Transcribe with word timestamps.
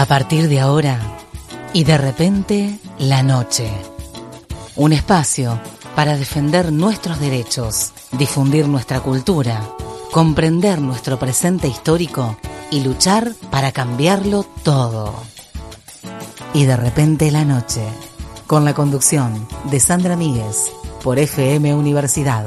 A 0.00 0.06
partir 0.06 0.48
de 0.48 0.60
ahora 0.60 0.98
y 1.74 1.84
de 1.84 1.98
repente 1.98 2.78
la 2.98 3.22
noche. 3.22 3.70
Un 4.74 4.94
espacio 4.94 5.60
para 5.94 6.16
defender 6.16 6.72
nuestros 6.72 7.20
derechos, 7.20 7.92
difundir 8.12 8.66
nuestra 8.66 9.00
cultura, 9.00 9.60
comprender 10.10 10.80
nuestro 10.80 11.18
presente 11.18 11.68
histórico 11.68 12.38
y 12.70 12.80
luchar 12.80 13.34
para 13.50 13.72
cambiarlo 13.72 14.46
todo. 14.62 15.12
Y 16.54 16.64
de 16.64 16.78
repente 16.78 17.30
la 17.30 17.44
noche, 17.44 17.82
con 18.46 18.64
la 18.64 18.72
conducción 18.72 19.46
de 19.64 19.80
Sandra 19.80 20.16
Míguez 20.16 20.72
por 21.04 21.18
FM 21.18 21.74
Universidad. 21.74 22.46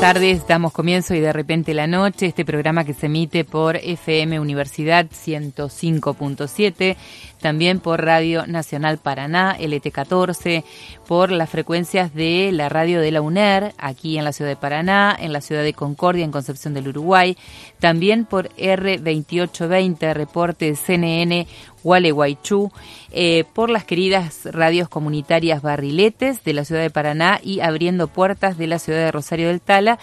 Tardes, 0.00 0.46
damos 0.46 0.72
comienzo 0.72 1.14
y 1.14 1.20
de 1.20 1.32
repente 1.32 1.74
la 1.74 1.88
noche, 1.88 2.26
este 2.26 2.44
programa 2.44 2.84
que 2.84 2.94
se 2.94 3.06
emite 3.06 3.44
por 3.44 3.76
FM 3.76 4.38
Universidad 4.38 5.06
105.7, 5.06 6.96
también 7.40 7.80
por 7.80 8.04
Radio 8.04 8.46
Nacional 8.46 8.98
Paraná, 8.98 9.56
LT14, 9.58 10.64
por 11.06 11.30
las 11.30 11.48
frecuencias 11.48 12.14
de 12.14 12.50
la 12.52 12.68
radio 12.68 13.00
de 13.00 13.10
la 13.10 13.20
UNER, 13.20 13.72
aquí 13.78 14.18
en 14.18 14.24
la 14.24 14.32
ciudad 14.32 14.50
de 14.50 14.56
Paraná, 14.56 15.16
en 15.18 15.32
la 15.32 15.40
ciudad 15.40 15.62
de 15.62 15.72
Concordia, 15.72 16.24
en 16.24 16.32
Concepción 16.32 16.74
del 16.74 16.88
Uruguay, 16.88 17.36
también 17.78 18.24
por 18.24 18.48
R2820, 18.56 20.12
reporte 20.12 20.74
CNN 20.74 21.46
Gualeguaychú, 21.82 22.70
eh, 23.10 23.44
por 23.54 23.70
las 23.70 23.84
queridas 23.84 24.44
radios 24.44 24.88
comunitarias 24.88 25.62
Barriletes 25.62 26.44
de 26.44 26.52
la 26.52 26.64
ciudad 26.64 26.82
de 26.82 26.90
Paraná 26.90 27.40
y 27.42 27.60
Abriendo 27.60 28.08
Puertas 28.08 28.58
de 28.58 28.66
la 28.66 28.78
ciudad 28.78 28.98
de 28.98 29.12
Rosario 29.12 29.48
del 29.48 29.60
Tala 29.60 29.98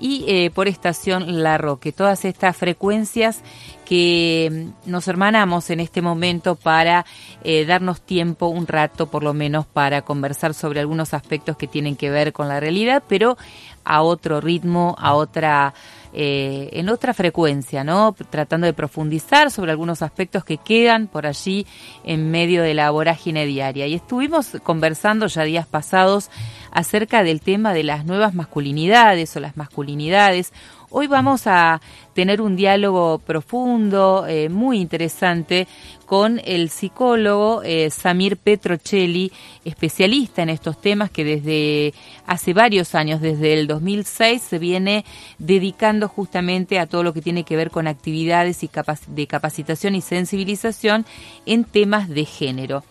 y 0.00 0.24
eh, 0.26 0.50
por 0.50 0.66
estación 0.66 1.42
La 1.42 1.58
Roque. 1.58 1.92
Todas 1.92 2.24
estas 2.24 2.56
frecuencias 2.56 3.42
que 3.84 4.72
mm, 4.86 4.90
nos 4.90 5.06
hermanamos 5.06 5.68
en 5.68 5.80
este 5.80 6.00
momento 6.00 6.56
para 6.56 7.04
eh, 7.44 7.66
darnos 7.66 8.00
tiempo, 8.00 8.46
un 8.46 8.66
rato 8.66 9.08
por 9.08 9.22
lo 9.22 9.34
menos, 9.34 9.66
para 9.66 10.02
conversar 10.02 10.54
sobre 10.54 10.80
algunos 10.80 11.12
aspectos 11.12 11.56
que 11.56 11.66
tienen 11.66 11.96
que 11.96 12.10
ver 12.10 12.32
con 12.32 12.48
la 12.48 12.60
realidad, 12.60 13.02
pero 13.06 13.36
a 13.84 14.02
otro 14.02 14.40
ritmo, 14.40 14.96
a 14.98 15.14
otra 15.14 15.74
eh, 16.12 16.70
en 16.72 16.88
otra 16.88 17.14
frecuencia, 17.14 17.84
¿no? 17.84 18.16
Tratando 18.30 18.66
de 18.66 18.72
profundizar 18.72 19.50
sobre 19.52 19.70
algunos 19.70 20.02
aspectos 20.02 20.44
que 20.44 20.56
quedan 20.58 21.06
por 21.06 21.24
allí 21.24 21.66
en 22.02 22.32
medio 22.32 22.62
de 22.62 22.74
la 22.74 22.90
vorágine 22.90 23.46
diaria. 23.46 23.86
Y 23.86 23.94
estuvimos 23.94 24.56
conversando 24.64 25.28
ya 25.28 25.44
días 25.44 25.66
pasados 25.68 26.30
acerca 26.72 27.22
del 27.22 27.40
tema 27.40 27.72
de 27.72 27.84
las 27.84 28.04
nuevas 28.04 28.34
masculinidades 28.34 29.34
o 29.36 29.40
las 29.40 29.56
masculinidades. 29.56 30.52
Hoy 30.92 31.06
vamos 31.06 31.46
a 31.46 31.80
tener 32.14 32.40
un 32.40 32.56
diálogo 32.56 33.20
profundo, 33.20 34.26
eh, 34.26 34.48
muy 34.48 34.80
interesante, 34.80 35.68
con 36.04 36.40
el 36.44 36.68
psicólogo 36.68 37.62
eh, 37.62 37.90
Samir 37.90 38.36
Petrocelli, 38.36 39.30
especialista 39.64 40.42
en 40.42 40.48
estos 40.48 40.80
temas 40.80 41.12
que 41.12 41.24
desde 41.24 41.94
hace 42.26 42.54
varios 42.54 42.96
años, 42.96 43.20
desde 43.20 43.52
el 43.52 43.68
2006, 43.68 44.42
se 44.42 44.58
viene 44.58 45.04
dedicando 45.38 46.08
justamente 46.08 46.80
a 46.80 46.86
todo 46.86 47.04
lo 47.04 47.12
que 47.12 47.22
tiene 47.22 47.44
que 47.44 47.54
ver 47.54 47.70
con 47.70 47.86
actividades 47.86 48.64
y 48.64 48.70
de 49.08 49.26
capacitación 49.28 49.94
y 49.94 50.00
sensibilización 50.00 51.06
en 51.46 51.62
temas 51.62 52.08
de 52.08 52.24
género. 52.24 52.82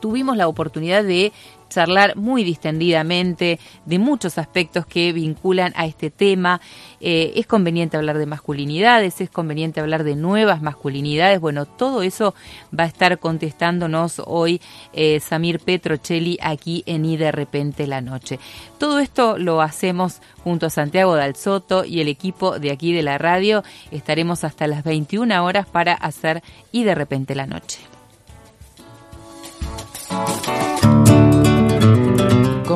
Tuvimos 0.00 0.36
la 0.36 0.46
oportunidad 0.46 1.02
de 1.02 1.32
charlar 1.68 2.16
muy 2.16 2.44
distendidamente 2.44 3.58
de 3.84 3.98
muchos 3.98 4.38
aspectos 4.38 4.86
que 4.86 5.12
vinculan 5.12 5.72
a 5.76 5.86
este 5.86 6.10
tema. 6.10 6.60
Eh, 7.00 7.32
es 7.36 7.46
conveniente 7.46 7.96
hablar 7.96 8.18
de 8.18 8.26
masculinidades, 8.26 9.20
es 9.20 9.30
conveniente 9.30 9.80
hablar 9.80 10.04
de 10.04 10.16
nuevas 10.16 10.62
masculinidades. 10.62 11.40
Bueno, 11.40 11.66
todo 11.66 12.02
eso 12.02 12.34
va 12.76 12.84
a 12.84 12.86
estar 12.88 13.18
contestándonos 13.18 14.22
hoy 14.24 14.60
eh, 14.92 15.20
Samir 15.20 15.60
Petrocelli 15.60 16.38
aquí 16.42 16.82
en 16.86 17.04
Y 17.04 17.16
de 17.16 17.32
repente 17.32 17.86
la 17.86 18.00
noche. 18.00 18.38
Todo 18.78 18.98
esto 18.98 19.38
lo 19.38 19.60
hacemos 19.60 20.20
junto 20.44 20.66
a 20.66 20.70
Santiago 20.70 21.14
Dalsoto 21.14 21.84
y 21.84 22.00
el 22.00 22.08
equipo 22.08 22.58
de 22.58 22.70
aquí 22.70 22.92
de 22.92 23.02
la 23.02 23.18
radio. 23.18 23.62
Estaremos 23.90 24.44
hasta 24.44 24.66
las 24.66 24.84
21 24.84 25.44
horas 25.44 25.66
para 25.66 25.94
hacer 25.94 26.42
Y 26.72 26.84
de 26.84 26.94
repente 26.94 27.34
la 27.34 27.46
noche. 27.46 27.78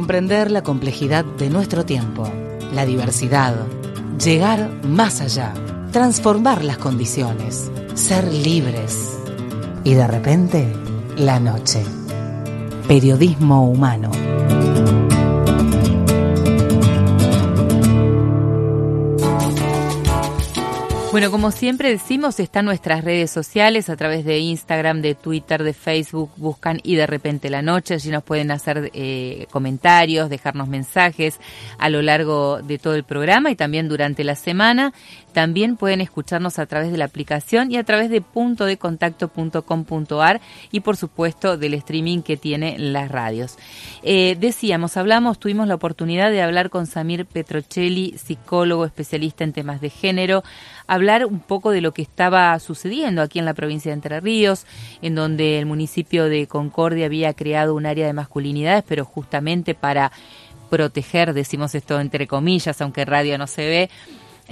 Comprender 0.02 0.50
la 0.50 0.64
complejidad 0.64 1.24
de 1.24 1.48
nuestro 1.48 1.84
tiempo, 1.84 2.28
la 2.74 2.84
diversidad, 2.84 3.54
llegar 4.18 4.68
más 4.82 5.20
allá, 5.20 5.54
transformar 5.92 6.64
las 6.64 6.76
condiciones, 6.76 7.70
ser 7.94 8.24
libres. 8.32 9.16
Y 9.84 9.94
de 9.94 10.08
repente, 10.08 10.72
la 11.16 11.38
noche. 11.38 11.84
Periodismo 12.88 13.70
humano. 13.70 14.10
Bueno, 21.12 21.30
como 21.30 21.50
siempre 21.50 21.90
decimos, 21.90 22.40
están 22.40 22.64
nuestras 22.64 23.04
redes 23.04 23.30
sociales 23.30 23.90
a 23.90 23.96
través 23.96 24.24
de 24.24 24.38
Instagram, 24.38 25.02
de 25.02 25.14
Twitter, 25.14 25.62
de 25.62 25.74
Facebook, 25.74 26.30
buscan 26.38 26.80
y 26.82 26.96
de 26.96 27.06
repente 27.06 27.50
la 27.50 27.60
noche, 27.60 27.92
allí 27.92 28.08
nos 28.08 28.22
pueden 28.22 28.50
hacer 28.50 28.90
eh, 28.94 29.46
comentarios, 29.50 30.30
dejarnos 30.30 30.68
mensajes 30.68 31.38
a 31.76 31.90
lo 31.90 32.00
largo 32.00 32.62
de 32.62 32.78
todo 32.78 32.94
el 32.94 33.04
programa 33.04 33.50
y 33.50 33.56
también 33.56 33.90
durante 33.90 34.24
la 34.24 34.36
semana. 34.36 34.94
También 35.32 35.76
pueden 35.76 36.00
escucharnos 36.00 36.58
a 36.58 36.66
través 36.66 36.90
de 36.92 36.98
la 36.98 37.06
aplicación 37.06 37.72
y 37.72 37.76
a 37.76 37.84
través 37.84 38.10
de 38.10 38.20
puntodecontacto.com.ar 38.20 40.40
y 40.70 40.80
por 40.80 40.96
supuesto 40.96 41.56
del 41.56 41.74
streaming 41.74 42.22
que 42.22 42.36
tiene 42.36 42.78
las 42.78 43.10
radios. 43.10 43.56
Eh, 44.02 44.36
decíamos, 44.38 44.96
hablamos, 44.96 45.38
tuvimos 45.38 45.68
la 45.68 45.74
oportunidad 45.74 46.30
de 46.30 46.42
hablar 46.42 46.70
con 46.70 46.86
Samir 46.86 47.26
Petrocelli, 47.26 48.16
psicólogo 48.18 48.84
especialista 48.84 49.44
en 49.44 49.52
temas 49.52 49.80
de 49.80 49.90
género, 49.90 50.42
hablar 50.86 51.26
un 51.26 51.40
poco 51.40 51.70
de 51.70 51.80
lo 51.80 51.92
que 51.92 52.02
estaba 52.02 52.58
sucediendo 52.58 53.22
aquí 53.22 53.38
en 53.38 53.44
la 53.44 53.54
provincia 53.54 53.90
de 53.90 53.94
Entre 53.94 54.20
Ríos, 54.20 54.66
en 55.00 55.14
donde 55.14 55.58
el 55.58 55.66
municipio 55.66 56.28
de 56.28 56.46
Concordia 56.46 57.06
había 57.06 57.32
creado 57.34 57.74
un 57.74 57.86
área 57.86 58.06
de 58.06 58.12
masculinidades, 58.12 58.84
pero 58.86 59.04
justamente 59.04 59.74
para 59.74 60.12
proteger, 60.70 61.34
decimos 61.34 61.74
esto 61.74 62.00
entre 62.00 62.26
comillas, 62.26 62.80
aunque 62.80 63.04
radio 63.04 63.36
no 63.36 63.46
se 63.46 63.66
ve, 63.66 63.90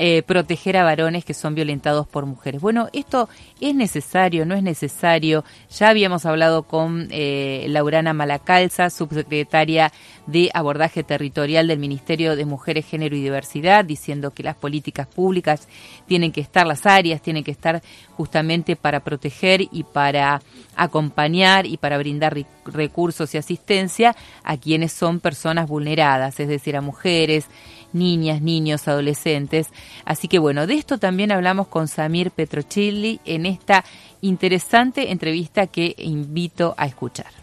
eh, 0.02 0.22
proteger 0.22 0.78
a 0.78 0.82
varones 0.82 1.26
que 1.26 1.34
son 1.34 1.54
violentados 1.54 2.08
por 2.08 2.24
mujeres. 2.24 2.62
Bueno, 2.62 2.88
esto 2.94 3.28
es 3.60 3.74
necesario, 3.74 4.46
no 4.46 4.54
es 4.54 4.62
necesario. 4.62 5.44
Ya 5.78 5.90
habíamos 5.90 6.24
hablado 6.24 6.62
con 6.62 7.08
eh, 7.10 7.66
Laurana 7.68 8.14
Malacalza, 8.14 8.88
subsecretaria 8.88 9.92
de 10.26 10.50
Abordaje 10.54 11.02
Territorial 11.02 11.66
del 11.66 11.78
Ministerio 11.78 12.34
de 12.34 12.46
Mujeres, 12.46 12.86
Género 12.86 13.14
y 13.14 13.20
Diversidad, 13.20 13.84
diciendo 13.84 14.30
que 14.30 14.42
las 14.42 14.56
políticas 14.56 15.06
públicas 15.06 15.68
tienen 16.06 16.32
que 16.32 16.40
estar, 16.40 16.66
las 16.66 16.86
áreas 16.86 17.20
tienen 17.20 17.44
que 17.44 17.50
estar 17.50 17.82
justamente 18.16 18.76
para 18.76 19.00
proteger 19.00 19.60
y 19.70 19.84
para 19.84 20.40
acompañar 20.76 21.66
y 21.66 21.76
para 21.76 21.98
brindar 21.98 22.34
recursos 22.64 23.34
y 23.34 23.38
asistencia 23.38 24.16
a 24.44 24.56
quienes 24.56 24.92
son 24.92 25.20
personas 25.20 25.68
vulneradas, 25.68 26.40
es 26.40 26.48
decir, 26.48 26.74
a 26.74 26.80
mujeres, 26.80 27.48
niñas, 27.92 28.42
niños, 28.42 28.88
adolescentes. 28.88 29.68
Así 30.04 30.28
que 30.28 30.38
bueno, 30.38 30.66
de 30.66 30.74
esto 30.74 30.98
también 30.98 31.32
hablamos 31.32 31.68
con 31.68 31.88
Samir 31.88 32.30
Petrochilli 32.30 33.20
en 33.24 33.46
esta 33.46 33.84
interesante 34.20 35.10
entrevista 35.10 35.66
que 35.66 35.94
invito 35.98 36.74
a 36.76 36.86
escuchar. 36.86 37.40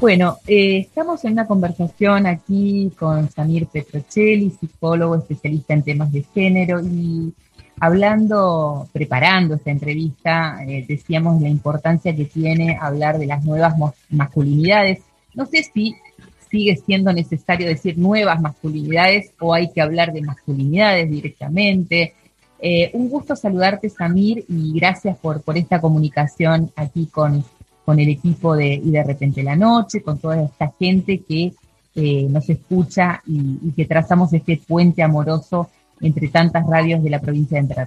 Bueno, 0.00 0.38
eh, 0.46 0.78
estamos 0.78 1.24
en 1.24 1.32
una 1.32 1.48
conversación 1.48 2.26
aquí 2.26 2.92
con 2.96 3.28
Samir 3.30 3.66
Petrocelli, 3.66 4.50
psicólogo 4.50 5.16
especialista 5.16 5.74
en 5.74 5.82
temas 5.82 6.12
de 6.12 6.22
género, 6.22 6.80
y 6.80 7.34
hablando, 7.80 8.88
preparando 8.92 9.54
esta 9.54 9.70
entrevista, 9.70 10.64
eh, 10.66 10.84
decíamos 10.88 11.40
la 11.40 11.48
importancia 11.48 12.14
que 12.14 12.24
tiene 12.24 12.78
hablar 12.80 13.18
de 13.18 13.26
las 13.26 13.44
nuevas 13.44 13.74
masculinidades. 14.10 15.00
No 15.34 15.46
sé 15.46 15.62
si 15.62 15.94
sigue 16.50 16.76
siendo 16.76 17.12
necesario 17.12 17.66
decir 17.66 17.98
nuevas 17.98 18.40
masculinidades 18.40 19.32
o 19.40 19.54
hay 19.54 19.70
que 19.70 19.80
hablar 19.80 20.12
de 20.12 20.22
masculinidades 20.22 21.10
directamente. 21.10 22.14
Eh, 22.60 22.90
un 22.94 23.08
gusto 23.08 23.36
saludarte, 23.36 23.88
Samir, 23.88 24.44
y 24.48 24.72
gracias 24.74 25.16
por, 25.18 25.42
por 25.42 25.56
esta 25.56 25.80
comunicación 25.80 26.72
aquí 26.74 27.06
con, 27.06 27.44
con 27.84 27.98
el 28.00 28.08
equipo 28.08 28.56
de 28.56 28.74
Y 28.74 28.90
de 28.90 29.04
repente 29.04 29.42
la 29.42 29.56
noche, 29.56 30.02
con 30.02 30.18
toda 30.18 30.42
esta 30.42 30.72
gente 30.78 31.20
que 31.26 31.52
eh, 31.94 32.28
nos 32.30 32.48
escucha 32.48 33.22
y, 33.26 33.72
que 33.72 33.84
trazamos 33.84 34.32
este 34.32 34.60
puente 34.66 35.02
amoroso 35.02 35.70
entre 36.00 36.28
tantas 36.28 36.66
radios 36.66 37.02
de 37.02 37.10
la 37.10 37.20
provincia 37.20 37.56
de 37.56 37.60
Entre 37.60 37.86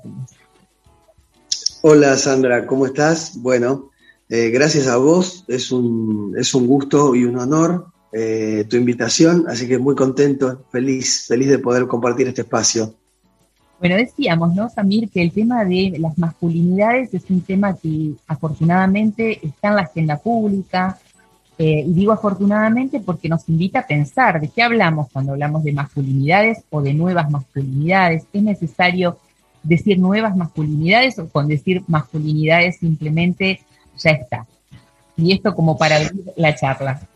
Hola 1.81 2.17
Sandra, 2.17 2.65
¿cómo 2.67 2.85
estás? 2.85 3.41
Bueno, 3.41 3.91
eh, 4.29 4.49
gracias 4.49 4.87
a 4.87 4.97
vos, 4.97 5.45
es 5.47 5.71
un, 5.71 6.35
es 6.37 6.53
un 6.53 6.67
gusto 6.67 7.15
y 7.15 7.25
un 7.25 7.37
honor 7.39 7.91
eh, 8.13 8.65
tu 8.69 8.75
invitación, 8.75 9.45
así 9.47 9.69
que 9.69 9.77
muy 9.77 9.95
contento, 9.95 10.65
feliz, 10.69 11.27
feliz 11.27 11.47
de 11.47 11.59
poder 11.59 11.87
compartir 11.87 12.27
este 12.27 12.41
espacio. 12.41 12.93
Bueno, 13.79 13.95
decíamos, 13.95 14.53
¿no, 14.53 14.69
Samir, 14.69 15.09
que 15.09 15.21
el 15.21 15.31
tema 15.31 15.63
de 15.63 15.95
las 15.97 16.17
masculinidades 16.17 17.13
es 17.13 17.23
un 17.29 17.41
tema 17.41 17.75
que 17.75 18.11
afortunadamente 18.27 19.39
está 19.45 19.69
en 19.69 19.75
la 19.75 19.81
agenda 19.83 20.17
pública, 20.17 20.99
eh, 21.63 21.83
y 21.85 21.93
digo 21.93 22.11
afortunadamente 22.11 23.01
porque 23.01 23.29
nos 23.29 23.47
invita 23.47 23.81
a 23.81 23.85
pensar 23.85 24.41
de 24.41 24.47
qué 24.47 24.63
hablamos 24.63 25.09
cuando 25.13 25.33
hablamos 25.33 25.63
de 25.63 25.73
masculinidades 25.73 26.63
o 26.71 26.81
de 26.81 26.91
nuevas 26.91 27.29
masculinidades. 27.29 28.23
¿Es 28.33 28.41
necesario 28.41 29.19
decir 29.61 29.99
nuevas 29.99 30.35
masculinidades 30.35 31.19
o 31.19 31.29
con 31.29 31.47
decir 31.47 31.83
masculinidades 31.87 32.77
simplemente 32.79 33.61
ya 33.95 34.09
está? 34.09 34.47
Y 35.15 35.33
esto 35.33 35.53
como 35.53 35.77
para 35.77 35.97
abrir 35.97 36.33
la 36.35 36.55
charla. 36.55 37.07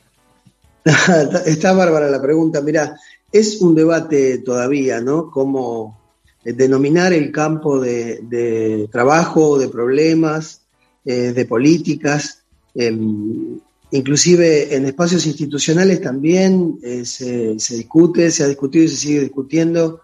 está 1.47 1.73
bárbara 1.73 2.07
la 2.07 2.21
pregunta. 2.21 2.61
Mira, 2.61 2.95
es 3.31 3.59
un 3.63 3.73
debate 3.73 4.37
todavía, 4.37 5.01
¿no? 5.01 5.31
Cómo 5.31 5.99
eh, 6.43 6.53
denominar 6.53 7.13
el 7.13 7.31
campo 7.31 7.79
de, 7.79 8.87
trabajo, 8.91 9.57
de 9.57 9.69
problemas, 9.69 10.61
eh, 11.03 11.33
de 11.33 11.45
políticas. 11.45 12.43
Em, 12.75 13.59
inclusive 13.91 14.75
en 14.75 14.85
espacios 14.85 15.25
institucionales 15.25 16.01
también 16.01 16.77
eh, 16.83 17.05
se, 17.05 17.55
discute, 17.55 18.31
se 18.31 18.43
ha 18.43 18.47
discutido 18.47 18.85
y 18.85 18.87
se 18.89 18.97
sigue 18.97 19.21
discutiendo 19.21 20.01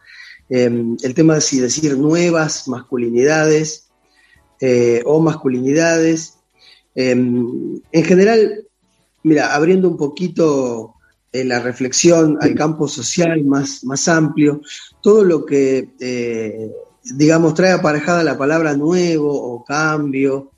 em, 0.50 0.98
el 1.04 1.14
tema 1.14 1.36
de 1.36 1.42
si 1.42 1.60
decir 1.60 1.98
nuevas 1.98 2.68
masculinidades 2.68 3.88
o 5.06 5.20
masculinidades. 5.20 6.36
Em, 6.94 7.82
en 7.92 8.04
general, 8.04 8.68
mira, 9.24 9.56
abriendo 9.56 9.90
un 9.90 9.98
poquito 9.98 10.96
eh, 11.34 11.46
la 11.46 11.62
reflexión 11.62 12.38
al 12.42 12.56
campo 12.56 12.90
social 12.90 13.44
más, 13.46 13.86
más 13.86 14.10
amplio, 14.10 14.62
todo 15.02 15.24
lo 15.24 15.46
que, 15.46 15.88
eh, 16.00 16.70
digamos, 17.06 17.54
trae 17.54 17.72
aparejada 17.72 18.22
la 18.22 18.38
palabra 18.38 18.76
nuevo 18.76 19.32
o 19.32 19.64
cambio, 19.64 20.52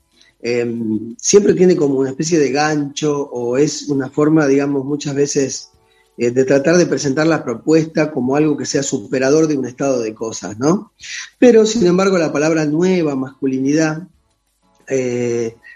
em, 0.44 1.16
siempre 1.18 1.54
tiene 1.54 1.74
como 1.74 1.98
una 1.98 2.10
especie 2.10 2.38
de 2.38 2.52
gancho 2.52 3.18
o 3.18 3.56
es 3.56 3.88
una 3.88 4.08
forma, 4.08 4.46
digamos, 4.46 4.84
muchas 4.84 5.14
veces 5.14 5.70
eh, 6.16 6.30
de 6.30 6.44
tratar 6.44 6.76
de 6.76 6.86
presentar 6.86 7.26
la 7.26 7.42
propuesta 7.42 8.12
como 8.12 8.36
algo 8.36 8.56
que 8.56 8.66
sea 8.66 8.84
superador 8.84 9.48
de 9.48 9.56
un 9.56 9.66
estado 9.66 10.00
de 10.00 10.14
cosas, 10.14 10.58
¿no? 10.58 10.92
Pero, 11.38 11.66
sin 11.66 11.86
embargo, 11.86 12.18
la 12.18 12.32
palabra 12.32 12.64
nueva, 12.66 13.16
masculinidad, 13.16 14.06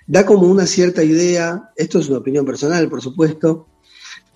da 0.06 0.26
como 0.26 0.46
una 0.46 0.66
cierta 0.66 1.02
idea, 1.02 1.70
esto 1.74 1.98
es 1.98 2.08
una 2.08 2.18
opinión 2.18 2.44
personal, 2.44 2.88
por 2.88 3.02
supuesto, 3.02 3.66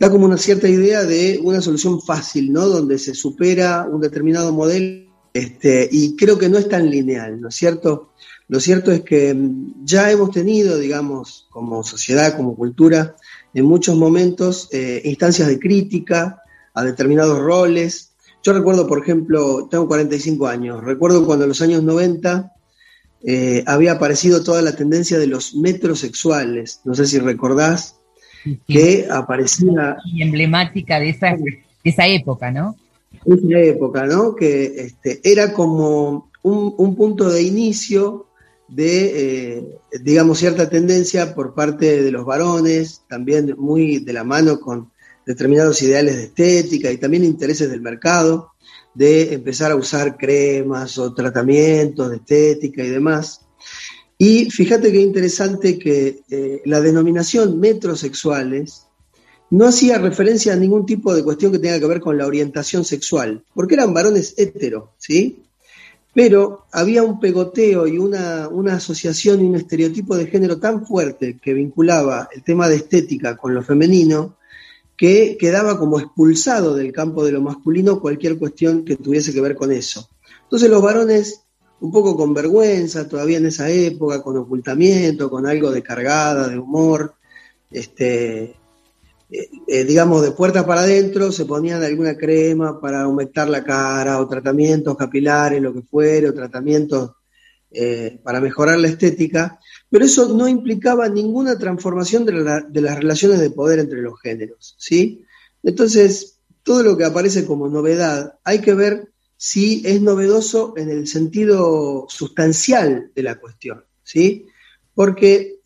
da 0.03 0.11
como 0.11 0.27
una 0.27 0.37
cierta 0.37 0.69
idea 0.69 1.05
de 1.05 1.41
una 1.45 1.61
solución 1.61 2.01
fácil, 2.03 2.53
¿no? 2.53 2.67
Donde 2.67 2.99
se 2.99 3.15
supera 3.15 3.87
un 3.89 4.01
determinado 4.01 4.53
modelo, 4.53 5.11
este, 5.33 5.89
y 5.91 6.17
creo 6.17 6.37
que 6.39 6.49
no 6.49 6.59
es 6.59 6.69
tan 6.69 6.91
lineal, 6.91 7.41
¿no 7.41 7.49
es 7.49 7.55
cierto? 7.55 8.11
Lo 8.53 8.61
cierto 8.61 8.93
es 8.93 9.01
que 9.01 9.33
mm, 9.33 9.87
ya 9.87 10.11
hemos 10.11 10.31
tenido, 10.31 10.77
digamos, 10.77 11.47
como 11.49 11.83
sociedad, 11.83 12.37
como 12.37 12.55
cultura, 12.55 13.17
en 13.55 13.65
muchos 13.65 13.97
momentos 13.97 14.69
eh, 14.73 15.01
instancias 15.07 15.49
de 15.49 15.59
crítica 15.59 16.43
a 16.75 16.85
determinados 16.85 17.39
roles. 17.39 18.13
Yo 18.43 18.53
recuerdo, 18.53 18.87
por 18.87 19.03
ejemplo, 19.03 19.69
tengo 19.71 19.89
45 19.89 20.49
años, 20.49 20.85
recuerdo 20.85 21.25
cuando 21.25 21.47
en 21.47 21.49
los 21.49 21.63
años 21.63 21.83
90 21.83 22.53
eh, 23.23 23.65
había 23.67 23.93
aparecido 23.93 24.45
toda 24.45 24.61
la 24.61 24.77
tendencia 24.77 25.19
de 25.19 25.29
los 25.29 25.55
metrosexuales. 25.55 26.83
No 26.85 26.95
sé 26.95 27.07
si 27.07 27.21
recordás 27.21 27.97
que 28.69 29.09
aparecía. 29.11 29.97
Y 30.05 30.21
emblemática 30.21 31.01
de 31.01 31.09
esa, 31.09 31.39
esa 31.85 32.07
época, 32.07 32.51
¿no? 32.51 32.77
Esa 33.25 33.61
época, 33.61 34.05
¿no? 34.05 34.35
Que 34.35 34.65
este, 34.77 35.23
era 35.25 35.55
como 35.55 36.31
un, 36.43 36.97
punto 36.97 37.31
de 37.31 37.43
inicio 37.43 38.27
de, 38.69 39.57
eh, 39.57 39.79
digamos, 40.01 40.39
cierta 40.39 40.69
tendencia 40.69 41.35
por 41.35 41.55
parte 41.55 42.03
de 42.03 42.11
los 42.11 42.25
varones, 42.25 43.03
también 43.09 43.55
muy 43.59 43.99
de 43.99 44.13
la 44.13 44.25
mano 44.25 44.61
con 44.61 44.91
determinados 45.27 45.83
ideales 45.83 46.17
de 46.17 46.25
estética 46.25 46.91
y 46.91 46.99
también 46.99 47.25
intereses 47.25 47.71
del 47.71 47.81
mercado 47.81 48.53
de 48.95 49.35
empezar 49.35 49.71
a 49.73 49.77
usar 49.77 50.17
cremas 50.17 50.99
o 50.99 51.15
tratamientos 51.15 52.11
de 52.11 52.17
estética 52.17 52.85
y 52.85 52.91
demás. 52.91 53.41
Y 54.19 54.51
fíjate 54.51 54.93
qué 54.93 55.01
interesante 55.01 55.79
que 55.79 56.21
eh, 56.31 56.63
la 56.65 56.81
denominación 56.81 57.59
metrosexuales 57.59 58.87
no 59.51 59.67
hacía 59.67 59.99
referencia 59.99 60.53
a 60.53 60.57
ningún 60.57 60.87
tipo 60.87 61.15
de 61.15 61.23
cuestión 61.23 61.53
que 61.53 61.59
tenga 61.59 61.79
que 61.79 61.87
ver 61.87 62.01
con 62.01 62.17
la 62.17 62.27
orientación 62.27 62.85
sexual, 62.85 63.45
porque 63.55 63.75
eran 63.75 63.93
varones 63.93 64.35
heteros, 64.37 64.91
¿sí? 64.99 65.43
Pero 66.15 66.67
había 66.73 67.03
un 67.03 67.19
pegoteo 67.19 67.87
y 67.87 67.99
una, 67.99 68.49
una 68.49 68.75
asociación 68.75 69.41
y 69.41 69.45
un 69.45 69.57
estereotipo 69.57 70.17
de 70.17 70.27
género 70.27 70.59
tan 70.59 70.85
fuerte 70.85 71.39
que 71.41 71.55
vinculaba 71.55 72.29
el 72.35 72.43
tema 72.43 72.69
de 72.69 72.77
estética 72.77 73.37
con 73.37 73.55
lo 73.55 73.63
femenino, 73.63 74.37
que 74.97 75.37
quedaba 75.39 75.79
como 75.79 75.99
expulsado 75.99 76.75
del 76.75 76.93
campo 76.93 77.25
de 77.25 77.33
lo 77.33 77.41
masculino 77.41 78.01
cualquier 78.01 78.39
cuestión 78.39 78.85
que 78.85 78.97
tuviese 78.97 79.33
que 79.33 79.41
ver 79.41 79.57
con 79.57 79.73
eso. 79.73 80.11
Entonces 80.43 80.69
los 80.69 80.83
varones, 80.83 81.45
un 81.81 81.91
poco 81.91 82.15
con 82.15 82.35
vergüenza, 82.35 83.09
todavía 83.09 83.39
en 83.39 83.47
esa 83.47 83.71
época, 83.71 84.23
con 84.23 84.37
ocultamiento, 84.37 85.31
con 85.31 85.47
algo 85.47 85.71
de 85.71 85.83
cargada, 85.83 86.47
de 86.47 86.59
humor, 86.59 87.15
este, 87.71 88.55
eh, 89.35 89.49
eh, 89.67 89.85
digamos, 89.85 90.23
de 90.23 90.33
puertas 90.33 90.65
para 90.65 90.83
adentro, 90.83 91.33
se 91.33 91.47
ponían 91.47 91.83
alguna 91.83 92.19
crema 92.19 92.79
para 92.79 93.01
aumentar 93.01 93.49
la 93.49 93.65
cara, 93.65 94.21
o 94.21 94.29
tratamientos 94.29 94.95
capilares, 94.95 95.63
lo 95.63 95.73
que 95.73 95.81
fuere, 95.81 96.29
o 96.29 96.35
tratamientos 96.35 97.13
eh, 97.71 98.21
para 98.23 98.43
mejorar 98.43 98.79
la 98.79 98.89
estética, 98.89 99.59
pero 99.89 100.05
eso 100.05 100.37
no 100.37 100.49
implicaba 100.49 101.09
ninguna 101.09 101.59
transformación 101.59 102.27
de, 102.27 102.33
las 102.83 102.99
relaciones 102.99 103.41
de 103.41 103.49
poder 103.49 103.79
entre 103.79 104.03
los 104.03 104.21
géneros, 104.21 104.77
¿sí? 104.79 105.25
Entonces, 105.63 106.39
todo 106.63 106.83
lo 106.83 106.99
que 106.99 107.07
aparece 107.07 107.47
como 107.47 107.69
novedad, 107.69 108.35
hay 108.45 108.59
que 108.59 108.75
ver 108.75 109.13
si 109.39 109.83
es 109.87 110.03
novedoso 110.03 110.75
en 110.77 110.91
el 110.91 111.07
sentido 111.07 112.05
sustancial 112.11 113.11
de 113.15 113.23
la 113.23 113.37
cuestión, 113.37 113.83
¿sí? 114.03 114.47
Porque 114.95 115.61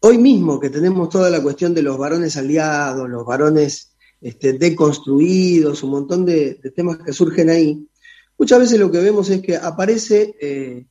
hoy 0.00 0.18
mismo 0.18 0.60
que 0.60 0.70
tenemos 0.70 1.08
toda 1.08 1.30
la 1.30 1.42
cuestión 1.42 1.74
de 1.74 1.82
los 1.82 1.98
varones 1.98 2.36
aliados, 2.36 3.08
los 3.08 3.24
varones 3.24 3.92
este, 4.20 4.52
deconstruidos, 4.54 5.82
un 5.82 5.90
montón 5.90 6.24
de, 6.24 6.54
temas 6.74 6.98
que 6.98 7.12
surgen 7.12 7.50
ahí, 7.50 7.88
muchas 8.36 8.60
veces 8.60 8.78
lo 8.78 8.90
que 8.90 9.00
vemos 9.00 9.30
es 9.30 9.42
que 9.42 9.56
aparece 9.56 10.36
eh, 10.40 10.86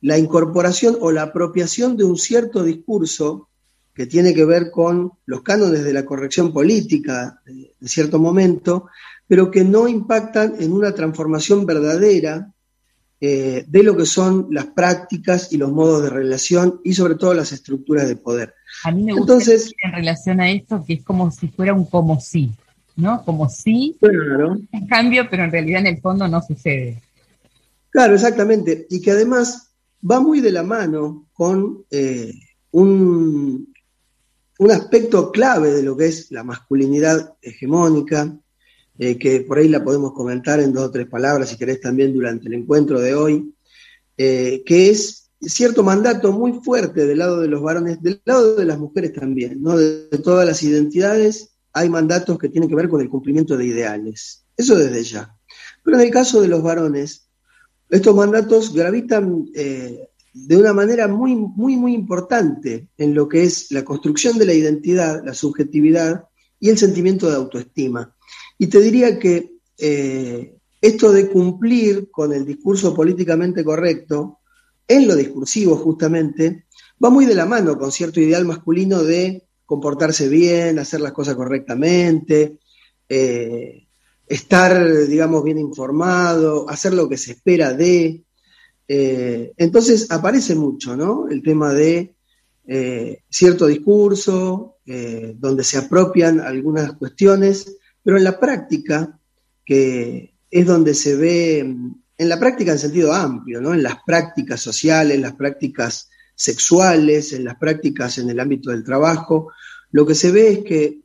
la 0.00 0.18
incorporación 0.18 0.96
o 1.00 1.10
la 1.10 1.22
apropiación 1.22 1.96
de 1.96 2.04
un 2.04 2.16
cierto 2.16 2.62
discurso 2.62 3.48
que 3.94 4.06
tiene 4.06 4.32
que 4.32 4.44
ver 4.44 4.70
con 4.70 5.12
los 5.26 5.42
cánones 5.42 5.82
de 5.82 5.92
la 5.92 6.04
corrección 6.04 6.52
política 6.52 7.42
de, 7.44 7.74
cierto 7.88 8.20
momento, 8.20 8.86
pero 9.26 9.50
que 9.50 9.64
no 9.64 9.88
impactan 9.88 10.54
en 10.60 10.72
una 10.72 10.94
transformación 10.94 11.66
verdadera 11.66 12.52
eh, 13.20 13.64
de 13.66 13.82
lo 13.82 13.96
que 13.96 14.06
son 14.06 14.46
las 14.50 14.66
prácticas 14.66 15.52
y 15.52 15.56
los 15.56 15.72
modos 15.72 16.04
de 16.04 16.10
relación 16.10 16.80
y 16.84 16.94
sobre 16.94 17.16
todo 17.16 17.34
las 17.34 17.50
estructuras 17.50 18.06
de 18.06 18.14
poder. 18.14 18.54
A 18.84 18.92
mí 18.92 19.02
me 19.02 19.12
gusta 19.12 19.32
Entonces, 19.32 19.72
en 19.82 19.92
relación 19.92 20.40
a 20.40 20.50
esto 20.50 20.84
que 20.86 20.94
es 20.94 21.04
como 21.04 21.30
si 21.32 21.48
fuera 21.48 21.74
un 21.74 21.86
como 21.86 22.20
sí, 22.20 22.52
¿no? 22.94 23.24
Como 23.24 23.48
sí, 23.48 23.96
claro. 24.00 24.58
en 24.70 24.86
cambio, 24.86 25.28
pero 25.28 25.44
en 25.44 25.50
realidad 25.50 25.80
en 25.80 25.88
el 25.88 26.00
fondo 26.00 26.28
no 26.28 26.40
sucede. 26.42 27.02
Claro, 27.90 28.14
exactamente. 28.14 28.86
Y 28.88 29.00
que 29.00 29.10
además 29.10 29.72
va 30.08 30.20
muy 30.20 30.40
de 30.40 30.52
la 30.52 30.62
mano 30.62 31.26
con 31.32 31.84
eh, 31.90 32.32
un, 32.70 33.72
un, 34.58 34.70
aspecto 34.70 35.32
clave 35.32 35.72
de 35.72 35.82
lo 35.82 35.96
que 35.96 36.06
es 36.06 36.30
la 36.30 36.44
masculinidad 36.44 37.34
hegemónica, 37.42 38.38
eh, 38.98 39.18
que 39.18 39.40
por 39.40 39.58
ahí 39.58 39.68
la 39.68 39.84
podemos 39.84 40.12
comentar 40.12 40.60
en 40.60 40.72
dos 40.72 40.86
o 40.86 40.90
tres 40.90 41.06
palabras, 41.06 41.48
si 41.48 41.56
querés, 41.56 41.80
también 41.80 42.12
durante 42.12 42.48
el 42.48 42.54
encuentro 42.54 43.00
de 43.00 43.14
hoy, 43.14 43.54
eh, 44.16 44.62
que 44.66 44.90
es 44.90 45.30
cierto 45.40 45.84
mandato 45.84 46.32
muy 46.32 46.60
fuerte 46.64 47.06
del 47.06 47.18
lado 47.18 47.40
de 47.40 47.48
los 47.48 47.62
varones, 47.62 48.02
del 48.02 48.20
lado 48.24 48.56
de 48.56 48.64
las 48.64 48.78
mujeres 48.78 49.12
también, 49.12 49.62
¿no? 49.62 49.76
de, 49.76 50.08
todas 50.22 50.46
las 50.46 50.62
identidades 50.62 51.54
hay 51.72 51.88
mandatos 51.88 52.38
que 52.38 52.48
tienen 52.48 52.68
que 52.68 52.74
ver 52.74 52.88
con 52.88 53.00
el 53.00 53.08
cumplimiento 53.08 53.56
de 53.56 53.66
ideales. 53.66 54.44
Eso 54.56 54.74
desde 54.74 55.04
ya. 55.04 55.36
Pero 55.84 55.98
en 55.98 56.06
el 56.06 56.10
caso 56.10 56.40
de 56.40 56.48
los 56.48 56.62
varones, 56.62 57.28
estos 57.88 58.16
mandatos 58.16 58.74
gravitan 58.74 59.48
eh, 59.54 60.08
de 60.32 60.56
una 60.56 60.72
manera 60.72 61.06
muy, 61.06 61.36
muy, 61.36 61.76
muy 61.76 61.94
importante 61.94 62.88
en 62.96 63.14
lo 63.14 63.28
que 63.28 63.44
es 63.44 63.70
la 63.70 63.84
construcción 63.84 64.38
de 64.38 64.46
la 64.46 64.54
identidad, 64.54 65.22
la 65.24 65.34
subjetividad 65.34 66.24
y 66.58 66.70
el 66.70 66.78
sentimiento 66.78 67.28
de 67.28 67.36
autoestima. 67.36 68.16
Y 68.58 68.66
te 68.66 68.80
diría 68.80 69.18
que 69.18 69.58
eh, 69.78 70.56
esto 70.80 71.12
de 71.12 71.28
cumplir 71.28 72.10
con 72.10 72.32
el 72.32 72.44
discurso 72.44 72.92
políticamente 72.92 73.64
correcto, 73.64 74.40
en 74.88 75.06
lo 75.06 75.14
discursivo 75.14 75.76
justamente, 75.76 76.66
va 77.02 77.08
muy 77.08 77.24
de 77.24 77.36
la 77.36 77.46
mano 77.46 77.78
con 77.78 77.92
cierto 77.92 78.20
ideal 78.20 78.44
masculino 78.44 79.04
de 79.04 79.46
comportarse 79.64 80.28
bien, 80.28 80.78
hacer 80.78 81.00
las 81.00 81.12
cosas 81.12 81.36
correctamente, 81.36 82.58
eh, 83.08 83.86
estar, 84.26 85.06
digamos, 85.06 85.44
bien 85.44 85.58
informado, 85.58 86.68
hacer 86.68 86.94
lo 86.94 87.08
que 87.08 87.16
se 87.16 87.32
espera 87.32 87.72
de. 87.72 88.24
Eh, 88.88 89.52
entonces 89.56 90.10
aparece 90.10 90.54
mucho, 90.54 90.96
¿no? 90.96 91.28
El 91.28 91.42
tema 91.42 91.72
de 91.72 92.14
cierto 93.30 93.66
discurso, 93.66 94.76
donde 94.84 95.64
se 95.64 95.78
apropian 95.78 96.38
algunas 96.38 96.92
cuestiones, 96.92 97.77
pero 98.08 98.16
en 98.16 98.24
la 98.24 98.40
práctica, 98.40 99.20
que 99.66 100.32
es 100.50 100.64
donde 100.64 100.94
se 100.94 101.14
ve, 101.14 101.58
en 101.58 102.28
la 102.30 102.40
práctica 102.40 102.72
en 102.72 102.78
sentido 102.78 103.12
amplio, 103.12 103.60
¿no? 103.60 103.74
En 103.74 103.82
las 103.82 103.96
prácticas 104.06 104.62
sociales, 104.62 105.14
en 105.14 105.20
las 105.20 105.34
prácticas 105.34 106.08
sexuales, 106.34 107.34
en 107.34 107.44
las 107.44 107.56
prácticas 107.56 108.16
en 108.16 108.30
el 108.30 108.40
ámbito 108.40 108.70
del 108.70 108.82
trabajo, 108.82 109.52
lo 109.90 110.06
que 110.06 110.14
se 110.14 110.30
ve 110.30 110.52
es 110.52 110.58
que 110.60 111.02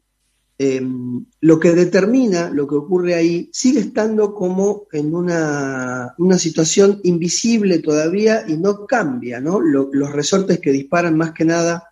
em, 0.57 1.25
lo 1.41 1.59
que 1.59 1.73
determina 1.73 2.49
lo 2.49 2.65
que 2.65 2.75
ocurre 2.75 3.15
ahí 3.15 3.49
sigue 3.51 3.81
estando 3.81 4.33
como 4.33 4.87
en 4.93 5.13
una, 5.13 6.15
situación 6.37 7.01
invisible 7.03 7.79
todavía 7.79 8.45
y 8.47 8.55
no 8.55 8.85
cambia, 8.85 9.41
¿no? 9.41 9.59
los 9.59 10.09
resortes 10.13 10.61
que 10.61 10.71
disparan 10.71 11.17
más 11.17 11.33
que 11.33 11.43
nada 11.43 11.83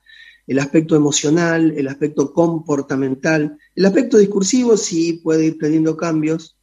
el 0.47 0.59
aspecto 0.59 0.95
emocional, 0.95 1.73
el 1.77 1.87
aspecto 1.87 2.33
comportamental, 2.33 3.57
el 3.75 3.85
aspecto 3.85 4.17
discursivo 4.17 4.77
sí 4.77 5.21
puede 5.23 5.45
ir 5.45 5.57
teniendo 5.57 5.95
cambios, 5.95 6.57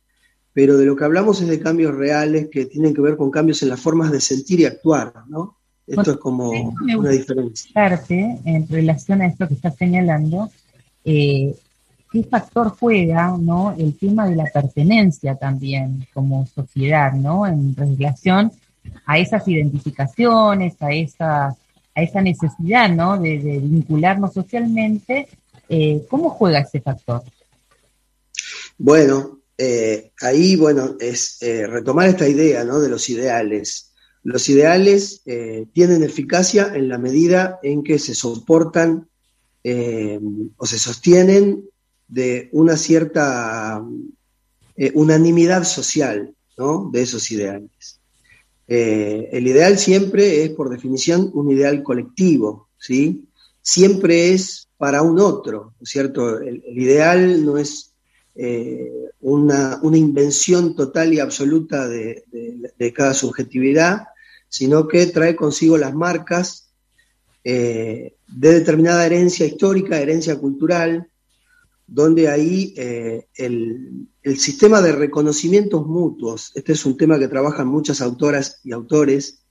pero 0.52 0.76
de 0.76 0.86
lo 0.86 0.96
que 0.96 1.04
hablamos 1.04 1.40
es 1.40 1.48
de 1.48 1.60
cambios 1.60 1.94
reales 1.94 2.48
que 2.50 2.66
tienen 2.66 2.94
que 2.94 3.00
ver 3.00 3.16
con 3.16 3.30
cambios 3.30 3.62
en 3.62 3.68
las 3.68 3.80
formas 3.80 4.10
de 4.10 4.20
sentir 4.20 4.60
y 4.60 4.64
actuar, 4.64 5.12
¿no? 5.28 5.56
Esto 5.86 6.12
es 6.12 6.16
como 6.18 6.50
una 6.50 7.10
diferencia. 7.10 7.70
En 8.44 8.68
relación 8.68 9.22
a 9.22 9.26
esto 9.26 9.48
que 9.48 9.54
estás 9.54 9.74
señalando, 9.76 10.50
eh, 11.04 11.54
¿qué 12.12 12.24
factor 12.24 12.76
juega 12.78 13.36
¿no? 13.38 13.74
el 13.78 13.96
tema 13.96 14.28
de 14.28 14.36
la 14.36 14.44
pertenencia 14.52 15.36
también 15.36 16.06
como 16.12 16.46
sociedad, 16.46 17.12
¿no? 17.14 17.46
En 17.46 17.74
relación 17.74 18.52
a 19.06 19.18
esas 19.18 19.48
identificaciones, 19.48 20.74
a 20.80 20.92
esa, 20.92 21.56
a 21.98 22.02
esa 22.02 22.20
necesidad 22.20 22.88
¿no? 22.90 23.18
de, 23.18 23.38
vincularnos 23.62 24.32
socialmente, 24.32 25.28
eh, 25.68 26.06
¿cómo 26.08 26.30
juega 26.30 26.60
ese 26.60 26.80
factor? 26.80 27.22
Bueno, 28.78 29.40
eh, 29.56 30.12
ahí, 30.20 30.56
bueno, 30.56 30.96
es 31.00 31.38
retomar 31.40 32.08
esta 32.08 32.28
idea 32.28 32.64
¿no? 32.64 32.78
de 32.80 32.88
los 32.88 33.08
ideales. 33.10 33.88
Los 34.28 34.48
ideales 34.48 35.22
eh, 35.26 35.66
tienen 35.72 36.02
eficacia 36.02 36.72
en 36.74 36.88
la 36.88 36.98
medida 36.98 37.60
en 37.62 37.82
que 37.82 37.98
se 37.98 38.14
soportan 38.14 39.08
eh, 39.64 40.20
o 40.56 40.66
se 40.66 40.78
sostienen 40.78 41.64
de 42.08 42.48
una 42.52 42.76
cierta 42.76 43.82
eh, 44.76 44.92
unanimidad 44.94 45.64
social 45.64 46.34
de 46.92 47.00
esos 47.00 47.30
ideales. 47.30 47.97
El 48.68 49.46
ideal 49.46 49.78
siempre 49.78 50.44
es, 50.44 50.50
por 50.50 50.68
definición, 50.68 51.30
un 51.32 51.50
ideal 51.50 51.82
colectivo, 51.82 52.68
¿sí? 52.78 53.28
Siempre 53.62 54.34
es 54.34 54.68
para 54.76 55.02
un 55.02 55.18
otro, 55.18 55.74
cierto? 55.82 56.38
El, 56.38 56.62
ideal 56.76 57.44
no 57.44 57.56
es 57.56 57.94
una, 59.20 59.80
invención 59.82 60.76
total 60.76 61.12
y 61.12 61.20
absoluta 61.20 61.88
de, 61.88 62.24
cada 62.94 63.14
subjetividad, 63.14 64.08
sino 64.48 64.86
que 64.86 65.06
trae 65.06 65.36
consigo 65.36 65.76
las 65.76 65.94
marcas 65.94 66.68
eh, 67.44 68.14
de 68.26 68.52
determinada 68.52 69.06
herencia 69.06 69.46
histórica, 69.46 70.00
herencia 70.00 70.38
cultural, 70.38 71.08
donde 71.88 72.28
ahí 72.28 72.74
eh, 72.76 73.28
el, 73.34 74.06
sistema 74.36 74.82
de 74.82 74.92
reconocimientos 74.92 75.86
mutuos, 75.86 76.52
este 76.54 76.72
es 76.72 76.84
un 76.84 76.98
tema 76.98 77.18
que 77.18 77.28
trabajan 77.28 77.66
muchas 77.66 78.02
autoras 78.02 78.60
y 78.62 78.72
autores, 78.72 79.42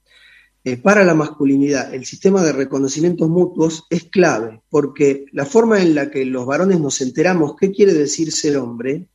eh, 0.63 0.77
para 0.77 1.03
la 1.03 1.15
masculinidad, 1.15 1.93
el 1.95 2.05
sistema 2.05 2.43
de 2.43 2.51
reconocimientos 2.51 3.27
mutuos 3.27 3.85
es 3.89 4.03
clave, 4.03 4.61
porque 4.69 5.25
la 5.31 5.45
forma 5.45 5.81
en 5.81 5.95
la 5.95 6.11
que 6.11 6.25
los 6.25 6.45
varones 6.45 6.79
nos 6.79 7.01
enteramos 7.01 7.55
qué 7.59 7.71
quiere 7.71 7.93
decir 7.93 8.31
ser 8.31 8.57
hombre, 8.57 9.07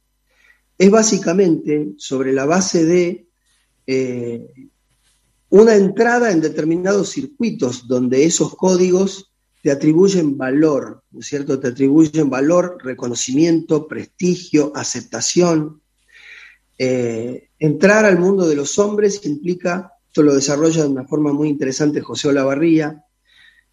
es 0.77 0.91
básicamente 0.91 1.93
sobre 1.99 2.33
la 2.33 2.45
base 2.45 2.85
de 2.85 3.29
una 5.51 5.77
entrada 5.77 6.33
en 6.33 6.41
determinados 6.41 7.11
circuitos 7.11 7.87
donde 7.87 8.25
esos 8.25 8.57
códigos 8.57 9.32
te 9.63 9.71
atribuyen 9.71 10.37
valor, 10.37 11.05
¿no 11.13 11.21
es 11.21 11.27
cierto? 11.27 11.61
Te 11.61 11.69
atribuyen 11.69 12.29
valor, 12.29 12.79
reconocimiento, 12.83 13.87
prestigio, 13.87 14.73
aceptación. 14.75 15.81
Eh, 16.77 17.51
entrar 17.61 18.05
al 18.05 18.19
mundo 18.19 18.49
de 18.49 18.57
los 18.57 18.81
hombres 18.81 19.25
implica, 19.25 19.93
esto 20.09 20.25
lo 20.25 20.35
desarrolla 20.35 20.83
de 20.83 20.89
una 20.89 21.07
forma 21.07 21.33
muy 21.33 21.49
interesante 21.49 22.01
José 22.01 22.29
Olavarría, 22.29 23.05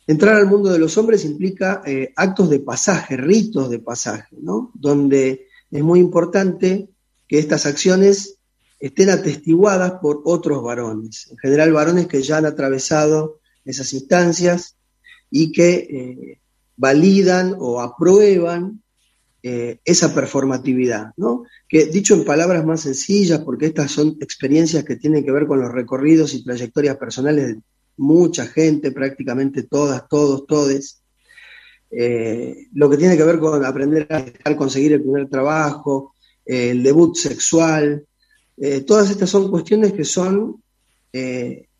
entrar 0.06 0.36
al 0.36 0.46
mundo 0.46 0.72
de 0.72 0.78
los 0.78 0.96
hombres 1.00 1.26
implica 1.26 1.82
eh, 1.84 2.14
actos 2.16 2.52
de 2.52 2.60
pasaje, 2.60 3.18
ritos 3.18 3.72
de 3.72 3.80
pasaje, 3.80 4.38
¿no? 4.40 4.72
Donde 4.76 5.48
es 5.72 5.84
muy 5.84 6.00
importante 6.00 6.90
que 7.28 7.40
estas 7.40 7.66
acciones 7.66 8.38
estén 8.80 9.10
atestiguadas 9.10 9.94
por 9.94 10.22
otros 10.26 10.62
varones, 10.64 11.30
en 11.32 11.38
general 11.40 11.74
varones 11.74 12.06
que 12.06 12.22
ya 12.22 12.38
han 12.38 12.46
atravesado 12.46 13.40
esas 13.66 13.92
instancias 13.94 14.79
y 15.32 15.52
que 15.52 15.74
eh, 15.74 16.40
validan 16.76 17.56
o 17.58 17.82
aprueban 17.82 18.82
eh, 19.42 19.80
esa 19.86 20.14
performatividad, 20.14 21.14
¿no? 21.18 21.44
Que 21.68 21.86
dicho 21.86 22.14
en 22.14 22.26
palabras 22.26 22.66
más 22.66 22.82
sencillas, 22.82 23.40
porque 23.40 23.68
estas 23.68 23.92
son 23.92 24.18
experiencias 24.20 24.84
que 24.84 24.98
tienen 24.98 25.24
que 25.24 25.32
ver 25.32 25.48
con 25.48 25.62
los 25.62 25.72
recorridos 25.72 26.34
y 26.34 26.44
trayectorias 26.44 26.98
personales 26.98 27.48
de 27.48 27.62
mucha 27.98 28.48
gente, 28.48 28.92
prácticamente 28.92 29.64
todas, 29.64 30.08
todos, 30.10 30.46
todes, 30.46 31.02
eh, 31.92 32.68
lo 32.74 32.90
que 32.90 32.98
tiene 32.98 33.18
que 33.18 33.24
ver 33.24 33.40
con 33.40 33.64
aprender 33.66 34.08
a 34.10 34.56
conseguir 34.56 34.94
el 34.94 35.02
primer 35.02 35.30
trabajo, 35.30 36.16
el 36.46 36.82
debut 36.82 37.16
sexual, 37.16 38.06
todas 38.86 39.10
estas 39.10 39.30
son 39.30 39.50
cuestiones 39.50 39.94
que 39.94 40.04
son 40.04 40.62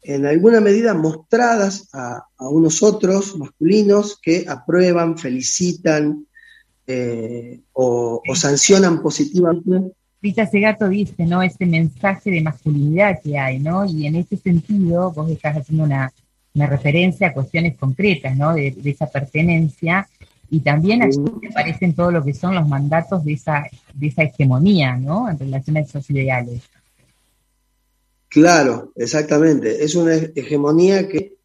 en 0.02 0.26
alguna 0.26 0.62
medida 0.62 0.94
mostradas 0.94 1.90
a, 1.94 2.26
unos 2.40 2.82
otros 2.82 3.38
masculinos 3.38 4.20
que 4.22 4.46
aprueban, 4.48 5.18
felicitan 5.18 6.26
eh, 6.88 7.60
o, 7.74 8.22
sancionan 8.34 9.02
positivamente. 9.02 9.94
Rita 10.22 10.46
Segato 10.46 10.90
dice, 10.90 11.26
¿no? 11.26 11.42
Este 11.42 11.66
mensaje 11.66 12.32
de 12.32 12.42
masculinidad 12.42 13.22
que 13.22 13.38
hay, 13.38 13.60
¿no? 13.60 13.86
Y 13.86 14.06
en 14.06 14.16
ese 14.16 14.38
sentido, 14.38 15.12
vos 15.12 15.30
estás 15.30 15.58
haciendo 15.58 15.84
una, 15.84 16.12
referencia 16.54 17.28
a 17.28 17.34
cuestiones 17.34 17.78
concretas, 17.78 18.36
¿no? 18.36 18.54
De, 18.54 18.76
esa 18.84 19.08
pertenencia 19.08 20.08
y 20.50 20.62
también 20.62 21.04
aquí 21.04 21.18
aparecen 21.50 21.94
todo 21.94 22.12
lo 22.12 22.24
que 22.24 22.34
son 22.34 22.56
los 22.56 22.68
mandatos 22.68 23.24
de 23.24 23.34
esa, 23.34 23.64
de 23.94 24.08
esa 24.08 24.24
hegemonía, 24.24 24.98
¿no? 24.98 25.30
En 25.30 25.38
relación 25.38 25.78
a 25.78 25.82
esos 25.82 26.10
ideales. 26.10 26.64
Claro, 28.30 28.92
exactamente. 28.96 29.84
Es 29.84 29.96
una 29.96 30.16
hegemonía 30.16 31.08
que 31.08 31.38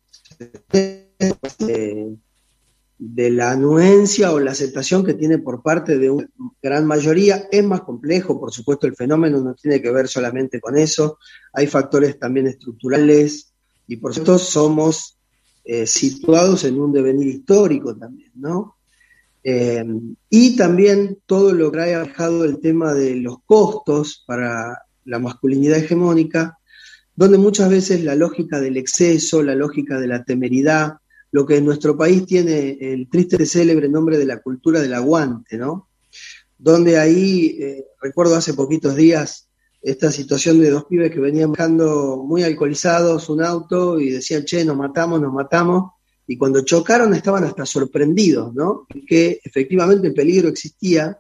de, 0.71 2.17
de 2.99 3.31
la 3.31 3.53
anuencia 3.53 4.33
o 4.33 4.41
la 4.41 4.53
aceptación 4.53 5.05
que 5.05 5.15
tiene 5.15 5.39
por 5.39 5.63
parte 5.63 5.99
de 5.99 6.11
una 6.11 6.29
gran 6.63 6.87
mayoría. 6.87 7.49
Es 7.51 7.65
más 7.65 7.83
complejo, 7.83 8.39
por 8.39 8.53
supuesto, 8.53 8.87
el 8.87 8.95
fenómeno 8.95 9.41
no 9.41 9.55
tiene 9.55 9.83
que 9.83 9.91
ver 9.91 10.09
solamente 10.09 10.61
con 10.61 10.77
eso. 10.77 11.19
Hay 11.53 11.67
factores 11.67 12.19
también 12.19 12.47
estructurales 12.47 13.53
y 13.87 13.97
por 13.97 14.15
supuesto 14.15 14.39
somos 14.39 15.19
eh, 15.65 15.87
situados 15.87 16.65
en 16.65 16.81
un 16.81 16.93
devenir 16.93 17.27
histórico 17.27 17.97
también, 17.97 18.31
¿no? 18.35 18.77
Eh, 19.43 19.85
y 20.31 20.57
también 20.57 21.19
todo 21.27 21.53
lo 21.53 21.71
que 21.71 21.81
ha 21.81 22.05
dejado 22.05 22.45
el 22.45 22.61
tema 22.61 22.95
de 22.95 23.17
los 23.17 23.39
costos 23.45 24.25
para 24.27 24.87
la 25.05 25.19
masculinidad 25.19 25.79
hegemónica, 25.79 26.59
donde 27.17 27.39
muchas 27.39 27.71
veces 27.71 28.03
la 28.03 28.15
lógica 28.15 28.61
del 28.61 28.77
exceso, 28.77 29.43
la 29.43 29.55
lógica 29.55 29.99
de 29.99 30.09
la 30.09 30.25
temeridad, 30.25 30.95
lo 31.31 31.47
que 31.47 31.57
en 31.57 31.65
nuestro 31.65 31.97
país 31.97 32.27
tiene 32.27 32.79
el 32.81 33.09
triste 33.09 33.43
y 33.43 33.47
célebre 33.47 33.89
nombre 33.89 34.19
de 34.19 34.27
la 34.27 34.41
cultura 34.41 34.81
del 34.81 34.95
aguante, 34.95 35.59
¿no? 35.59 35.89
Donde 36.59 36.99
ahí, 36.99 37.57
eh, 37.61 37.85
recuerdo 38.01 38.37
hace 38.37 38.55
poquitos 38.55 38.95
días, 38.95 39.49
esta 39.83 40.11
situación 40.11 40.61
de 40.61 40.71
dos 40.71 40.85
pibes 40.87 41.11
que 41.11 41.21
venían 41.21 41.51
manejando 41.51 42.23
muy 42.27 42.43
alcoholizados 42.43 43.29
un 43.29 43.43
auto 43.43 44.01
y 44.01 44.11
decían, 44.11 44.45
che, 44.45 44.65
nos 44.65 44.77
matamos, 44.77 45.21
nos 45.21 45.33
matamos, 45.33 45.93
y 46.27 46.39
cuando 46.39 46.65
chocaron 46.65 47.13
estaban 47.15 47.45
hasta 47.45 47.67
sorprendidos, 47.67 48.55
¿no? 48.55 48.87
Que 49.07 49.41
efectivamente 49.45 50.07
el 50.07 50.15
peligro 50.15 50.49
existía 50.49 51.19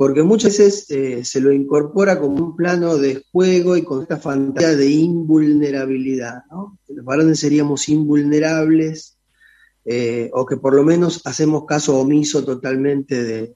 porque 0.00 0.22
muchas 0.22 0.56
veces 0.56 0.90
eh, 0.90 1.26
se 1.26 1.42
lo 1.42 1.52
incorpora 1.52 2.18
como 2.18 2.42
un 2.42 2.56
plano 2.56 2.96
de 2.96 3.22
juego 3.30 3.76
y 3.76 3.82
con 3.82 4.00
esta 4.00 4.16
fantasía 4.16 4.74
de 4.74 4.88
invulnerabilidad, 4.88 6.44
¿no? 6.50 6.78
Los 6.88 7.04
varones 7.04 7.38
seríamos 7.38 7.86
invulnerables 7.90 9.18
eh, 9.84 10.30
o 10.32 10.46
que 10.46 10.56
por 10.56 10.72
lo 10.72 10.84
menos 10.84 11.20
hacemos 11.26 11.66
caso 11.66 11.98
omiso 11.98 12.42
totalmente 12.46 13.22
de, 13.22 13.54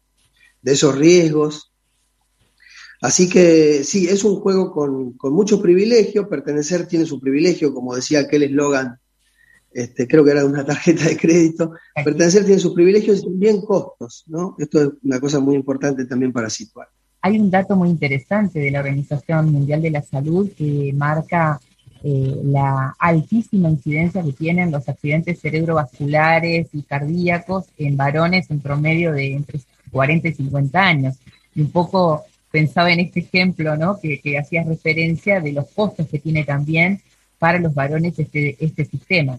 esos 0.64 0.98
riesgos. 0.98 1.72
Así 3.00 3.26
que 3.26 3.82
sí, 3.82 4.06
es 4.08 4.22
un 4.22 4.36
juego 4.36 4.70
con, 4.70 5.14
con 5.14 5.32
mucho 5.32 5.62
privilegio, 5.62 6.28
pertenecer 6.28 6.86
tiene 6.86 7.06
su 7.06 7.20
privilegio, 7.20 7.72
como 7.72 7.96
decía 7.96 8.20
aquel 8.20 8.42
eslogan 8.42 9.00
este, 9.74 10.06
creo 10.06 10.24
que 10.24 10.30
era 10.30 10.44
una 10.44 10.64
tarjeta 10.64 11.04
de 11.04 11.16
crédito. 11.16 11.72
Pertenecer 12.04 12.44
tiene 12.44 12.60
sus 12.60 12.74
privilegios 12.74 13.18
y 13.20 13.24
también 13.24 13.60
costos, 13.60 14.24
¿no? 14.28 14.54
Esto 14.58 14.82
es 14.82 14.90
una 15.02 15.20
cosa 15.20 15.40
muy 15.40 15.56
importante 15.56 16.04
también 16.04 16.32
para 16.32 16.48
situar. 16.48 16.88
Hay 17.20 17.38
un 17.38 17.50
dato 17.50 17.74
muy 17.74 17.88
interesante 17.88 18.60
de 18.60 18.70
la 18.70 18.80
Organización 18.80 19.50
Mundial 19.50 19.82
de 19.82 19.90
la 19.90 20.02
Salud 20.02 20.50
que 20.56 20.92
marca 20.94 21.58
eh, 22.02 22.40
la 22.44 22.94
altísima 22.98 23.70
incidencia 23.70 24.22
que 24.22 24.32
tienen 24.32 24.70
los 24.70 24.88
accidentes 24.88 25.40
cerebrovasculares 25.40 26.68
y 26.72 26.82
cardíacos 26.82 27.64
en 27.78 27.96
varones 27.96 28.50
en 28.50 28.60
promedio 28.60 29.12
de 29.12 29.32
entre 29.32 29.60
40 29.90 30.28
y 30.28 30.34
50 30.34 30.80
años. 30.80 31.16
Y 31.54 31.62
un 31.62 31.70
poco 31.70 32.24
pensaba 32.50 32.92
en 32.92 33.00
este 33.00 33.20
ejemplo, 33.20 33.76
¿no? 33.76 33.98
Que, 33.98 34.20
que 34.20 34.38
hacías 34.38 34.66
referencia 34.66 35.40
de 35.40 35.52
los 35.52 35.66
costos 35.70 36.06
que 36.08 36.18
tiene 36.18 36.44
también 36.44 37.00
para 37.38 37.58
los 37.58 37.74
varones 37.74 38.18
este, 38.18 38.56
este 38.62 38.84
sistema. 38.84 39.38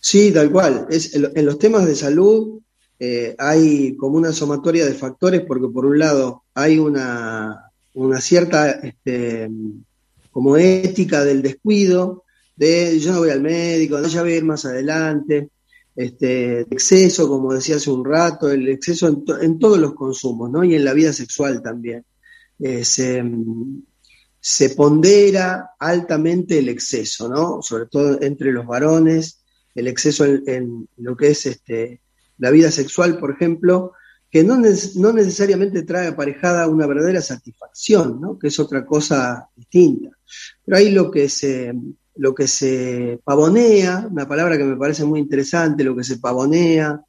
Sí, 0.00 0.32
tal 0.32 0.50
cual. 0.50 0.88
En, 0.90 1.44
los 1.44 1.58
temas 1.58 1.86
de 1.86 1.94
salud 1.94 2.60
eh, 2.98 3.34
hay 3.38 3.96
como 3.96 4.16
una 4.16 4.32
sumatoria 4.32 4.86
de 4.86 4.94
factores 4.94 5.42
porque 5.42 5.68
por 5.68 5.84
un 5.84 5.98
lado 5.98 6.44
hay 6.54 6.78
una, 6.78 7.70
una 7.94 8.20
cierta 8.20 8.70
este, 8.70 9.48
como 10.30 10.56
ética 10.56 11.24
del 11.24 11.42
descuido, 11.42 12.24
de 12.56 12.98
yo 12.98 13.12
no 13.12 13.18
voy 13.20 13.30
al 13.30 13.42
médico, 13.42 13.98
no 13.98 14.08
voy 14.08 14.32
a 14.32 14.36
ir 14.36 14.44
más 14.44 14.64
adelante, 14.64 15.50
este, 15.94 16.60
exceso, 16.60 17.28
como 17.28 17.52
decía 17.52 17.76
hace 17.76 17.90
un 17.90 18.04
rato, 18.04 18.50
el 18.50 18.68
exceso 18.68 19.08
en, 19.40 19.58
todos 19.58 19.78
los 19.78 19.94
consumos, 19.94 20.50
¿no? 20.50 20.64
Y 20.64 20.74
en 20.74 20.84
la 20.84 20.94
vida 20.94 21.12
sexual 21.12 21.62
también. 21.62 22.04
Eh, 22.58 22.84
se, 22.84 23.22
se, 24.38 24.70
pondera 24.70 25.70
altamente 25.78 26.58
el 26.58 26.68
exceso, 26.68 27.28
¿no? 27.28 27.62
Sobre 27.62 27.86
todo 27.86 28.20
entre 28.22 28.52
los 28.52 28.66
varones, 28.66 29.39
el 29.74 29.88
exceso 29.88 30.24
en, 30.24 30.88
lo 30.96 31.16
que 31.16 31.28
es 31.28 31.46
este, 31.46 32.00
la 32.38 32.50
vida 32.50 32.70
sexual, 32.70 33.18
por 33.18 33.32
ejemplo, 33.32 33.92
que 34.30 34.44
no, 34.44 34.56
no, 34.56 35.12
necesariamente 35.12 35.82
trae 35.82 36.08
aparejada 36.08 36.68
una 36.68 36.86
verdadera 36.86 37.20
satisfacción, 37.20 38.20
¿no? 38.20 38.38
que 38.38 38.48
es 38.48 38.58
otra 38.60 38.86
cosa 38.86 39.48
distinta. 39.56 40.10
Pero 40.64 40.76
ahí 40.76 40.90
lo 40.90 41.10
que 41.10 41.28
se, 41.28 41.74
lo 42.14 42.34
que 42.34 42.46
se 42.46 43.20
pavonea, 43.24 44.06
una 44.10 44.28
palabra 44.28 44.56
que 44.56 44.64
me 44.64 44.76
parece 44.76 45.04
muy 45.04 45.18
interesante, 45.18 45.82
lo 45.82 45.96
que 45.96 46.04
se 46.04 46.18
pavonea, 46.18 47.00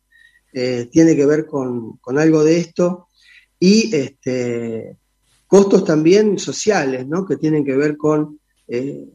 eh, 0.53 0.89
tiene 0.91 1.15
que 1.15 1.25
ver 1.25 1.45
con, 1.45 1.99
algo 2.17 2.43
de 2.43 2.57
esto, 2.57 3.07
y 3.59 3.95
este, 3.95 4.97
costos 5.45 5.85
también 5.85 6.39
sociales, 6.39 7.07
¿no? 7.07 7.25
que 7.25 7.37
tienen 7.37 7.63
que 7.63 7.77
ver 7.77 7.97
con 7.97 8.39
eh, 8.67 9.05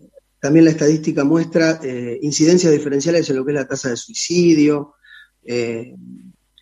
también 0.40 0.66
la 0.66 0.70
estadística 0.72 1.24
muestra 1.24 1.80
eh, 1.82 2.18
incidencias 2.22 2.72
diferenciales 2.72 3.28
en 3.28 3.36
lo 3.36 3.44
que 3.44 3.52
es 3.52 3.56
la 3.56 3.68
tasa 3.68 3.90
de 3.90 3.96
suicidio, 3.96 4.94
eh, 5.44 5.94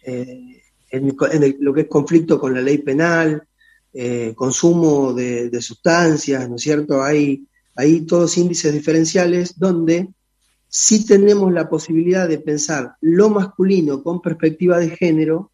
eh, 0.05 0.63
en, 0.91 1.17
lo 1.61 1.75
que 1.75 1.83
es 1.83 1.89
conflicto 1.89 2.39
con 2.39 2.55
la 2.55 2.61
ley 2.61 2.79
penal, 2.79 3.43
consumo 4.35 5.13
de, 5.13 5.63
sustancias, 5.63 6.49
¿no 6.49 6.57
es 6.57 6.63
cierto? 6.63 7.03
Hay, 7.03 7.47
hay 7.77 8.01
todos 8.01 8.39
índices 8.39 8.73
diferenciales 8.73 9.57
donde 9.57 10.09
sí 10.69 11.07
tenemos 11.07 11.53
la 11.53 11.69
posibilidad 11.69 12.29
de 12.29 12.39
pensar 12.39 12.97
lo 13.01 13.31
masculino 13.31 14.03
con 14.03 14.21
perspectiva 14.21 14.79
de 14.79 14.91
género, 14.91 15.53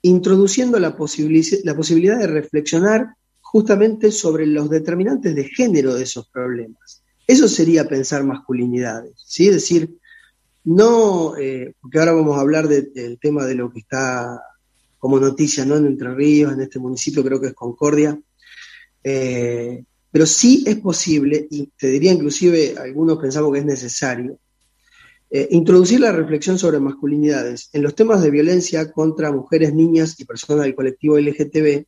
introduciendo 0.00 0.78
la, 0.78 0.96
la 1.64 1.76
posibilidad 1.76 2.18
de 2.18 2.26
reflexionar 2.26 3.08
justamente 3.40 4.10
sobre 4.10 4.46
los 4.46 4.70
determinantes 4.70 5.34
de 5.34 5.44
género 5.44 5.94
de 5.94 6.04
esos 6.04 6.28
problemas. 6.28 7.02
Eso 7.26 7.48
sería 7.48 7.88
pensar 7.88 8.24
masculinidades, 8.24 9.14
¿sí? 9.16 9.48
Es 9.48 9.54
decir, 9.54 9.96
no, 10.64 11.36
eh, 11.36 11.74
porque 11.80 11.98
ahora 11.98 12.12
vamos 12.12 12.36
a 12.36 12.40
hablar 12.40 12.68
del 12.68 13.18
tema 13.20 13.44
de 13.44 13.54
lo 13.54 13.70
que 13.72 13.80
está 13.80 14.40
como 14.98 15.20
noticia, 15.20 15.64
¿no? 15.64 15.76
En 15.76 15.86
Entre 15.86 16.12
Ríos, 16.14 16.52
en 16.52 16.60
este 16.60 16.78
municipio, 16.78 17.24
creo 17.24 17.40
que 17.40 17.48
es 17.48 17.54
Concordia. 17.54 18.18
Eh, 19.04 19.84
pero 20.10 20.26
sí 20.26 20.64
es 20.66 20.76
posible, 20.76 21.46
y 21.50 21.70
te 21.78 21.88
diría 21.88 22.12
inclusive, 22.12 22.74
algunos 22.78 23.18
pensamos 23.18 23.52
que 23.52 23.58
es 23.58 23.66
necesario, 23.66 24.38
eh, 25.30 25.48
introducir 25.50 26.00
la 26.00 26.12
reflexión 26.12 26.58
sobre 26.58 26.78
masculinidades 26.78 27.68
en 27.72 27.82
los 27.82 27.94
temas 27.94 28.22
de 28.22 28.30
violencia 28.30 28.90
contra 28.92 29.32
mujeres, 29.32 29.74
niñas 29.74 30.18
y 30.18 30.24
personas 30.24 30.64
del 30.64 30.74
colectivo 30.74 31.18
LGTB, 31.18 31.84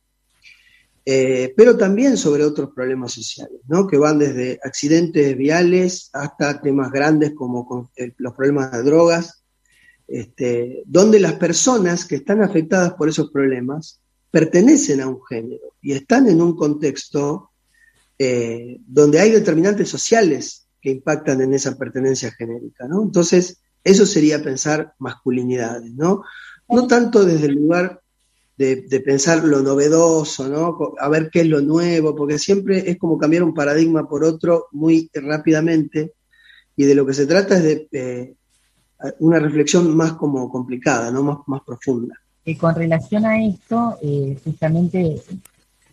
eh, 1.05 1.53
pero 1.55 1.77
también 1.77 2.17
sobre 2.17 2.43
otros 2.43 2.71
problemas 2.75 3.13
sociales, 3.13 3.61
¿no? 3.67 3.87
que 3.87 3.97
van 3.97 4.19
desde 4.19 4.59
accidentes 4.63 5.35
viales 5.37 6.09
hasta 6.13 6.61
temas 6.61 6.91
grandes 6.91 7.33
como 7.33 7.91
los 8.17 8.33
problemas 8.33 8.71
de 8.71 8.83
drogas, 8.83 9.43
este, 10.07 10.83
donde 10.85 11.19
las 11.19 11.33
personas 11.33 12.05
que 12.05 12.15
están 12.15 12.41
afectadas 12.41 12.93
por 12.93 13.09
esos 13.09 13.31
problemas 13.31 13.99
pertenecen 14.31 15.01
a 15.01 15.07
un 15.07 15.23
género 15.25 15.73
y 15.81 15.93
están 15.93 16.27
en 16.27 16.41
un 16.41 16.55
contexto 16.55 17.51
eh, 18.17 18.79
donde 18.85 19.19
hay 19.19 19.31
determinantes 19.31 19.89
sociales 19.89 20.67
que 20.81 20.91
impactan 20.91 21.41
en 21.41 21.53
esa 21.53 21.77
pertenencia 21.77 22.31
genérica. 22.31 22.87
¿no? 22.87 23.01
Entonces, 23.01 23.61
eso 23.83 24.05
sería 24.05 24.43
pensar 24.43 24.93
masculinidades, 24.99 25.93
¿no? 25.93 26.23
No 26.67 26.85
tanto 26.85 27.25
desde 27.25 27.47
el 27.47 27.55
lugar 27.55 28.01
de, 28.59 28.99
pensar 28.99 29.45
lo 29.45 29.61
novedoso, 29.61 30.49
¿no? 30.49 30.93
A 30.99 31.07
ver 31.07 31.29
qué 31.31 31.41
es 31.41 31.47
lo 31.47 31.61
nuevo, 31.61 32.13
porque 32.13 32.37
siempre 32.37 32.89
es 32.91 32.97
como 32.97 33.17
cambiar 33.17 33.43
un 33.43 33.53
paradigma 33.53 34.07
por 34.07 34.25
otro 34.25 34.67
muy 34.73 35.09
rápidamente, 35.13 36.11
y 36.75 36.83
de 36.83 36.93
lo 36.93 37.05
que 37.05 37.13
se 37.13 37.25
trata 37.25 37.55
es 37.57 37.63
de 37.63 37.87
eh, 37.93 38.35
una 39.19 39.39
reflexión 39.39 39.95
más 39.95 40.13
como 40.13 40.49
complicada, 40.49 41.09
¿no? 41.09 41.23
Más, 41.23 41.37
más 41.47 41.61
profunda. 41.65 42.15
Y 42.43 42.55
con 42.55 42.75
relación 42.75 43.25
a 43.25 43.41
esto, 43.41 43.97
eh, 44.01 44.37
justamente 44.43 45.21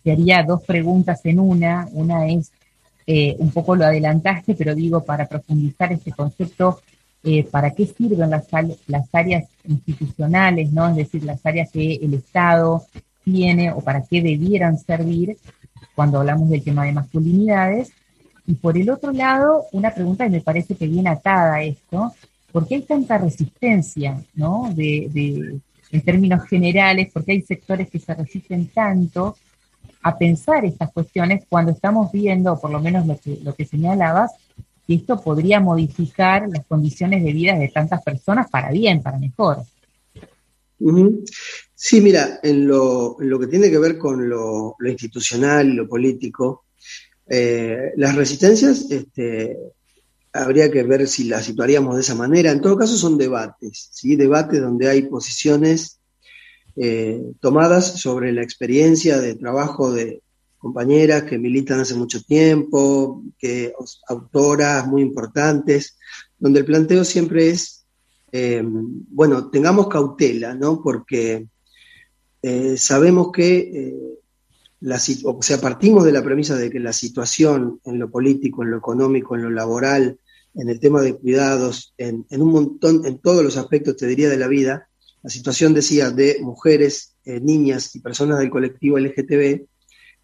te 0.03 0.11
haría 0.11 0.43
dos 0.43 0.61
preguntas 0.63 1.21
en 1.23 1.39
una. 1.39 1.87
Una 1.93 2.27
es, 2.27 2.51
eh, 3.05 3.37
un 3.39 3.51
poco 3.51 3.77
lo 3.77 3.85
adelantaste, 3.85 4.55
pero 4.55 4.75
digo, 4.75 5.05
para 5.05 5.25
profundizar 5.25 5.93
este 5.93 6.11
concepto, 6.11 6.81
eh, 7.23 7.43
para 7.43 7.71
qué 7.71 7.85
sirven 7.85 8.29
las, 8.29 8.47
las 8.87 9.13
áreas 9.13 9.45
institucionales, 9.65 10.71
¿no? 10.71 10.87
Es 10.89 10.95
decir, 10.95 11.23
las 11.23 11.45
áreas 11.45 11.71
que 11.71 11.95
el 11.95 12.13
Estado 12.13 12.85
tiene 13.23 13.71
o 13.71 13.81
para 13.81 14.03
qué 14.03 14.21
debieran 14.21 14.77
servir 14.77 15.37
cuando 15.95 16.19
hablamos 16.19 16.49
del 16.49 16.63
tema 16.63 16.85
de 16.85 16.93
masculinidades. 16.93 17.91
Y 18.45 18.53
por 18.53 18.77
el 18.77 18.89
otro 18.89 19.11
lado, 19.11 19.65
una 19.73 19.93
pregunta 19.93 20.23
que 20.23 20.29
me 20.29 20.41
parece 20.41 20.75
que 20.75 20.87
viene 20.87 21.09
atada 21.09 21.55
a 21.55 21.63
esto, 21.63 22.13
¿por 22.51 22.67
qué 22.67 22.75
hay 22.75 22.81
tanta 22.83 23.17
resistencia, 23.17 24.23
¿no? 24.35 24.71
De, 24.73 25.59
en 25.91 26.01
términos 26.01 26.43
generales, 26.45 27.11
¿por 27.11 27.25
qué 27.25 27.33
hay 27.33 27.41
sectores 27.41 27.89
que 27.89 27.99
se 27.99 28.13
resisten 28.13 28.67
tanto 28.67 29.35
a 30.03 30.17
pensar 30.17 30.63
estas 30.63 30.91
cuestiones 30.91 31.43
cuando 31.49 31.71
estamos 31.71 32.11
viendo, 32.11 32.57
por 32.59 32.71
lo 32.71 32.79
menos 32.79 33.05
lo 33.05 33.53
que 33.55 33.65
señalabas, 33.65 34.31
y 34.87 34.95
esto 34.95 35.21
podría 35.21 35.59
modificar 35.59 36.47
las 36.49 36.65
condiciones 36.65 37.23
de 37.23 37.33
vida 37.33 37.57
de 37.57 37.67
tantas 37.67 38.01
personas 38.01 38.49
para 38.49 38.71
bien, 38.71 39.03
para 39.03 39.19
mejor. 39.19 39.57
Sí, 41.75 42.01
mira, 42.01 42.39
en 42.41 42.67
lo, 42.67 43.17
que 43.17 43.47
tiene 43.47 43.69
que 43.69 43.77
ver 43.77 43.97
con 43.97 44.29
lo, 44.29 44.77
institucional 44.87 45.67
y 45.67 45.73
lo 45.73 45.87
político, 45.87 46.63
eh, 47.27 47.91
las 47.97 48.15
resistencias 48.15 48.89
este, 48.89 49.57
habría 50.31 50.71
que 50.71 50.83
ver 50.83 51.07
si 51.07 51.25
las 51.25 51.45
situaríamos 51.45 51.95
de 51.95 52.01
esa 52.01 52.15
manera. 52.15 52.51
En 52.51 52.61
todo 52.61 52.77
caso 52.77 52.95
son 52.95 53.17
debates, 53.17 53.89
¿sí? 53.91 54.15
debates 54.15 54.61
donde 54.61 54.87
hay 54.87 55.01
posiciones 55.03 55.99
eh, 56.77 57.21
tomadas 57.41 57.99
sobre 57.99 58.31
la 58.31 58.43
experiencia 58.43 59.19
de 59.19 59.35
trabajo 59.35 59.91
de, 59.91 60.21
compañeras 60.57 61.23
que 61.23 61.37
militan 61.37 61.79
hace 61.79 61.95
mucho 61.95 62.21
tiempo, 62.23 63.23
que 63.37 63.73
autoras 64.07 64.87
muy 64.87 65.01
importantes, 65.01 65.97
donde 66.37 66.59
el 66.59 66.65
planteo 66.65 67.03
siempre 67.03 67.49
es, 67.49 67.85
eh, 68.31 68.61
bueno, 68.63 69.49
tengamos 69.49 69.87
cautela, 69.87 70.53
¿no? 70.53 70.81
Porque 70.81 71.47
eh, 72.41 72.77
sabemos 72.77 73.31
que, 73.31 73.57
eh, 73.57 74.19
la, 74.79 74.99
o 75.23 75.41
sea, 75.41 75.59
partimos 75.59 76.03
de 76.03 76.11
la 76.11 76.23
premisa 76.23 76.55
de 76.55 76.69
que 76.69 76.79
la 76.79 76.93
situación 76.93 77.79
en 77.85 77.99
lo 77.99 78.09
político, 78.09 78.63
en 78.63 78.71
lo 78.71 78.77
económico, 78.77 79.35
en 79.35 79.43
lo 79.43 79.49
laboral, 79.49 80.19
en 80.53 80.69
el 80.69 80.79
tema 80.79 81.01
de 81.01 81.15
cuidados, 81.15 81.93
en, 81.97 82.25
en 82.29 82.41
un 82.41 82.51
montón, 82.51 83.05
en 83.05 83.19
todos 83.19 83.43
los 83.43 83.57
aspectos, 83.57 83.97
te 83.97 84.07
diría, 84.07 84.29
de 84.29 84.37
la 84.37 84.47
vida, 84.47 84.87
la 85.23 85.29
situación, 85.29 85.73
decía, 85.73 86.11
de 86.11 86.37
mujeres, 86.41 87.15
eh, 87.25 87.39
niñas 87.41 87.95
y 87.95 87.99
personas 87.99 88.39
del 88.39 88.49
colectivo 88.49 88.97
LGTB 88.97 89.65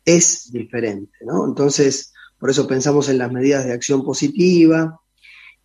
es 0.06 0.52
diferente, 0.52 1.18
¿no? 1.26 1.46
Entonces, 1.46 2.14
por 2.40 2.50
eso 2.50 2.68
pensamos 2.68 3.10
en 3.10 3.18
las 3.18 3.32
medidas 3.32 3.66
de 3.66 3.74
acción 3.74 4.04
positiva 4.04 5.00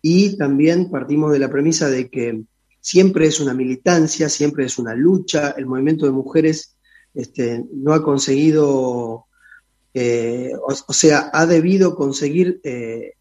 y 0.01 0.37
también 0.37 0.89
partimos 0.89 1.31
de 1.31 1.39
la 1.39 1.49
premisa 1.49 1.89
de 1.89 2.09
que 2.09 2.43
siempre 2.79 3.27
es 3.27 3.39
una 3.39 3.53
militancia, 3.53 4.29
siempre 4.29 4.65
es 4.65 4.77
una 4.77 4.95
lucha, 4.95 5.53
el 5.57 5.65
movimiento 5.65 6.05
de 6.05 6.11
mujeres 6.11 6.75
este, 7.13 7.65
no 7.73 7.93
ha 7.93 8.03
conseguido, 8.03 9.25
eh, 9.93 10.51
o, 10.61 10.93
sea, 10.93 11.29
ha 11.33 11.45
debido 11.45 11.95
conseguir 11.95 12.61
eh, 12.63 13.13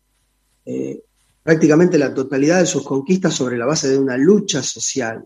eh, 0.65 1.03
prácticamente 1.43 1.99
la 1.99 2.15
totalidad 2.15 2.61
de 2.61 2.67
sus 2.67 2.85
conquistas 2.85 3.35
sobre 3.35 3.59
la 3.59 3.67
base 3.67 3.89
de 3.89 3.99
una 3.99 4.17
lucha 4.17 4.63
social 4.63 5.25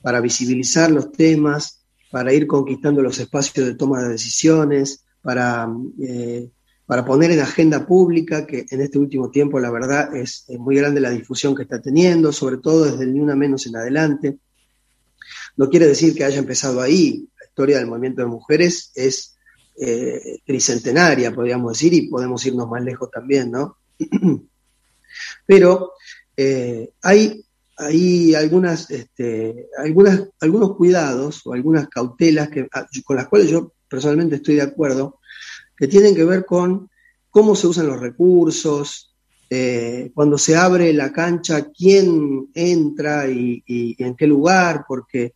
para 0.00 0.20
visibilizar 0.20 0.90
los 0.90 1.12
temas, 1.12 1.82
para 2.10 2.32
ir 2.32 2.46
conquistando 2.46 3.02
los 3.02 3.18
espacios 3.18 3.66
de 3.66 3.74
toma 3.74 4.02
de 4.02 4.10
decisiones, 4.10 5.04
para, 5.22 5.68
para 6.86 7.04
poner 7.04 7.30
en 7.30 7.40
agenda 7.40 7.86
pública, 7.86 8.46
que 8.46 8.66
en 8.68 8.80
este 8.80 8.98
último 8.98 9.30
tiempo 9.30 9.60
la 9.60 9.70
verdad 9.70 10.14
es, 10.16 10.46
muy 10.58 10.76
grande 10.76 11.00
la 11.00 11.10
difusión 11.10 11.54
que 11.54 11.62
está 11.62 11.80
teniendo, 11.80 12.32
sobre 12.32 12.56
todo 12.56 12.84
desde 12.84 13.04
el 13.04 13.14
Ni 13.14 13.20
Una 13.20 13.36
Menos 13.36 13.66
en 13.66 13.76
adelante. 13.76 14.38
No 15.56 15.68
quiere 15.68 15.86
decir 15.86 16.14
que 16.14 16.24
haya 16.24 16.38
empezado 16.38 16.80
ahí, 16.80 17.28
historia 17.60 17.78
del 17.78 17.86
movimiento 17.86 18.22
de 18.22 18.28
mujeres 18.28 18.90
es 18.94 19.36
eh, 19.78 20.38
tricentenaria, 20.44 21.32
podríamos 21.32 21.72
decir, 21.72 21.92
y 21.94 22.08
podemos 22.08 22.44
irnos 22.46 22.68
más 22.68 22.82
lejos 22.82 23.10
también, 23.10 23.50
¿no? 23.50 23.76
Pero 25.46 25.92
eh, 26.36 26.90
hay, 27.02 27.44
hay 27.76 28.34
algunas, 28.34 28.90
este, 28.90 29.68
algunas, 29.78 30.28
algunos 30.40 30.76
cuidados 30.76 31.46
o 31.46 31.52
algunas 31.52 31.88
cautelas 31.88 32.48
que, 32.48 32.66
ah, 32.72 32.86
con 33.04 33.16
las 33.16 33.28
cuales 33.28 33.50
yo 33.50 33.72
personalmente 33.90 34.36
estoy 34.36 34.54
de 34.54 34.62
acuerdo, 34.62 35.20
que 35.76 35.88
tienen 35.88 36.14
que 36.14 36.24
ver 36.24 36.46
con 36.46 36.88
cómo 37.28 37.54
se 37.54 37.66
usan 37.66 37.88
los 37.88 38.00
recursos, 38.00 39.14
eh, 39.50 40.12
cuando 40.14 40.38
se 40.38 40.56
abre 40.56 40.92
la 40.92 41.12
cancha, 41.12 41.70
quién 41.76 42.48
entra 42.54 43.28
y, 43.28 43.64
en 43.98 44.14
qué 44.14 44.26
lugar, 44.26 44.84
porque 44.86 45.34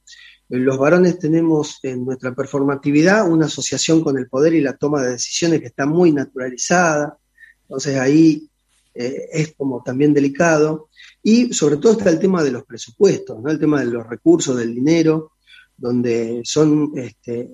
los 0.49 0.79
varones 0.79 1.19
tenemos 1.19 1.81
en 1.83 2.05
nuestra 2.05 2.33
performatividad 2.33 3.29
una 3.29 3.47
asociación 3.47 4.05
con 4.05 4.17
el 4.17 4.29
poder 4.29 4.55
y 4.55 4.61
la 4.61 4.77
toma 4.77 5.03
de 5.03 5.13
decisiones 5.13 5.61
que 5.61 5.67
está 5.67 5.85
muy 5.85 6.13
naturalizada, 6.13 7.19
entonces 7.63 7.99
ahí 7.99 8.49
eh, 8.95 9.29
es 9.33 9.55
como 9.57 9.83
también 9.83 10.15
delicado. 10.15 10.91
Y 11.23 11.53
sobre 11.53 11.79
todo 11.79 11.93
está 11.93 12.11
el 12.11 12.21
tema 12.21 12.45
de 12.45 12.53
los 12.53 12.65
presupuestos, 12.65 13.43
¿no? 13.43 13.51
el 13.51 13.59
tema 13.59 13.81
de 13.81 13.87
los 13.87 14.07
recursos, 14.07 14.57
del 14.57 14.75
dinero, 14.75 15.33
donde 15.77 16.43
son, 16.45 16.93
este, 16.97 17.51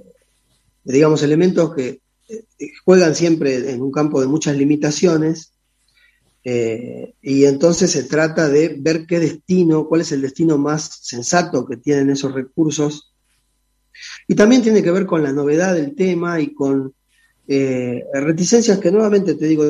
digamos, 0.91 1.23
elementos 1.23 1.75
que 1.75 2.01
eh, 2.29 2.45
juegan 2.85 3.15
siempre 3.15 3.71
en 3.71 3.83
un 3.83 3.91
campo 3.91 4.21
de 4.21 4.27
muchas 4.27 4.57
limitaciones 4.57 5.53
eh, 6.45 7.15
y 7.21 7.45
entonces 7.45 7.91
se 7.91 8.05
trata 8.05 8.49
de 8.49 8.77
ver 8.79 9.07
qué 9.07 9.19
destino, 9.19 9.87
cuál 9.87 10.03
es 10.03 10.13
el 10.13 10.23
destino 10.23 10.57
más 10.57 11.01
sensato 11.03 11.67
que 11.67 11.77
tienen 11.77 12.11
esos 12.11 12.33
recursos. 12.33 13.13
Y 14.27 14.35
también 14.35 14.63
tiene 14.63 14.83
que 14.83 14.91
ver 14.91 15.07
con 15.07 15.23
la 15.23 15.33
novedad 15.33 15.75
del 15.75 15.95
tema 15.95 16.41
y 16.41 16.55
con 16.55 16.95
eh, 17.47 18.05
reticencias 18.15 18.79
que 18.79 18.91
nuevamente 18.91 19.35
te 19.35 19.47
digo, 19.47 19.65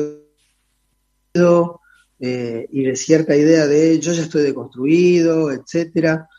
y 2.23 2.83
de 2.83 2.95
cierta 2.95 3.35
idea 3.35 3.65
de 3.65 3.99
yo 3.99 4.13
ya 4.13 4.21
estoy 4.21 4.43
deconstruido, 4.43 5.51
etcétera, 5.51 6.29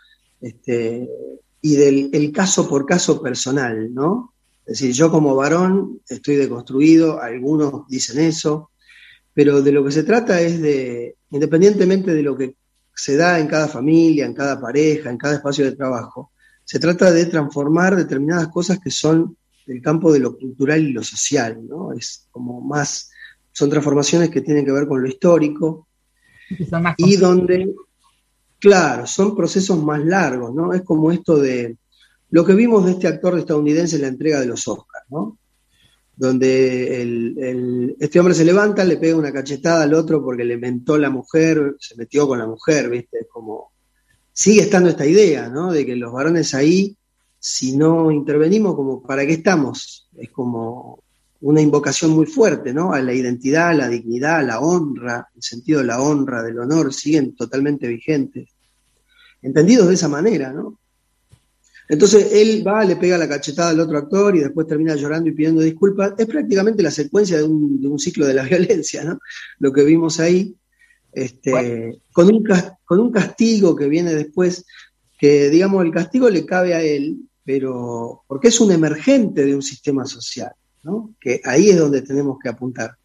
este, 0.40 1.08
y 1.60 1.76
del 1.76 2.10
el 2.12 2.32
caso 2.32 2.68
por 2.68 2.84
caso 2.84 3.22
personal, 3.22 3.92
¿no? 3.94 4.31
Es 4.64 4.78
decir, 4.78 4.92
yo 4.92 5.10
como 5.10 5.34
varón 5.34 6.00
estoy 6.08 6.36
deconstruido, 6.36 7.20
algunos 7.20 7.86
dicen 7.88 8.20
eso, 8.20 8.70
pero 9.34 9.62
de 9.62 9.72
lo 9.72 9.84
que 9.84 9.92
se 9.92 10.04
trata 10.04 10.40
es 10.40 10.60
de, 10.60 11.16
independientemente 11.30 12.14
de 12.14 12.22
lo 12.22 12.36
que 12.36 12.56
se 12.94 13.16
da 13.16 13.40
en 13.40 13.48
cada 13.48 13.68
familia, 13.68 14.26
en 14.26 14.34
cada 14.34 14.60
pareja, 14.60 15.10
en 15.10 15.18
cada 15.18 15.34
espacio 15.34 15.64
de 15.64 15.76
trabajo, 15.76 16.32
se 16.64 16.78
trata 16.78 17.10
de 17.10 17.26
transformar 17.26 17.96
determinadas 17.96 18.48
cosas 18.48 18.78
que 18.78 18.90
son 18.90 19.36
del 19.66 19.82
campo 19.82 20.12
de 20.12 20.20
lo 20.20 20.36
cultural 20.36 20.80
y 20.80 20.92
lo 20.92 21.02
social, 21.02 21.66
¿no? 21.66 21.92
Es 21.92 22.28
como 22.30 22.60
más, 22.60 23.10
son 23.52 23.70
transformaciones 23.70 24.30
que 24.30 24.40
tienen 24.42 24.64
que 24.64 24.72
ver 24.72 24.86
con 24.86 25.02
lo 25.02 25.08
histórico 25.08 25.88
y 26.98 27.16
donde, 27.16 27.74
claro, 28.58 29.06
son 29.06 29.34
procesos 29.34 29.82
más 29.82 30.04
largos, 30.04 30.54
¿no? 30.54 30.72
Es 30.72 30.82
como 30.82 31.10
esto 31.10 31.38
de 31.38 31.76
lo 32.32 32.44
que 32.44 32.54
vimos 32.54 32.84
de 32.84 32.92
este 32.92 33.06
actor 33.06 33.38
estadounidense 33.38 33.96
en 33.96 34.02
la 34.02 34.08
entrega 34.08 34.40
de 34.40 34.46
los 34.46 34.66
Oscars, 34.66 35.06
¿no? 35.10 35.38
donde 36.16 37.94
este 37.98 38.20
hombre 38.20 38.34
se 38.34 38.44
levanta, 38.44 38.84
le 38.84 38.96
pega 38.96 39.16
una 39.16 39.32
cachetada 39.32 39.82
al 39.82 39.94
otro 39.94 40.22
porque 40.22 40.44
le 40.44 40.56
mentó 40.56 40.98
la 40.98 41.10
mujer, 41.10 41.76
se 41.80 41.96
metió 41.96 42.28
con 42.28 42.38
la 42.38 42.46
mujer, 42.46 42.90
¿viste? 42.90 43.26
Como 43.30 43.72
sigue 44.32 44.62
estando 44.62 44.88
esta 44.90 45.06
idea, 45.06 45.48
¿no? 45.48 45.72
De 45.72 45.84
que 45.84 45.96
los 45.96 46.12
varones 46.12 46.54
ahí, 46.54 46.96
si 47.38 47.76
no 47.76 48.10
intervenimos, 48.10 48.76
como 48.76 49.02
¿para 49.02 49.26
qué 49.26 49.32
estamos? 49.32 50.08
Es 50.16 50.30
como 50.30 51.02
una 51.40 51.60
invocación 51.60 52.12
muy 52.12 52.26
fuerte, 52.26 52.72
¿no? 52.72 52.92
A 52.92 53.00
la 53.00 53.12
identidad, 53.12 53.70
a 53.70 53.74
la 53.74 53.88
dignidad, 53.88 54.36
a 54.36 54.42
la 54.42 54.60
honra, 54.60 55.28
el 55.34 55.42
sentido 55.42 55.80
de 55.80 55.86
la 55.86 56.00
honra, 56.00 56.42
del 56.42 56.58
honor, 56.58 56.94
siguen 56.94 57.34
totalmente 57.34 57.88
vigentes. 57.88 58.48
Entendidos 59.40 59.88
de 59.88 59.94
esa 59.94 60.08
manera, 60.08 60.52
¿no? 60.52 60.78
Entonces 61.92 62.32
él 62.32 62.66
va, 62.66 62.86
le 62.86 62.96
pega 62.96 63.18
la 63.18 63.28
cachetada 63.28 63.68
al 63.68 63.78
otro 63.78 63.98
actor 63.98 64.34
y 64.34 64.40
después 64.40 64.66
termina 64.66 64.96
llorando 64.96 65.28
y 65.28 65.32
pidiendo 65.32 65.60
disculpas. 65.60 66.14
Es 66.16 66.24
prácticamente 66.24 66.82
la 66.82 66.90
secuencia 66.90 67.36
de 67.36 67.44
un, 67.44 67.98
ciclo 67.98 68.26
de 68.26 68.32
la 68.32 68.42
violencia, 68.48 69.04
¿no? 69.04 69.18
Lo 69.58 69.74
que 69.74 69.84
vimos 69.84 70.18
ahí, 70.18 70.56
este, 71.12 72.00
con, 72.10 72.28
un, 72.28 72.42
con 72.86 72.98
un 72.98 73.12
castigo 73.12 73.76
que 73.76 73.88
viene 73.88 74.14
después, 74.14 74.64
que 75.18 75.50
digamos 75.50 75.84
el 75.84 75.92
castigo 75.92 76.30
le 76.30 76.46
cabe 76.46 76.72
a 76.72 76.80
él, 76.80 77.28
pero 77.44 78.22
porque 78.26 78.48
es 78.48 78.58
un 78.62 78.72
emergente 78.72 79.44
de 79.44 79.54
un 79.54 79.62
sistema 79.62 80.06
social, 80.06 80.52
¿no? 80.84 81.14
Que 81.20 81.42
ahí 81.44 81.68
es 81.68 81.76
donde 81.76 82.00
tenemos 82.00 82.38
que 82.42 82.48
apuntar. 82.48 82.96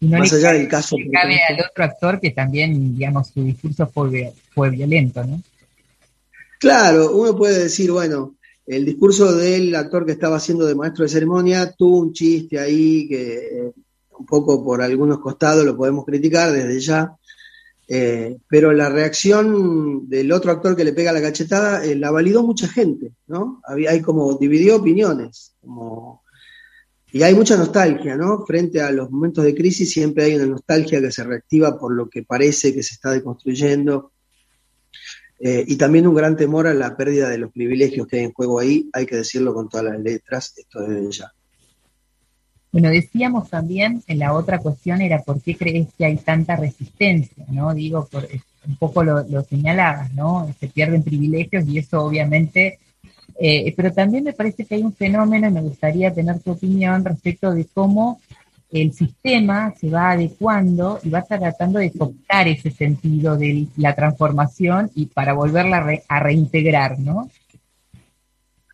Más 0.00 0.32
allá 0.32 0.54
del 0.54 0.66
caso. 0.66 0.96
Le 0.96 1.10
cabe 1.10 1.40
al 1.46 1.60
otro 1.60 1.84
actor 1.84 2.18
que 2.18 2.30
también, 2.30 2.96
digamos, 2.96 3.28
su 3.28 3.44
discurso 3.44 3.86
fue, 3.86 4.32
fue 4.54 4.70
violento, 4.70 5.22
¿no? 5.24 5.42
Claro, 6.58 7.14
uno 7.16 7.36
puede 7.36 7.64
decir, 7.64 7.90
bueno, 7.90 8.36
el 8.66 8.84
discurso 8.84 9.34
del 9.34 9.74
actor 9.74 10.04
que 10.04 10.12
estaba 10.12 10.36
haciendo 10.36 10.66
de 10.66 10.74
maestro 10.74 11.04
de 11.04 11.08
ceremonia 11.08 11.72
tuvo 11.72 11.98
un 12.00 12.12
chiste 12.12 12.58
ahí 12.58 13.08
que 13.08 13.36
eh, 13.36 13.72
un 14.18 14.26
poco 14.26 14.62
por 14.62 14.82
algunos 14.82 15.20
costados 15.20 15.64
lo 15.64 15.76
podemos 15.76 16.04
criticar 16.04 16.52
desde 16.52 16.80
ya, 16.80 17.16
eh, 17.86 18.36
pero 18.46 18.72
la 18.72 18.90
reacción 18.90 20.08
del 20.08 20.30
otro 20.32 20.52
actor 20.52 20.76
que 20.76 20.84
le 20.84 20.92
pega 20.92 21.12
la 21.12 21.22
cachetada 21.22 21.84
eh, 21.84 21.94
la 21.94 22.10
validó 22.10 22.42
mucha 22.42 22.68
gente, 22.68 23.12
¿no? 23.28 23.62
Había, 23.64 23.92
hay 23.92 24.02
como 24.02 24.36
dividió 24.36 24.76
opiniones, 24.76 25.54
como, 25.62 26.22
y 27.10 27.22
hay 27.22 27.34
mucha 27.34 27.56
nostalgia, 27.56 28.16
¿no? 28.16 28.44
Frente 28.44 28.82
a 28.82 28.90
los 28.90 29.10
momentos 29.10 29.44
de 29.44 29.54
crisis 29.54 29.90
siempre 29.90 30.24
hay 30.24 30.34
una 30.34 30.46
nostalgia 30.46 31.00
que 31.00 31.10
se 31.10 31.24
reactiva 31.24 31.78
por 31.78 31.94
lo 31.94 32.10
que 32.10 32.24
parece 32.24 32.74
que 32.74 32.82
se 32.82 32.94
está 32.94 33.12
deconstruyendo 33.12 34.12
eh, 35.40 35.64
y 35.66 35.76
también 35.76 36.06
un 36.06 36.14
gran 36.14 36.36
temor 36.36 36.66
a 36.66 36.74
la 36.74 36.96
pérdida 36.96 37.28
de 37.28 37.38
los 37.38 37.52
privilegios 37.52 38.06
que 38.06 38.18
hay 38.18 38.24
en 38.24 38.32
juego 38.32 38.58
ahí, 38.58 38.88
hay 38.92 39.06
que 39.06 39.16
decirlo 39.16 39.54
con 39.54 39.68
todas 39.68 39.86
las 39.86 40.00
letras, 40.00 40.54
esto 40.56 40.80
desde 40.80 41.10
ya. 41.12 41.32
Bueno, 42.72 42.90
decíamos 42.90 43.48
también, 43.48 44.02
en 44.06 44.18
la 44.18 44.34
otra 44.34 44.58
cuestión 44.58 45.00
era 45.00 45.22
por 45.22 45.40
qué 45.40 45.56
crees 45.56 45.88
que 45.96 46.04
hay 46.04 46.16
tanta 46.16 46.56
resistencia, 46.56 47.44
¿no? 47.50 47.72
Digo, 47.72 48.06
por, 48.10 48.28
un 48.66 48.76
poco 48.76 49.02
lo, 49.02 49.26
lo 49.28 49.42
señalabas, 49.42 50.12
¿no? 50.12 50.54
Se 50.60 50.68
pierden 50.68 51.02
privilegios 51.02 51.66
y 51.66 51.78
eso 51.78 52.04
obviamente, 52.04 52.78
eh, 53.40 53.72
pero 53.76 53.92
también 53.92 54.24
me 54.24 54.32
parece 54.32 54.64
que 54.64 54.74
hay 54.74 54.82
un 54.82 54.92
fenómeno, 54.92 55.48
y 55.48 55.52
me 55.52 55.62
gustaría 55.62 56.12
tener 56.12 56.40
tu 56.40 56.52
opinión 56.52 57.04
respecto 57.04 57.52
de 57.52 57.64
cómo 57.72 58.20
el 58.70 58.92
sistema 58.92 59.74
se 59.80 59.88
va 59.88 60.10
adecuando 60.10 61.00
y 61.02 61.10
va 61.10 61.22
tratando 61.22 61.78
de 61.78 61.90
cooptar 61.92 62.48
ese 62.48 62.70
sentido 62.70 63.36
de 63.36 63.66
la 63.76 63.94
transformación 63.94 64.90
y 64.94 65.06
para 65.06 65.32
volverla 65.32 66.02
a 66.06 66.20
reintegrar, 66.20 66.98
¿no? 66.98 67.30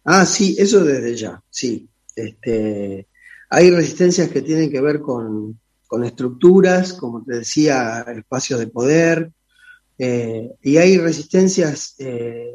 Ah, 0.04 0.26
sí, 0.26 0.56
eso 0.58 0.84
desde 0.84 1.16
ya, 1.16 1.42
sí. 1.48 1.88
Este, 2.16 3.06
hay 3.48 3.70
resistencias 3.70 4.28
que 4.28 4.42
tienen 4.42 4.70
que 4.70 4.80
ver 4.80 5.00
con, 5.00 5.60
estructuras, 6.04 6.92
como 6.92 7.22
te 7.22 7.36
decía, 7.36 8.04
espacios 8.16 8.58
de 8.58 8.66
poder, 8.66 9.30
eh, 9.96 10.50
y 10.60 10.76
hay 10.76 10.98
resistencias 10.98 11.94
eh, 12.00 12.50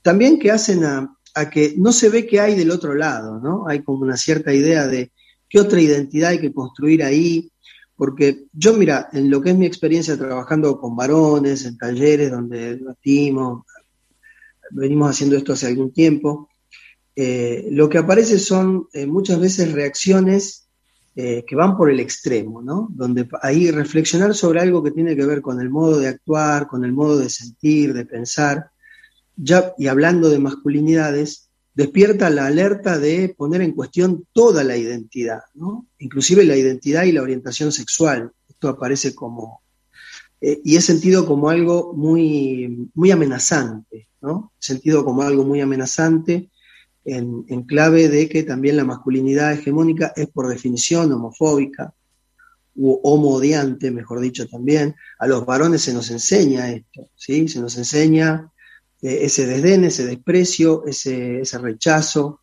también 0.00 0.38
que 0.38 0.52
hacen 0.52 0.84
a, 0.84 1.12
a 1.34 1.50
que 1.50 1.74
no 1.76 1.90
se 1.90 2.08
ve 2.08 2.24
qué 2.24 2.38
hay 2.40 2.54
del 2.54 2.70
otro 2.70 2.94
lado, 2.94 3.40
¿no? 3.40 3.66
Hay 3.66 3.82
como 3.82 4.02
una 4.02 4.16
cierta 4.16 4.54
idea 4.54 4.86
de 4.86 5.10
qué 5.48 5.60
otra 5.60 5.80
identidad 5.80 6.30
hay 6.30 6.40
que 6.40 6.52
construir 6.52 7.02
ahí, 7.02 7.50
porque 7.96 8.46
yo, 8.52 8.74
mira, 8.74 9.08
en 9.12 9.30
lo 9.30 9.40
que 9.40 9.50
es 9.50 9.56
mi 9.56 9.66
experiencia 9.66 10.16
trabajando 10.16 10.78
con 10.78 10.94
varones, 10.94 11.64
en 11.64 11.76
talleres 11.76 12.30
donde 12.30 12.76
debatimos, 12.76 13.64
venimos 14.70 15.10
haciendo 15.10 15.36
esto 15.36 15.54
hace 15.54 15.66
algún 15.66 15.92
tiempo, 15.92 16.48
eh, 17.16 17.66
lo 17.70 17.88
que 17.88 17.98
aparece 17.98 18.38
son 18.38 18.86
eh, 18.92 19.06
muchas 19.06 19.40
veces 19.40 19.72
reacciones 19.72 20.64
que 21.20 21.56
van 21.56 21.76
por 21.76 21.90
el 21.90 21.98
extremo, 21.98 22.62
¿no? 22.62 22.86
Donde 22.92 23.28
ahí 23.42 23.72
reflexionar 23.72 24.36
sobre 24.36 24.60
algo 24.60 24.84
que 24.84 24.92
tiene 24.92 25.16
que 25.16 25.26
ver 25.26 25.42
con 25.42 25.60
el 25.60 25.68
modo 25.68 25.98
de 25.98 26.06
actuar, 26.06 26.68
con 26.68 26.84
el 26.84 26.92
modo 26.92 27.18
de 27.18 27.28
sentir, 27.28 27.92
de 27.92 28.06
pensar, 28.06 28.70
ya, 29.40 29.72
y 29.78 29.86
hablando 29.86 30.28
de 30.28 30.38
masculinidades, 30.38 31.47
despierta 31.78 32.28
la 32.28 32.46
alerta 32.46 32.98
de 32.98 33.32
poner 33.38 33.62
en 33.62 33.70
cuestión 33.70 34.26
toda 34.32 34.64
la 34.64 34.76
identidad, 34.76 35.42
¿no? 35.54 35.86
inclusive 36.00 36.42
la 36.44 36.56
identidad 36.56 37.04
y 37.04 37.12
la 37.12 37.22
orientación 37.22 37.70
sexual. 37.70 38.32
Esto 38.48 38.68
aparece 38.68 39.14
como, 39.14 39.62
eh, 40.40 40.60
y 40.64 40.74
es 40.74 40.84
sentido 40.84 41.24
como 41.24 41.50
algo 41.50 41.92
muy, 41.94 42.90
muy 42.94 43.12
amenazante, 43.12 44.08
¿no? 44.20 44.52
Sentido 44.58 45.04
como 45.04 45.22
algo 45.22 45.44
muy 45.44 45.60
amenazante 45.60 46.50
en, 47.04 47.44
en, 47.46 47.62
clave 47.62 48.08
de 48.08 48.28
que 48.28 48.42
también 48.42 48.76
la 48.76 48.84
masculinidad 48.84 49.52
hegemónica 49.52 50.12
es 50.16 50.26
por 50.26 50.48
definición 50.48 51.12
homofóbica 51.12 51.94
u 52.74 52.98
homodiante, 53.04 53.92
mejor 53.92 54.18
dicho 54.18 54.48
también. 54.48 54.96
A 55.20 55.28
los 55.28 55.46
varones 55.46 55.82
se 55.82 55.94
nos 55.94 56.10
enseña 56.10 56.72
esto, 56.72 57.08
¿sí? 57.14 57.46
Se 57.46 57.60
nos 57.60 57.78
enseña 57.78 58.50
eh, 59.00 59.20
ese 59.22 59.46
desdén, 59.46 59.84
ese 59.84 60.06
desprecio, 60.06 60.84
ese, 60.86 61.42
rechazo, 61.60 62.40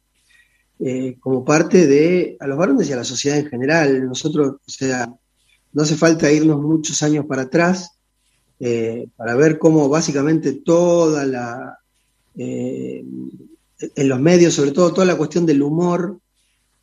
eh, 0.79 1.17
como 1.19 1.43
parte 1.43 1.85
de 1.87 2.37
a 2.39 2.47
los 2.47 2.57
varones 2.57 2.89
y 2.89 2.93
a 2.93 2.97
la 2.97 3.03
sociedad 3.03 3.37
en 3.37 3.47
general. 3.47 4.05
Nosotros, 4.07 4.55
o 4.65 4.71
sea, 4.71 5.13
no 5.73 5.81
hace 5.81 5.95
falta 5.95 6.31
irnos 6.31 6.61
muchos 6.61 7.03
años 7.03 7.25
para 7.25 7.43
atrás 7.43 7.91
eh, 8.59 9.07
para 9.17 9.35
ver 9.35 9.57
cómo 9.59 9.89
básicamente 9.89 10.53
toda 10.53 11.25
la, 11.25 11.77
en 12.37 13.39
los 13.79 14.19
medios, 14.21 14.53
sobre 14.53 14.71
todo 14.71 14.93
toda 14.93 15.05
la 15.05 15.17
cuestión 15.17 15.45
del 15.45 15.61
humor, 15.61 16.19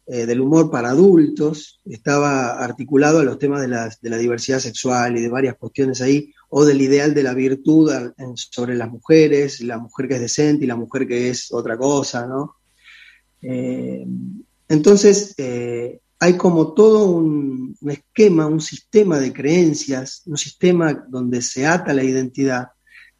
del 0.06 0.40
humor 0.40 0.70
para 0.70 0.90
adultos, 0.90 1.80
estaba 1.86 2.62
articulado 2.62 3.20
a 3.20 3.24
los 3.24 3.38
temas 3.38 3.62
de 3.62 3.68
la, 3.68 3.90
de 4.02 4.10
la 4.10 4.18
diversidad 4.18 4.58
sexual 4.58 5.16
y 5.16 5.22
de 5.22 5.28
varias 5.30 5.56
cuestiones 5.56 6.02
ahí, 6.02 6.34
o 6.54 6.66
del 6.66 6.82
ideal 6.82 7.14
de 7.14 7.22
la 7.22 7.32
virtud 7.32 7.90
sobre 8.34 8.76
las 8.76 8.90
mujeres, 8.90 9.62
la 9.62 9.78
mujer 9.78 10.06
que 10.06 10.16
es 10.16 10.20
decente 10.20 10.64
y 10.64 10.68
la 10.68 10.76
mujer 10.76 11.08
que 11.08 11.30
es 11.30 11.50
otra 11.50 11.78
cosa, 11.78 12.26
¿no? 12.26 12.56
Eh, 13.40 14.04
entonces, 14.68 15.34
eh, 15.38 15.98
hay 16.18 16.36
como 16.36 16.74
todo 16.74 17.06
un, 17.06 17.74
esquema, 17.88 18.46
un 18.46 18.60
sistema 18.60 19.18
de 19.18 19.32
creencias, 19.32 20.24
un 20.26 20.36
sistema 20.36 20.92
donde 21.08 21.40
se 21.40 21.66
ata 21.66 21.94
la 21.94 22.04
identidad, 22.04 22.68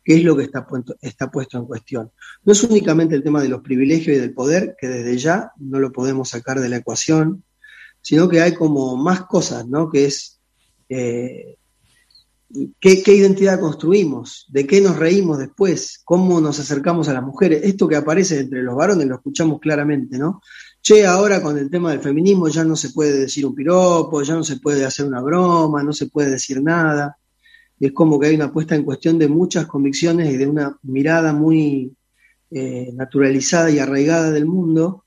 que 0.04 0.16
es 0.16 0.24
lo 0.24 0.36
que 0.36 0.44
está, 0.44 0.66
está 1.00 1.30
puesto 1.30 1.56
en 1.56 1.64
cuestión. 1.64 2.10
No 2.44 2.52
es 2.52 2.62
únicamente 2.64 3.14
el 3.14 3.22
tema 3.22 3.40
de 3.40 3.48
los 3.48 3.62
privilegios 3.62 4.14
y 4.14 4.20
del 4.20 4.34
poder, 4.34 4.76
que 4.78 4.88
desde 4.88 5.16
ya 5.16 5.52
no 5.56 5.78
lo 5.78 5.90
podemos 5.90 6.28
sacar 6.28 6.60
de 6.60 6.68
la 6.68 6.76
ecuación, 6.76 7.44
sino 8.02 8.28
que 8.28 8.42
hay 8.42 8.52
como 8.52 8.94
más 8.98 9.22
cosas, 9.22 9.66
¿no? 9.66 9.88
Que 9.88 10.04
es 10.04 10.38
eh, 10.90 11.56
¿Qué, 12.80 13.02
identidad 13.06 13.60
construimos? 13.60 14.46
¿De 14.48 14.66
qué 14.66 14.80
nos 14.80 14.98
reímos 14.98 15.38
después? 15.38 16.02
¿Cómo 16.04 16.40
nos 16.40 16.58
acercamos 16.60 17.08
a 17.08 17.14
las 17.14 17.22
mujeres? 17.22 17.62
Esto 17.64 17.88
que 17.88 17.96
aparece 17.96 18.40
entre 18.40 18.62
los 18.62 18.76
varones 18.76 19.06
lo 19.06 19.16
escuchamos 19.16 19.58
claramente, 19.58 20.18
¿no? 20.18 20.42
Che, 20.82 21.06
ahora 21.06 21.40
con 21.40 21.56
el 21.56 21.70
tema 21.70 21.92
del 21.92 22.00
feminismo 22.00 22.48
ya 22.48 22.64
no 22.64 22.76
se 22.76 22.90
puede 22.90 23.16
decir 23.20 23.46
un 23.46 23.54
piropo, 23.54 24.22
ya 24.22 24.34
no 24.34 24.44
se 24.44 24.56
puede 24.58 24.84
hacer 24.84 25.06
una 25.06 25.22
broma, 25.22 25.82
no 25.82 25.92
se 25.92 26.06
puede 26.08 26.30
decir 26.30 26.62
nada. 26.62 27.16
Es 27.80 27.92
como 27.92 28.20
que 28.20 28.26
hay 28.26 28.34
una 28.34 28.52
puesta 28.52 28.74
en 28.74 28.84
cuestión 28.84 29.18
de 29.18 29.28
muchas 29.28 29.66
convicciones 29.66 30.30
y 30.32 30.36
de 30.36 30.46
una 30.46 30.76
mirada 30.82 31.32
muy 31.32 31.96
eh, 32.50 32.90
naturalizada 32.94 33.70
y 33.70 33.78
arraigada 33.78 34.30
del 34.30 34.44
mundo, 34.44 35.04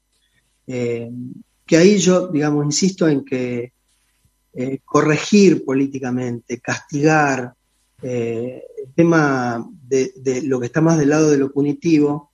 eh, 0.66 1.12
que 1.66 1.78
ahí 1.78 1.98
yo, 1.98 2.28
digamos, 2.30 2.66
insisto 2.66 3.08
en 3.08 3.24
que 3.24 3.75
eh, 4.58 4.80
corregir 4.86 5.66
políticamente, 5.66 6.62
castigar, 6.62 7.54
eh, 8.02 8.64
el 8.86 8.94
tema 8.94 9.70
de, 9.86 10.14
lo 10.46 10.62
que 10.62 10.68
está 10.68 10.80
más 10.80 10.98
del 10.98 11.10
lado 11.10 11.30
de 11.30 11.38
lo 11.38 11.52
punitivo, 11.52 12.32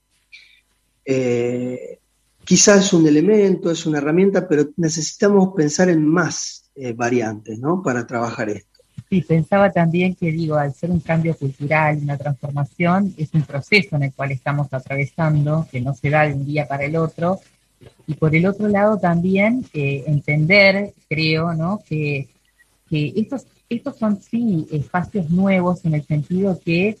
eh, 1.04 1.98
quizás 2.44 2.86
es 2.86 2.92
un 2.92 3.08
elemento, 3.08 3.72
es 3.72 3.86
una 3.86 3.98
herramienta, 3.98 4.46
pero 4.46 4.68
necesitamos 4.76 5.52
pensar 5.56 5.88
en 5.88 6.06
más 6.06 6.70
variantes 6.94 7.58
¿no? 7.58 7.82
para 7.82 8.06
trabajar 8.06 8.48
esto. 8.48 8.80
Sí, 9.10 9.20
pensaba 9.22 9.70
también 9.72 10.14
que 10.14 10.30
digo, 10.30 10.54
al 10.54 10.72
ser 10.72 10.90
un 10.92 11.00
cambio 11.00 11.36
cultural, 11.36 11.98
una 12.00 12.16
transformación, 12.16 13.12
es 13.18 13.34
un 13.34 13.42
proceso 13.42 13.96
en 13.96 14.04
el 14.04 14.12
cual 14.12 14.30
estamos 14.30 14.72
atravesando, 14.72 15.66
que 15.70 15.80
no 15.80 15.92
se 15.92 16.08
da 16.08 16.22
de 16.22 16.34
un 16.34 16.46
día 16.46 16.68
para 16.68 16.84
el 16.84 16.96
otro, 16.96 17.40
y 18.06 18.14
por 18.14 18.34
el 18.34 18.46
otro 18.46 18.68
lado 18.68 18.98
también 18.98 19.64
eh, 19.72 20.04
entender, 20.06 20.92
creo, 21.08 21.54
¿no? 21.54 21.80
que, 21.88 22.28
estos, 22.90 23.46
estos 23.70 23.96
son 23.96 24.20
sí 24.20 24.66
espacios 24.70 25.30
nuevos 25.30 25.82
en 25.86 25.94
el 25.94 26.04
sentido 26.04 26.60
que 26.62 26.98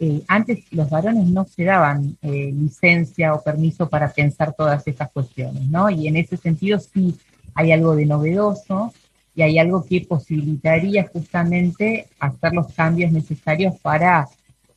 eh, 0.00 0.22
antes 0.26 0.64
los 0.72 0.88
varones 0.88 1.26
no 1.26 1.44
se 1.44 1.64
daban 1.64 2.16
eh, 2.22 2.50
licencia 2.50 3.34
o 3.34 3.42
permiso 3.42 3.88
para 3.90 4.10
pensar 4.10 4.54
todas 4.56 4.86
estas 4.86 5.10
cuestiones, 5.10 5.68
¿no? 5.68 5.90
Y 5.90 6.08
en 6.08 6.16
ese 6.16 6.38
sentido 6.38 6.78
sí 6.80 7.14
hay 7.54 7.72
algo 7.72 7.94
de 7.94 8.06
novedoso 8.06 8.94
y 9.34 9.42
hay 9.42 9.58
algo 9.58 9.84
que 9.84 10.00
posibilitaría 10.00 11.06
justamente 11.12 12.08
hacer 12.18 12.54
los 12.54 12.72
cambios 12.72 13.12
necesarios 13.12 13.78
para 13.80 14.26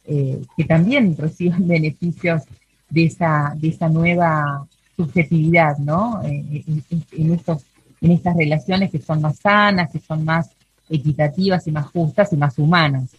que 0.05 0.63
también 0.67 1.15
reciban 1.17 1.65
beneficios 1.67 2.43
de 2.89 3.05
esa, 3.05 3.53
de 3.55 3.69
esa 3.69 3.89
nueva 3.89 4.67
subjetividad, 4.97 5.77
¿no? 5.77 6.21
Eh, 6.23 6.63
en, 7.11 7.31
estos, 7.31 7.63
en 8.01 8.11
estas 8.11 8.35
relaciones 8.35 8.91
que 8.91 8.99
son 8.99 9.21
más 9.21 9.37
sanas, 9.37 9.91
que 9.91 9.99
son 9.99 10.25
más 10.25 10.49
equitativas 10.89 11.67
y 11.67 11.71
más 11.71 11.85
justas 11.87 12.33
y 12.33 12.37
más 12.37 12.57
humanas. 12.57 13.11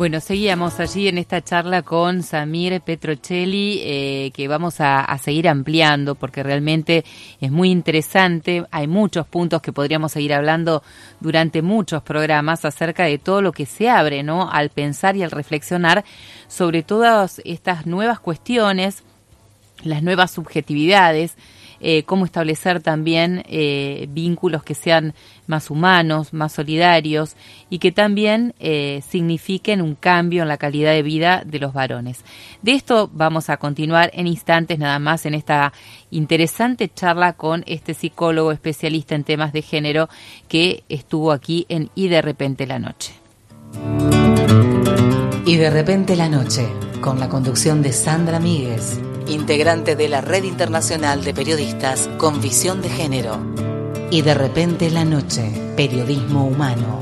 Bueno, 0.00 0.18
seguíamos 0.20 0.80
allí 0.80 1.08
en 1.08 1.18
esta 1.18 1.42
charla 1.42 1.82
con 1.82 2.22
Samir 2.22 2.80
Petrocelli, 2.80 3.80
eh, 3.82 4.30
que 4.32 4.48
vamos 4.48 4.76
a, 4.78 5.18
seguir 5.18 5.46
ampliando 5.46 6.14
porque 6.14 6.42
realmente 6.42 7.04
es 7.38 7.50
muy 7.50 7.70
interesante. 7.70 8.64
Hay 8.70 8.86
muchos 8.86 9.26
puntos 9.26 9.60
que 9.60 9.74
podríamos 9.74 10.12
seguir 10.12 10.32
hablando 10.32 10.82
durante 11.20 11.60
muchos 11.60 12.02
programas 12.02 12.64
acerca 12.64 13.04
de 13.04 13.18
todo 13.18 13.42
lo 13.42 13.52
que 13.52 13.66
se 13.66 13.90
abre, 13.90 14.22
¿no? 14.22 14.50
Al 14.50 14.70
pensar 14.70 15.16
y 15.16 15.22
al 15.22 15.30
reflexionar 15.30 16.02
sobre 16.48 16.82
todas 16.82 17.42
estas 17.44 17.84
nuevas 17.84 18.20
cuestiones 18.20 19.04
las 19.84 20.02
nuevas 20.02 20.30
subjetividades, 20.30 21.36
eh, 21.82 22.02
cómo 22.02 22.26
establecer 22.26 22.82
también 22.82 23.42
eh, 23.48 24.06
vínculos 24.10 24.62
que 24.62 24.74
sean 24.74 25.14
más 25.46 25.70
humanos, 25.70 26.34
más 26.34 26.52
solidarios 26.52 27.36
y 27.70 27.78
que 27.78 27.90
también 27.90 28.54
eh, 28.60 29.02
signifiquen 29.08 29.80
un 29.80 29.94
cambio 29.94 30.42
en 30.42 30.48
la 30.48 30.58
calidad 30.58 30.92
de 30.92 31.02
vida 31.02 31.42
de 31.46 31.58
los 31.58 31.72
varones. 31.72 32.22
De 32.60 32.72
esto 32.72 33.08
vamos 33.14 33.48
a 33.48 33.56
continuar 33.56 34.10
en 34.12 34.26
instantes 34.26 34.78
nada 34.78 34.98
más 34.98 35.24
en 35.24 35.32
esta 35.32 35.72
interesante 36.10 36.90
charla 36.92 37.32
con 37.32 37.64
este 37.66 37.94
psicólogo 37.94 38.52
especialista 38.52 39.14
en 39.14 39.24
temas 39.24 39.54
de 39.54 39.62
género 39.62 40.10
que 40.48 40.84
estuvo 40.90 41.32
aquí 41.32 41.64
en 41.70 41.88
Y 41.94 42.08
de 42.08 42.20
repente 42.20 42.66
la 42.66 42.78
noche. 42.78 43.14
Y 45.46 45.56
de 45.56 45.70
repente 45.70 46.14
la 46.14 46.28
noche, 46.28 46.68
con 47.00 47.18
la 47.18 47.30
conducción 47.30 47.80
de 47.80 47.92
Sandra 47.92 48.38
Míguez 48.38 49.00
integrante 49.30 49.96
de 49.96 50.08
la 50.08 50.20
Red 50.20 50.44
Internacional 50.44 51.24
de 51.24 51.32
Periodistas 51.32 52.08
con 52.18 52.40
Visión 52.40 52.82
de 52.82 52.90
Género. 52.90 53.38
Y 54.10 54.22
de 54.22 54.34
repente 54.34 54.90
la 54.90 55.04
noche, 55.04 55.50
periodismo 55.76 56.46
humano. 56.46 57.00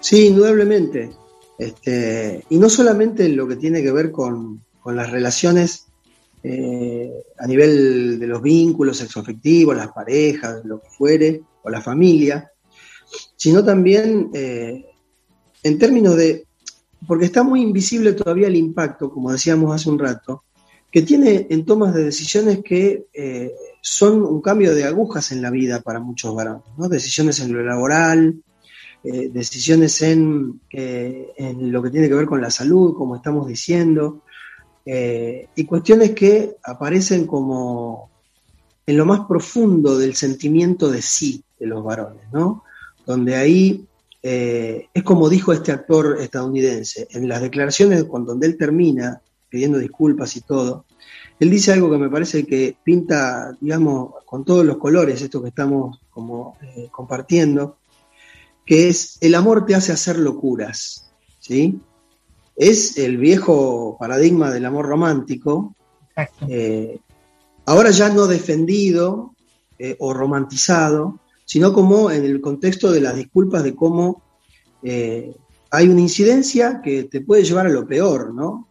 Sí, 0.00 0.26
indudablemente. 0.26 1.23
Este, 1.58 2.44
y 2.50 2.58
no 2.58 2.68
solamente 2.68 3.26
en 3.26 3.36
lo 3.36 3.46
que 3.46 3.56
tiene 3.56 3.82
que 3.82 3.92
ver 3.92 4.10
con, 4.10 4.62
las 4.86 5.10
relaciones 5.10 5.86
eh, 6.42 7.10
a 7.38 7.46
nivel 7.46 8.18
de 8.18 8.26
los 8.26 8.42
vínculos 8.42 8.98
sexoafectivos, 8.98 9.74
las 9.74 9.92
parejas, 9.92 10.62
lo 10.64 10.78
que 10.80 10.90
fuere, 10.90 11.40
o 11.62 11.70
la 11.70 11.80
familia, 11.80 12.50
sino 13.34 13.64
también 13.64 14.30
eh, 14.34 14.84
en 15.62 15.78
términos 15.78 16.16
de, 16.16 16.46
porque 17.06 17.24
está 17.24 17.42
muy 17.42 17.62
invisible 17.62 18.12
todavía 18.12 18.48
el 18.48 18.56
impacto, 18.56 19.10
como 19.10 19.32
decíamos 19.32 19.74
hace 19.74 19.88
un 19.88 19.98
rato, 19.98 20.44
que 20.90 21.02
tiene 21.02 21.46
en 21.50 21.64
tomas 21.64 21.94
de 21.94 22.04
decisiones 22.04 22.60
que 22.62 23.06
eh, 23.12 23.52
son 23.80 24.22
un 24.22 24.40
cambio 24.40 24.74
de 24.74 24.84
agujas 24.84 25.32
en 25.32 25.42
la 25.42 25.50
vida 25.50 25.80
para 25.80 25.98
muchos 25.98 26.34
varones, 26.34 26.64
¿no? 26.76 26.88
decisiones 26.88 27.40
en 27.40 27.52
lo 27.52 27.64
laboral, 27.64 28.42
eh, 29.04 29.28
decisiones 29.32 30.00
en, 30.02 30.60
en, 30.70 31.70
lo 31.70 31.82
que 31.82 31.90
tiene 31.90 32.08
que 32.08 32.14
ver 32.14 32.26
con 32.26 32.40
la 32.40 32.50
salud, 32.50 32.94
como 32.96 33.16
estamos 33.16 33.46
diciendo, 33.46 34.22
y 34.86 35.64
cuestiones 35.64 36.10
que 36.10 36.56
aparecen 36.62 37.26
como 37.26 38.10
en 38.86 38.98
lo 38.98 39.06
más 39.06 39.20
profundo 39.26 39.96
del 39.96 40.14
sentimiento 40.14 40.90
de 40.90 41.00
sí 41.00 41.42
de 41.58 41.66
los 41.66 41.82
varones, 41.82 42.24
¿no? 42.32 42.64
Donde 43.06 43.34
ahí 43.34 43.86
es 44.22 45.02
como 45.02 45.30
dijo 45.30 45.54
este 45.54 45.72
actor 45.72 46.18
estadounidense, 46.20 47.08
en 47.12 47.28
las 47.28 47.40
declaraciones 47.40 48.04
cuando 48.04 48.32
donde 48.32 48.46
él 48.46 48.58
termina 48.58 49.22
pidiendo 49.48 49.78
disculpas 49.78 50.36
y 50.36 50.42
todo, 50.42 50.84
él 51.40 51.50
dice 51.50 51.72
algo 51.72 51.90
que 51.90 51.98
me 51.98 52.08
parece 52.08 52.46
que 52.46 52.76
pinta, 52.82 53.56
digamos, 53.60 54.14
con 54.24 54.44
todos 54.44 54.64
los 54.64 54.78
colores, 54.78 55.20
esto 55.20 55.42
que 55.42 55.48
estamos 55.48 56.00
como 56.10 56.56
eh, 56.62 56.88
compartiendo, 56.90 57.78
que 58.64 58.88
es 58.88 59.18
el 59.20 59.34
amor 59.34 59.66
te 59.66 59.74
hace 59.74 59.92
hacer 59.92 60.18
locuras, 60.18 61.10
¿sí? 61.38 61.80
Es 62.56 62.96
el 62.98 63.18
viejo 63.18 63.96
paradigma 63.98 64.50
del 64.50 64.64
amor 64.64 64.86
romántico, 64.86 65.74
eh, 66.48 66.98
ahora 67.66 67.90
ya 67.90 68.08
no 68.08 68.26
defendido 68.26 69.34
eh, 69.78 69.96
o 69.98 70.14
romantizado, 70.14 71.18
sino 71.44 71.72
como 71.72 72.10
en 72.10 72.24
el 72.24 72.40
contexto 72.40 72.92
de 72.92 73.00
las 73.00 73.16
disculpas 73.16 73.64
de 73.64 73.74
cómo 73.74 74.22
hay 75.70 75.88
una 75.88 76.00
incidencia 76.02 76.82
que 76.82 77.04
te 77.04 77.22
puede 77.22 77.42
llevar 77.42 77.66
a 77.66 77.70
lo 77.70 77.86
peor, 77.86 78.34
¿no? 78.34 78.68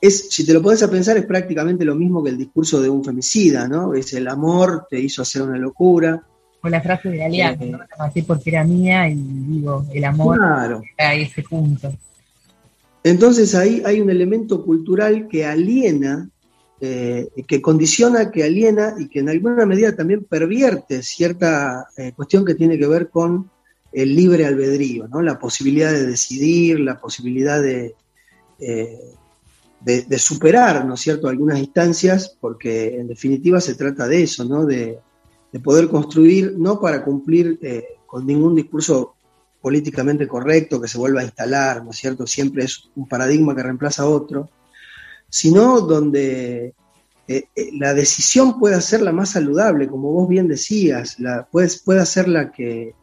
es, 0.00 0.28
si 0.30 0.46
te 0.46 0.54
lo 0.54 0.62
pones 0.62 0.82
a 0.82 0.90
pensar, 0.90 1.16
es 1.16 1.26
prácticamente 1.26 1.84
lo 1.84 1.94
mismo 1.94 2.22
que 2.22 2.30
el 2.30 2.38
discurso 2.38 2.80
de 2.80 2.88
un 2.88 3.04
femicida, 3.04 3.68
¿no? 3.68 3.92
Es 3.94 4.12
el 4.14 4.28
amor 4.28 4.86
te 4.88 4.98
hizo 4.98 5.22
hacer 5.22 5.42
una 5.42 5.58
locura. 5.58 6.26
O 6.62 6.68
la 6.68 6.80
frase 6.80 7.08
de 7.08 7.24
Alianza, 7.24 7.64
eh, 7.64 7.70
¿no? 7.70 7.80
Así 7.98 8.22
porque 8.22 8.50
era 8.50 8.64
mía 8.64 9.08
y 9.08 9.14
digo, 9.14 9.86
el 9.92 10.04
amor 10.04 10.36
claro. 10.36 10.82
a 10.98 11.14
ese 11.14 11.42
punto. 11.42 11.92
Entonces 13.02 13.54
ahí 13.54 13.82
hay 13.84 14.00
un 14.00 14.10
elemento 14.10 14.62
cultural 14.62 15.26
que 15.28 15.46
aliena, 15.46 16.28
eh, 16.80 17.28
que 17.46 17.62
condiciona, 17.62 18.30
que 18.30 18.44
aliena 18.44 18.94
y 18.98 19.08
que 19.08 19.20
en 19.20 19.30
alguna 19.30 19.64
medida 19.64 19.96
también 19.96 20.24
pervierte 20.24 21.02
cierta 21.02 21.88
eh, 21.96 22.12
cuestión 22.14 22.44
que 22.44 22.54
tiene 22.54 22.78
que 22.78 22.86
ver 22.86 23.08
con 23.08 23.50
el 23.92 24.14
libre 24.14 24.44
albedrío, 24.44 25.08
¿no? 25.08 25.22
La 25.22 25.38
posibilidad 25.38 25.90
de 25.90 26.06
decidir, 26.06 26.78
la 26.78 27.00
posibilidad 27.00 27.60
de, 27.60 27.94
de, 29.80 30.18
superar, 30.18 30.84
¿no 30.84 30.94
es 30.94 31.00
cierto?, 31.00 31.26
algunas 31.28 31.58
instancias, 31.58 32.36
porque 32.40 33.00
en 33.00 33.08
definitiva 33.08 33.60
se 33.60 33.74
trata 33.74 34.06
de 34.06 34.22
eso, 34.22 34.44
¿no?, 34.44 34.66
de, 34.66 34.98
poder 35.58 35.88
construir, 35.88 36.54
no 36.56 36.80
para 36.80 37.04
cumplir 37.04 37.58
eh, 37.62 37.84
con 38.06 38.26
ningún 38.26 38.54
discurso 38.54 39.14
políticamente 39.60 40.28
correcto 40.28 40.80
que 40.80 40.88
se 40.88 40.98
vuelva 40.98 41.20
a 41.20 41.24
instalar, 41.24 41.84
¿no 41.84 41.90
es 41.90 41.96
cierto?, 41.96 42.26
siempre 42.26 42.64
es 42.64 42.88
un 42.94 43.08
paradigma 43.08 43.54
que 43.54 43.62
reemplaza 43.62 44.04
a 44.04 44.08
otro, 44.08 44.48
sino 45.28 45.80
donde 45.80 46.74
eh, 47.28 47.44
eh, 47.54 47.70
la 47.78 47.94
decisión 47.94 48.58
pueda 48.58 48.80
ser 48.80 49.02
la 49.02 49.12
más 49.12 49.30
saludable, 49.30 49.88
como 49.88 50.12
vos 50.12 50.28
bien 50.28 50.48
decías, 50.48 51.20
la, 51.20 51.46
puede, 51.46 51.68
ser 52.06 52.28
la 52.28 52.50
que, 52.50 52.94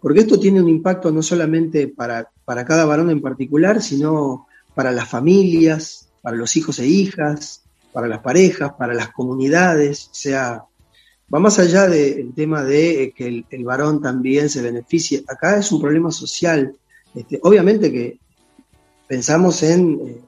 porque 0.00 0.20
esto 0.20 0.38
tiene 0.38 0.62
un 0.62 0.68
impacto 0.68 1.10
no 1.10 1.22
solamente 1.22 1.88
para, 1.88 2.30
para 2.44 2.64
cada 2.64 2.84
varón 2.84 3.10
en 3.10 3.20
particular, 3.20 3.82
sino 3.82 4.46
para 4.74 4.92
las 4.92 5.08
familias, 5.08 6.08
para 6.20 6.36
los 6.36 6.56
hijos 6.56 6.78
e 6.78 6.86
hijas, 6.86 7.62
para 7.92 8.06
las 8.06 8.20
parejas, 8.20 8.72
para 8.78 8.94
las 8.94 9.10
comunidades, 9.10 10.08
sea, 10.12 10.64
va 11.32 11.38
más 11.38 11.58
allá 11.58 11.88
del 11.88 12.34
tema 12.34 12.62
de 12.62 13.12
que 13.16 13.44
el, 13.48 13.64
varón 13.64 14.02
también 14.02 14.50
se 14.50 14.60
beneficie. 14.60 15.24
Acá 15.26 15.58
es 15.58 15.72
un 15.72 15.80
problema 15.80 16.10
social. 16.10 16.74
Este, 17.14 17.40
obviamente 17.42 17.90
que 17.90 18.18
pensamos 19.08 19.62
en 19.62 20.20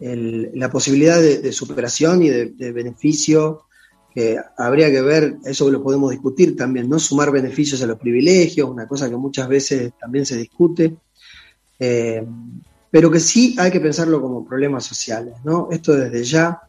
eh, 0.00 0.50
la 0.54 0.70
posibilidad 0.70 1.20
de, 1.20 1.52
superación 1.52 2.22
y 2.22 2.30
de, 2.30 2.72
beneficio, 2.72 3.62
que 4.14 4.38
habría 4.56 4.90
que 4.90 5.02
ver, 5.02 5.36
eso 5.44 5.70
lo 5.70 5.82
podemos 5.82 6.10
discutir 6.10 6.56
también, 6.56 6.88
no 6.88 6.98
sumar 6.98 7.30
beneficios 7.30 7.82
a 7.82 7.86
los 7.86 7.98
privilegios, 7.98 8.68
una 8.68 8.88
cosa 8.88 9.08
que 9.08 9.16
muchas 9.16 9.48
veces 9.48 9.92
también 10.00 10.26
se 10.26 10.36
discute. 10.36 10.96
Eh, 11.78 12.24
pero 12.90 13.10
que 13.10 13.20
sí 13.20 13.54
hay 13.58 13.70
que 13.70 13.80
pensarlo 13.80 14.22
como 14.22 14.46
problemas 14.46 14.84
sociales, 14.84 15.34
¿no? 15.44 15.68
Esto 15.70 15.94
desde 15.94 16.24
ya. 16.24 16.62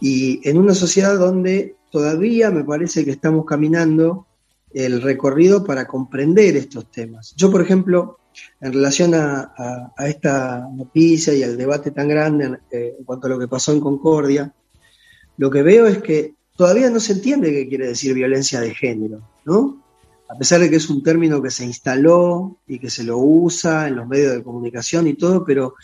Y 0.00 0.40
en 0.48 0.58
una 0.58 0.74
sociedad 0.74 1.18
donde 1.18 1.74
todavía 1.94 2.50
me 2.50 2.64
parece 2.64 3.04
que 3.04 3.12
estamos 3.12 3.46
caminando 3.46 4.26
el 4.72 5.00
recorrido 5.00 5.62
para 5.62 5.86
comprender 5.86 6.56
estos 6.56 6.90
temas. 6.90 7.34
Yo, 7.36 7.52
por 7.52 7.62
ejemplo, 7.62 8.18
en 8.60 8.72
relación 8.72 9.14
a, 9.14 9.92
esta 10.04 10.68
noticia 10.74 11.32
y 11.34 11.44
al 11.44 11.56
debate 11.56 11.92
tan 11.92 12.08
grande 12.08 12.58
eh, 12.72 12.96
en, 12.98 13.04
cuanto 13.04 13.28
a 13.28 13.30
lo 13.30 13.38
que 13.38 13.46
pasó 13.46 13.70
en 13.70 13.78
Concordia, 13.78 14.52
lo 15.36 15.48
que 15.52 15.62
veo 15.62 15.86
es 15.86 15.98
que 15.98 16.34
todavía 16.56 16.90
no 16.90 16.98
se 16.98 17.12
entiende 17.12 17.52
qué 17.52 17.68
quiere 17.68 17.86
decir 17.86 18.12
violencia 18.12 18.60
de 18.60 18.74
género, 18.74 19.20
¿no? 19.44 19.80
a 20.28 20.36
pesar 20.36 20.58
de 20.58 20.68
que 20.68 20.76
es 20.76 20.90
un 20.90 21.00
término 21.00 21.40
que 21.40 21.52
se 21.52 21.64
instaló 21.64 22.56
y 22.66 22.80
que 22.80 22.90
se 22.90 23.04
lo 23.04 23.18
usa 23.18 23.86
en 23.86 23.94
los 23.94 24.08
medios 24.08 24.34
de 24.34 24.42
comunicación 24.42 25.06
y 25.06 25.14
todo, 25.14 25.44
pero 25.44 25.74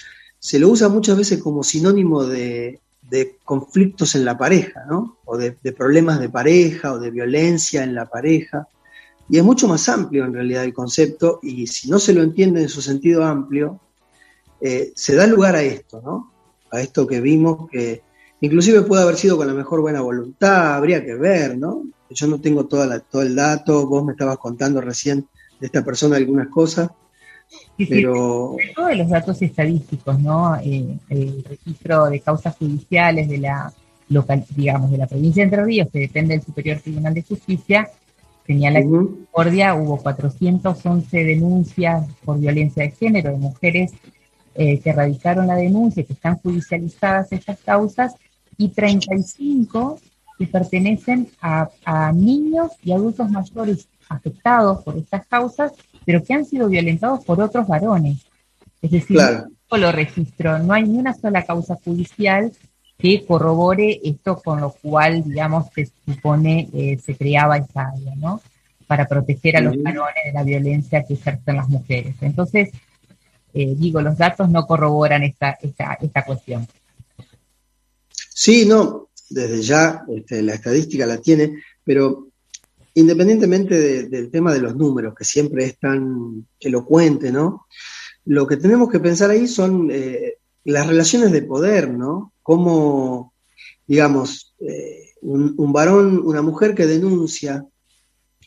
se 0.41 0.59
lo 0.59 0.71
usa 0.71 0.89
muchas 0.89 1.17
veces 1.17 1.41
como 1.41 1.63
sinónimo 1.63 2.25
de, 2.25 2.81
conflictos 3.45 4.15
en 4.15 4.25
la 4.25 4.39
pareja, 4.39 4.85
¿no? 4.89 5.19
O 5.25 5.37
de, 5.37 5.53
problemas 5.77 6.21
de 6.21 6.29
pareja 6.29 6.93
o 6.93 6.99
de 6.99 7.11
violencia 7.11 7.83
en 7.83 7.95
la 7.95 8.07
pareja. 8.07 8.69
Y 9.29 9.39
es 9.39 9.45
mucho 9.45 9.69
más 9.69 9.89
amplio 9.89 10.25
en 10.25 10.35
realidad 10.35 10.65
el 10.65 10.75
concepto 10.75 11.39
y 11.43 11.67
si 11.67 11.89
no 11.89 11.99
se 11.99 12.13
lo 12.13 12.23
entiende 12.23 12.63
en 12.63 12.69
su 12.69 12.83
sentido 12.83 13.25
amplio, 13.25 13.81
eh, 14.61 14.93
se 14.95 15.15
da 15.15 15.27
lugar 15.27 15.55
a 15.57 15.63
esto, 15.63 16.03
¿no? 16.05 16.33
A 16.71 16.81
esto 16.81 17.07
que 17.07 17.21
vimos 17.21 17.69
que 17.71 18.03
inclusive 18.41 18.83
puede 18.83 19.03
haber 19.03 19.17
sido 19.17 19.37
con 19.37 19.47
la 19.47 19.55
mejor 19.55 19.81
buena 19.81 20.01
voluntad, 20.01 20.75
habría 20.75 21.05
que 21.05 21.15
ver, 21.15 21.57
¿no? 21.57 21.85
yo 22.11 22.27
no 22.27 22.41
tengo 22.41 22.67
toda 22.67 22.99
todo 23.01 23.23
el 23.23 23.37
dato, 23.37 23.87
vos 23.87 24.05
me 24.05 24.13
estabas 24.13 24.39
contando 24.39 24.81
recién 24.81 25.27
de 25.61 25.67
esta 25.67 25.85
persona 25.85 26.17
algunas 26.17 26.49
cosas, 26.49 26.91
pero... 27.77 28.57
todos 28.75 28.97
los 28.97 29.09
datos 29.09 29.41
estadísticos, 29.43 30.19
¿no? 30.21 30.57
Eh, 30.57 30.99
el 31.09 31.45
registro 31.45 32.07
de 32.07 32.21
causas 32.21 32.57
judiciales 32.57 33.29
de 33.29 33.39
la 33.39 33.73
local, 34.09 34.45
digamos, 34.57 34.91
de 34.91 34.99
la 34.99 35.07
provincia 35.07 35.43
de 35.43 35.45
Entre 35.45 35.65
Ríos, 35.65 35.89
que 35.93 36.01
depende 36.01 36.35
del 36.35 36.45
Superior 36.45 36.79
Tribunal 36.81 37.15
de 37.15 37.23
Justicia, 37.23 37.89
señala 38.47 38.81
que 38.81 38.87
en 38.87 39.07
Concordia 39.07 39.75
hubo 39.75 39.99
411 39.99 41.25
denuncias 41.25 42.09
por 42.25 42.39
violencia 42.39 42.83
de 42.83 42.91
género 42.91 43.31
de 43.31 43.37
mujeres 43.37 43.93
eh, 44.55 44.81
que 44.81 44.93
radicaron 44.93 45.47
la 45.47 45.55
denuncia, 45.55 46.03
que 46.03 46.13
están 46.13 46.39
judicializadas 46.39 47.31
estas 47.33 47.61
causas, 47.61 48.15
y 48.57 48.69
35 48.69 49.99
que 50.39 50.47
pertenecen 50.47 51.29
a, 51.41 52.13
niños 52.13 52.73
y 52.83 52.93
adultos 52.93 53.31
mayores 53.31 53.89
afectados 54.09 54.83
por 54.83 54.97
estas 54.97 55.27
causas, 55.27 55.73
pero 56.11 56.25
que 56.25 56.35
han 56.35 56.45
sido 56.45 56.69
violentados 56.69 57.25
por 57.25 57.41
otros 57.41 57.69
varones. 57.69 58.19
Es 58.83 58.91
decir, 58.91 59.17
no 59.71 59.79
lo 59.79 59.93
registro, 59.93 60.59
no 60.59 60.73
hay 60.73 60.83
ni 60.83 60.99
una 60.99 61.15
sola 61.15 61.45
causa 61.45 61.77
judicial 61.85 62.51
que 62.99 63.25
corrobore 63.25 64.01
esto 64.03 64.43
con 64.43 64.61
lo 64.61 64.73
cual, 64.73 65.23
digamos, 65.23 65.67
se 65.73 65.89
supone 66.05 66.69
eh, 66.75 66.99
se 67.01 67.15
creaba 67.15 67.59
esta 67.59 67.93
área, 67.95 68.17
¿no? 68.17 68.41
Para 68.89 69.07
proteger 69.07 69.59
a 69.59 69.61
los 69.61 69.81
varones 69.81 70.25
de 70.25 70.33
la 70.33 70.43
violencia 70.43 71.05
que 71.05 71.15
ejercen 71.15 71.55
las 71.55 71.69
mujeres. 71.69 72.17
Entonces, 72.23 72.71
eh, 73.55 73.75
digo, 73.77 74.01
los 74.03 74.19
datos 74.19 74.51
no 74.51 74.67
corroboran 74.67 75.23
esta, 75.23 75.59
esta, 75.63 75.97
esta 76.01 76.25
cuestión. 76.25 76.67
Sí, 78.35 78.67
no, 78.67 79.11
desde 79.29 79.63
ya 79.63 80.03
este, 80.13 80.43
la 80.43 80.55
estadística 80.55 81.07
la 81.07 81.19
tiene, 81.19 81.63
pero 81.85 82.30
independientemente 82.95 84.09
del 84.09 84.31
tema 84.31 84.53
de 84.53 84.61
los 84.61 84.77
números, 84.77 85.15
que 85.15 85.25
siempre 85.25 85.65
es 85.65 85.79
tan 85.79 86.47
elocuente, 86.59 87.31
¿no? 87.31 87.67
Lo 88.25 88.47
que 88.47 88.57
tenemos 88.57 88.91
que 88.91 89.01
pensar 89.01 89.31
ahí 89.31 89.47
son 89.47 89.91
eh, 89.91 90.39
las 90.65 90.87
relaciones 90.87 91.33
de 91.33 91.43
poder, 91.43 91.91
¿no? 91.91 92.33
Cómo, 92.43 93.35
digamos, 93.87 94.55
eh, 94.61 95.11
un, 95.23 95.73
varón, 95.73 96.21
una 96.25 96.43
mujer 96.43 96.75
que 96.75 96.87
denuncia, 96.87 97.65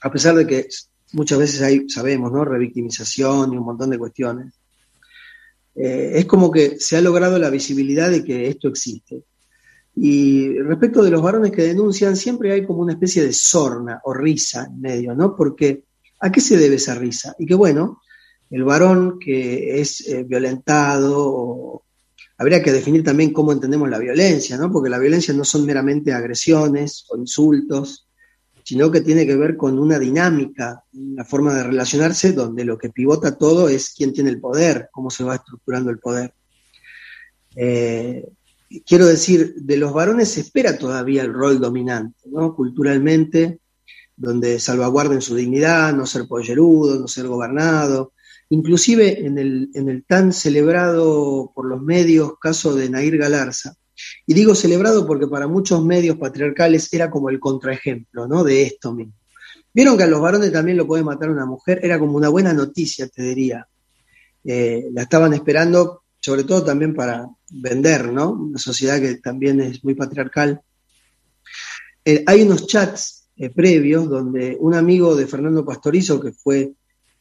a 0.02 0.12
pesar 0.12 0.36
de 0.36 0.48
que 0.48 0.68
muchas 1.14 1.39
veces 1.39 1.62
hay, 1.62 1.89
sabemos, 1.89 2.32
¿no? 2.32 2.44
Revictimización 2.46 3.54
y 3.54 3.58
un 3.58 3.66
montón 3.66 3.89
de 3.89 3.98
cuestiones, 3.98 4.54
eh, 5.76 6.14
es 6.16 6.26
como 6.26 6.52
que 6.52 6.80
se 6.80 6.98
ha 6.98 7.02
logrado 7.02 7.39
la 7.39 7.50
visibilidad 7.50 8.10
de 8.10 8.24
que 8.24 8.48
esto 8.48 8.68
existe. 8.68 9.24
Y 9.96 10.58
respecto 10.60 11.04
de 11.04 11.12
los 11.12 11.22
varones 11.22 11.52
que 11.52 11.64
denuncian, 11.64 12.16
siempre 12.16 12.52
hay 12.52 12.66
como 12.66 12.82
una 12.82 12.94
especie 12.94 13.24
de 13.24 13.34
sorna 13.34 14.02
o 14.04 14.14
risa 14.14 14.66
en 14.66 14.82
medio, 14.82 15.14
¿no? 15.14 15.36
Porque 15.36 15.84
¿a 16.20 16.32
qué 16.32 16.41
se 16.41 16.58
debe 16.58 16.76
esa 16.76 16.96
risa? 16.96 17.36
Y 17.38 17.46
que 17.46 17.56
bueno, 17.56 18.02
el 18.50 18.64
varón 18.64 19.20
que 19.20 19.80
es 19.80 20.08
eh, 20.08 20.24
violentado, 20.24 21.84
habría 22.38 22.64
que 22.64 22.72
definir 22.72 23.04
también 23.04 23.32
cómo 23.32 23.52
entendemos 23.52 23.89
la 23.89 24.00
violencia, 24.00 24.58
¿no? 24.58 24.72
Porque 24.72 24.89
la 24.89 25.00
violencia 25.00 25.34
no 25.34 25.46
son 25.46 25.66
meramente 25.66 26.12
agresiones 26.12 27.06
o 27.10 27.18
insultos, 27.18 28.08
sino 28.64 28.89
que 28.91 29.02
tiene 29.02 29.28
que 29.28 29.36
ver 29.36 29.58
con 29.58 29.78
una 29.78 30.00
dinámica, 30.00 30.84
una 30.94 31.26
forma 31.26 31.54
de 31.54 31.64
relacionarse 31.64 32.32
donde 32.32 32.64
lo 32.64 32.78
que 32.78 32.89
pivota 32.89 33.38
todo 33.38 33.70
es 33.70 33.94
quién 33.96 34.14
tiene 34.14 34.30
el 34.30 34.39
poder, 34.39 34.89
cómo 34.91 35.10
se 35.10 35.24
va 35.24 35.36
estructurando 35.36 35.89
el 35.89 36.00
poder. 36.00 36.34
Eh, 37.56 38.26
quiero 38.86 39.05
decir, 39.05 39.55
de 39.55 39.78
los 39.78 39.93
varones 39.93 40.30
se 40.30 40.41
espera 40.41 40.78
todavía 40.78 41.24
el 41.24 41.34
rol 41.34 41.59
dominante, 41.59 42.20
¿no? 42.26 42.55
Culturalmente, 42.55 43.59
donde 44.16 44.59
salvaguarden 44.59 45.22
su 45.22 45.36
dignidad, 45.36 45.93
no 45.93 46.05
ser 46.05 46.28
pollerudo, 46.28 46.99
no 46.99 47.07
ser 47.07 47.28
gobernado. 47.28 48.14
Inclusive 48.49 49.26
en 49.26 49.38
el, 49.38 49.70
en 49.74 49.89
el 49.89 50.05
tan 50.05 50.34
celebrado 50.34 51.51
por 51.55 51.66
los 51.66 51.82
medios 51.82 52.34
caso 52.39 52.76
de 52.76 52.89
Nair 52.89 53.18
Galarza, 53.18 53.76
y 54.26 54.34
digo 54.34 54.55
celebrado 54.55 55.05
porque 55.05 55.28
para 55.28 55.47
muchos 55.47 55.84
medios 55.84 56.18
patriarcales 56.18 56.91
era 56.93 57.09
como 57.09 57.30
el 57.30 57.39
contraejemplo, 57.39 58.28
¿no? 58.28 58.43
De 58.43 58.64
esto 58.64 58.93
mismo. 58.93 59.14
Vieron 59.74 59.97
que 59.97 60.03
a 60.03 60.07
los 60.07 60.22
varones 60.22 60.51
también 60.51 60.78
lo 60.78 60.88
puede 60.88 61.03
matar 61.03 61.30
una 61.30 61.45
mujer, 61.45 61.80
era 61.84 61.99
como 61.99 62.16
una 62.16 62.30
buena 62.30 62.53
noticia, 62.53 63.07
te 63.07 63.24
diría. 63.24 63.68
Eh, 64.43 64.89
la 64.91 65.03
estaban 65.03 65.34
esperando, 65.34 66.03
sobre 66.24 66.46
todo 66.46 66.64
también 66.64 66.96
para 66.96 67.28
vender, 67.50 68.10
¿no? 68.12 68.32
Una 68.32 68.58
sociedad 68.58 69.00
que 69.02 69.16
también 69.16 69.60
es 69.60 69.84
muy 69.84 69.94
patriarcal. 69.94 70.62
Eh, 72.06 72.24
hay 72.26 72.44
unos 72.44 72.66
chats 72.66 73.28
eh, 73.36 73.50
previos 73.50 74.10
donde 74.10 74.56
un 74.58 74.74
amigo 74.74 75.18
de 75.18 75.28
Fernando 75.28 75.66
Pastorizo, 75.66 76.22
que 76.22 76.32
fue 76.32 76.72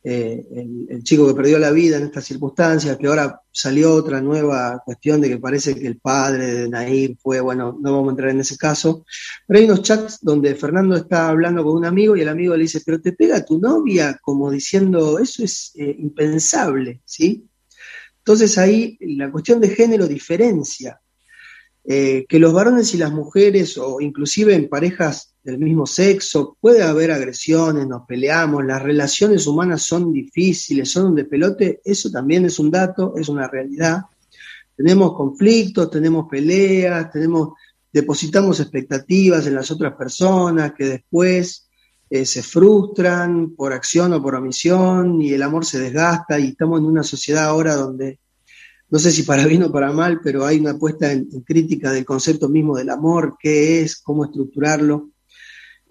eh, 0.05 0.47
el, 0.89 1.03
chico 1.03 1.27
que 1.27 1.35
perdió 1.35 1.59
la 1.59 1.73
vida 1.73 1.97
en 1.97 2.05
estas 2.05 2.25
circunstancias, 2.25 2.97
que 2.97 3.09
ahora 3.09 3.41
salió 3.51 3.93
otra 3.93 4.21
nueva 4.21 4.81
cuestión 4.85 5.21
de 5.21 5.31
que 5.31 5.39
parece 5.39 5.75
que 5.75 5.87
el 5.89 5.99
padre 5.99 6.55
de 6.55 6.69
Nair 6.69 7.17
fue, 7.21 7.41
bueno, 7.41 7.77
no 7.81 7.93
vamos 7.93 8.07
a 8.07 8.11
entrar 8.13 8.31
en 8.31 8.41
ese 8.41 8.57
caso, 8.57 9.05
pero 9.49 9.59
hay 9.59 9.65
unos 9.65 9.83
chats 9.83 10.21
donde 10.23 10.55
Fernando 10.55 10.95
está 10.95 11.29
hablando 11.29 11.65
con 11.65 11.75
un 11.75 11.87
amigo 11.87 12.17
y 12.17 12.21
el 12.21 12.29
amigo 12.29 12.55
le 12.55 12.63
dice, 12.63 12.83
pero 12.87 13.01
te 13.01 13.15
pega 13.15 13.45
tu 13.45 13.59
novia, 13.59 14.17
como 14.23 14.49
diciendo, 14.49 15.19
eso 15.19 15.43
es 15.43 15.73
impensable, 15.75 17.03
¿sí? 17.05 17.49
Entonces 18.25 18.57
ahí 18.57 18.97
la 19.01 19.31
cuestión 19.33 19.61
de 19.61 19.69
género 19.69 20.07
diferencia. 20.07 21.01
Eh, 21.85 22.27
que 22.29 22.39
los 22.39 22.53
varones 22.53 22.95
y 22.95 22.99
las 22.99 23.11
mujeres, 23.11 23.77
o 23.77 24.01
inclusive 24.01 24.55
en 24.55 24.69
parejas 24.69 25.35
del 25.43 25.59
mismo 25.59 25.85
sexo, 25.85 26.57
puede 26.61 26.85
haber 26.85 27.11
agresiones, 27.11 27.89
nos 27.89 28.07
peleamos, 28.07 28.65
las 28.65 28.81
relaciones 28.81 29.49
humanas 29.49 29.83
son 29.83 30.13
difíciles, 30.13 30.89
son 30.89 31.07
un 31.07 31.29
pelote, 31.29 31.81
eso 31.85 32.09
también 32.13 32.45
es 32.45 32.61
un 32.61 32.71
dato, 32.71 33.15
es 33.17 33.29
una 33.29 33.49
realidad. 33.49 34.03
Tenemos 34.77 35.15
conflictos, 35.15 35.91
tenemos 35.91 36.27
peleas, 36.31 37.11
tenemos, 37.11 37.55
depositamos 37.93 38.61
expectativas 38.61 39.45
en 39.49 39.57
las 39.57 39.69
otras 39.73 39.95
personas 39.95 40.75
que 40.75 40.85
después 40.85 41.69
eh, 42.13 42.27
se 42.27 42.43
frustran 42.43 43.55
por 43.57 43.73
acción 43.73 44.13
o 44.13 44.23
por 44.23 44.35
omisión 44.35 45.23
y 45.23 45.33
el 45.33 45.43
amor 45.43 45.65
se 45.65 45.81
desgasta 45.81 46.39
y 46.39 46.49
estamos 46.49 46.81
en 46.81 46.87
una 46.87 47.03
sociedad 47.03 47.45
ahora 47.45 47.75
donde, 47.75 48.21
no 48.91 48.99
sé 48.99 49.11
si 49.11 49.23
para 49.23 49.47
bien 49.47 49.63
o 49.63 49.73
para 49.73 49.93
mal, 49.93 50.21
pero 50.23 50.45
hay 50.45 50.59
una 50.59 50.77
puesta 50.77 51.11
en 51.11 51.27
crítica 51.41 51.91
del 51.91 52.05
concepto 52.05 52.49
mismo 52.49 52.77
del 52.77 52.91
amor, 52.91 53.37
qué 53.41 53.81
es, 53.81 53.97
cómo 53.97 54.25
estructurarlo 54.25 55.13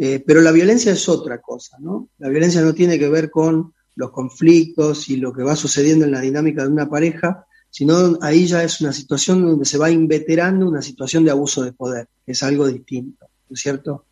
eh, 0.03 0.23
pero 0.25 0.41
la 0.41 0.51
violencia 0.51 0.91
es 0.91 1.07
otra 1.07 1.39
cosa, 1.39 1.77
¿no? 1.79 2.09
La 2.17 2.27
violencia 2.27 2.59
no 2.61 2.73
tiene 2.73 2.97
que 2.97 3.07
ver 3.07 3.29
con 3.29 3.75
los 3.93 4.09
conflictos 4.09 5.09
y 5.09 5.17
lo 5.17 5.31
que 5.31 5.43
va 5.43 5.55
sucediendo 5.55 6.05
en 6.05 6.11
la 6.11 6.21
dinámica 6.21 6.63
de 6.63 6.69
una 6.69 6.89
pareja, 6.89 7.45
sino 7.69 8.17
ahí 8.21 8.47
ya 8.47 8.63
es 8.63 8.81
una 8.81 8.93
situación 8.93 9.45
donde 9.45 9.63
se 9.63 9.77
va 9.77 9.91
inveterando 9.91 10.67
una 10.67 10.81
situación 10.81 11.23
de 11.23 11.29
abuso 11.29 11.63
de 11.63 11.73
poder, 11.73 12.07
que 12.25 12.31
es 12.31 12.41
algo 12.41 12.67
distinto, 12.67 13.27
¿no 13.47 13.53
es 13.53 13.61
cierto? 13.61 14.07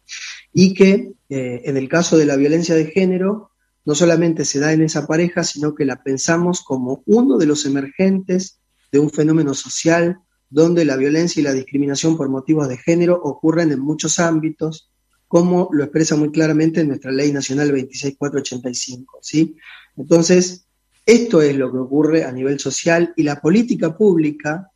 Y 0.53 0.73
que 0.73 1.13
eh, 1.29 1.61
en 1.65 1.77
el 1.77 1.87
caso 1.87 2.17
de 2.17 2.25
la 2.25 2.35
violencia 2.35 2.75
de 2.75 2.85
género, 2.85 3.51
no 3.85 3.95
solamente 3.95 4.45
se 4.45 4.59
da 4.59 4.73
en 4.73 4.81
esa 4.81 5.07
pareja, 5.07 5.43
sino 5.43 5.75
que 5.75 5.85
la 5.85 6.03
pensamos 6.03 6.61
como 6.61 7.03
uno 7.05 7.37
de 7.37 7.45
los 7.45 7.65
emergentes 7.65 8.59
de 8.91 8.99
un 8.99 9.09
fenómeno 9.09 9.53
social 9.53 10.19
donde 10.49 10.85
la 10.85 10.95
violencia 10.95 11.39
y 11.39 11.43
la 11.43 11.53
discriminación 11.53 12.17
por 12.17 12.29
motivos 12.29 12.67
de 12.67 12.77
género 12.77 13.19
ocurren 13.21 13.71
en 13.71 13.79
muchos 13.79 14.19
ámbitos, 14.19 14.89
como 15.27 15.69
lo 15.71 15.83
expresa 15.83 16.15
muy 16.15 16.31
claramente 16.31 16.83
nuestra 16.83 17.11
Ley 17.11 17.31
Nacional 17.31 17.69
26485. 17.69 19.19
¿sí? 19.21 19.55
Entonces, 19.95 20.65
esto 21.05 21.41
es 21.41 21.55
lo 21.55 21.71
que 21.71 21.77
ocurre 21.77 22.23
a 22.23 22.31
nivel 22.31 22.59
social 22.59 23.13
y 23.15 23.23
la 23.23 23.39
política 23.39 23.95
pública 23.95 24.71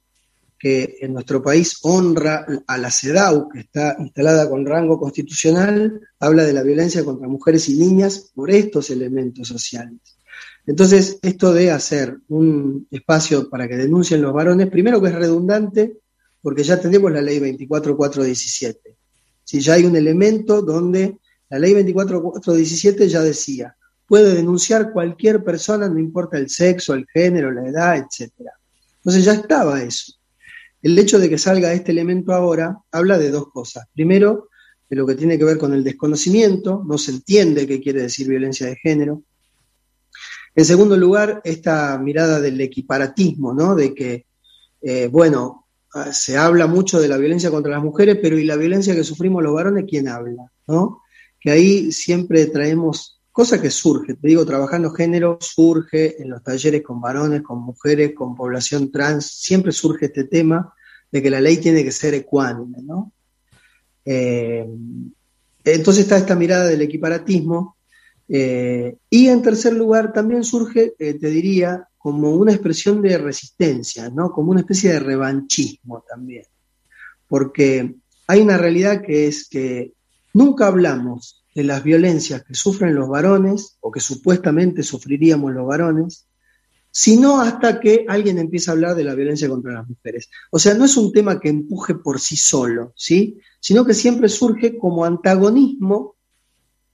que 0.63 0.95
en 1.01 1.11
nuestro 1.11 1.43
país 1.43 1.79
honra 1.81 2.45
a 2.67 2.77
la 2.77 2.89
CEDAW, 2.89 3.49
que 3.49 3.59
está 3.59 3.97
instalada 3.99 4.49
con 4.49 4.65
rango 4.65 4.97
constitucional, 4.97 5.99
habla 6.21 6.45
de 6.45 6.53
la 6.53 6.63
violencia 6.63 7.03
contra 7.03 7.27
mujeres 7.27 7.67
y 7.67 7.75
niñas 7.75 8.31
por 8.33 8.49
estos 8.49 8.89
elementos 8.89 9.45
sociales. 9.45 9.99
Entonces, 10.65 11.19
esto 11.21 11.51
de 11.51 11.69
hacer 11.69 12.17
un 12.29 12.87
espacio 12.91 13.49
para 13.49 13.67
que 13.67 13.75
denuncien 13.75 14.21
los 14.21 14.31
varones, 14.31 14.69
primero 14.69 15.01
que 15.01 15.09
es 15.09 15.15
redundante, 15.15 15.97
porque 16.41 16.63
ya 16.63 16.79
tenemos 16.79 17.11
la 17.11 17.21
ley 17.21 17.39
24417. 17.39 18.95
Si 19.43 19.59
ya 19.59 19.73
hay 19.73 19.83
un 19.83 19.97
elemento 19.97 20.61
donde 20.61 21.17
la 21.49 21.59
ley 21.59 21.73
24417 21.73 23.09
ya 23.09 23.21
decía, 23.21 23.75
puede 24.07 24.33
denunciar 24.33 24.93
cualquier 24.93 25.43
persona, 25.43 25.89
no 25.89 25.99
importa 25.99 26.37
el 26.37 26.49
sexo, 26.49 26.93
el 26.93 27.05
género, 27.05 27.51
la 27.51 27.67
edad, 27.67 27.97
etc. 27.97 28.31
Entonces 28.99 29.25
ya 29.25 29.33
estaba 29.33 29.83
eso. 29.83 30.13
El 30.83 30.99
hecho 30.99 31.17
de 31.17 31.29
que 31.29 31.39
salga 31.39 31.73
este 31.73 31.91
elemento 31.91 32.33
ahora 32.33 32.77
habla 32.91 33.17
de 33.17 33.31
dos 33.31 33.51
cosas. 33.51 33.87
Primero, 33.93 34.49
de 34.87 34.95
lo 34.95 35.07
que 35.07 35.15
tiene 35.15 35.39
que 35.39 35.45
ver 35.45 35.57
con 35.57 35.73
el 35.73 35.83
desconocimiento, 35.83 36.83
no 36.85 36.99
se 36.99 37.11
entiende 37.11 37.65
qué 37.65 37.81
quiere 37.81 38.03
decir 38.03 38.27
violencia 38.27 38.67
de 38.67 38.75
género. 38.75 39.23
En 40.53 40.65
segundo 40.65 40.95
lugar, 40.95 41.41
esta 41.43 41.97
mirada 41.97 42.39
del 42.39 42.61
equiparatismo, 42.61 43.55
¿no? 43.55 43.73
De 43.73 43.95
que, 43.95 44.27
eh, 44.83 45.07
bueno, 45.07 45.63
Ah, 45.95 46.11
se 46.11 46.37
habla 46.37 46.65
mucho 46.65 46.99
de 46.99 47.07
la 47.07 47.17
violencia 47.17 47.51
contra 47.51 47.73
las 47.73 47.83
mujeres, 47.83 48.17
pero 48.19 48.39
¿y 48.39 48.45
la 48.45 48.55
violencia 48.55 48.95
que 48.95 49.03
sufrimos 49.03 49.43
los 49.43 49.53
varones, 49.53 49.85
quién 49.87 50.07
habla? 50.07 50.51
¿no? 50.67 51.03
Que 51.39 51.51
ahí 51.51 51.91
siempre 51.91 52.47
traemos, 52.47 53.12
cosa 53.33 53.59
que 53.59 53.71
surge, 53.71 54.13
te 54.13 54.27
digo, 54.27 54.45
trabajando 54.45 54.91
género 54.91 55.39
surge 55.41 56.21
en 56.21 56.29
los 56.29 56.43
talleres 56.43 56.83
con 56.83 57.01
varones, 57.01 57.41
con 57.41 57.59
mujeres, 57.63 58.13
con 58.13 58.35
población 58.35 58.91
trans, 58.91 59.25
siempre 59.25 59.71
surge 59.71 60.05
este 60.05 60.25
tema 60.25 60.73
de 61.11 61.21
que 61.21 61.31
la 61.31 61.41
ley 61.41 61.57
tiene 61.57 61.83
que 61.83 61.91
ser 61.91 62.13
ecuánime, 62.13 62.77
¿no? 62.83 63.11
Eh, 64.05 64.67
entonces 65.65 66.03
está 66.03 66.17
esta 66.17 66.35
mirada 66.35 66.65
del 66.65 66.83
equiparatismo. 66.83 67.77
Eh, 68.29 68.97
y 69.09 69.27
en 69.27 69.41
tercer 69.41 69.73
lugar 69.73 70.13
también 70.13 70.43
surge, 70.43 70.93
eh, 70.99 71.15
te 71.15 71.27
diría, 71.27 71.87
como 71.97 72.35
una 72.35 72.51
expresión 72.51 73.01
de 73.01 73.17
resistencia, 73.17 74.09
¿no? 74.09 74.31
Como 74.31 74.51
una 74.51 74.59
especie 74.59 74.91
de 74.91 74.99
revanchismo 74.99 76.03
también. 76.07 76.45
Porque 77.27 77.95
hay 78.27 78.41
una 78.41 78.57
realidad 78.57 79.01
que 79.01 79.27
es 79.27 79.49
que 79.49 79.93
nunca 80.33 80.67
hablamos 80.67 81.42
de 81.55 81.63
las 81.63 81.83
violencias 81.83 82.43
que 82.43 82.55
sufren 82.55 82.95
los 82.95 83.09
varones 83.09 83.77
o 83.81 83.91
que 83.91 83.99
supuestamente 83.99 84.83
sufriríamos 84.83 85.53
los 85.53 85.67
varones, 85.67 86.27
sino 86.89 87.41
hasta 87.41 87.79
que 87.79 88.05
alguien 88.07 88.37
empieza 88.37 88.71
a 88.71 88.73
hablar 88.73 88.95
de 88.95 89.03
la 89.03 89.15
violencia 89.15 89.49
contra 89.49 89.73
las 89.73 89.89
mujeres. 89.89 90.29
O 90.51 90.59
sea, 90.59 90.75
no 90.75 90.85
es 90.85 90.95
un 90.95 91.11
tema 91.11 91.39
que 91.39 91.49
empuje 91.49 91.95
por 91.95 92.19
sí 92.19 92.37
solo, 92.37 92.93
¿sí? 92.95 93.39
Sino 93.59 93.83
que 93.83 93.95
siempre 93.95 94.29
surge 94.29 94.77
como 94.77 95.03
antagonismo 95.03 96.15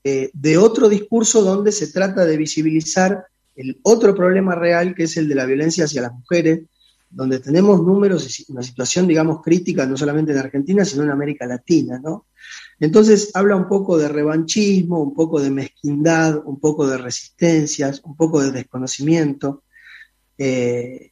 eh, 0.03 0.30
de 0.34 0.57
otro 0.57 0.88
discurso 0.88 1.41
donde 1.41 1.74
se 1.74 1.88
trata 1.88 2.26
de 2.26 2.38
visibilizar 2.38 3.26
el 3.57 3.80
otro 3.84 4.16
problema 4.16 4.55
real 4.55 4.95
que 4.95 5.03
es 5.03 5.18
el 5.18 5.28
de 5.28 5.36
la 5.36 5.45
violencia 5.45 5.84
hacia 5.84 6.01
las 6.01 6.14
mujeres, 6.14 6.62
donde 7.10 7.39
tenemos 7.39 7.82
números 7.82 8.39
y 8.39 8.45
una 8.51 8.64
situación, 8.64 9.07
digamos, 9.07 9.41
crítica, 9.41 9.86
no 9.86 9.97
solamente 9.97 10.32
en 10.32 10.38
Argentina, 10.38 10.86
sino 10.86 11.03
en 11.03 11.12
América 11.12 11.45
Latina, 11.45 11.99
¿no? 12.01 12.28
Entonces 12.80 13.32
habla 13.34 13.56
un 13.56 13.68
poco 13.68 13.98
de 13.98 14.08
revanchismo, 14.08 15.02
un 15.02 15.14
poco 15.14 15.42
de 15.42 15.50
mezquindad, 15.50 16.42
un 16.46 16.60
poco 16.60 16.88
de 16.88 16.98
resistencias, 16.98 18.02
un 18.04 18.16
poco 18.16 18.42
de 18.42 18.52
desconocimiento, 18.52 19.64
eh, 20.38 21.12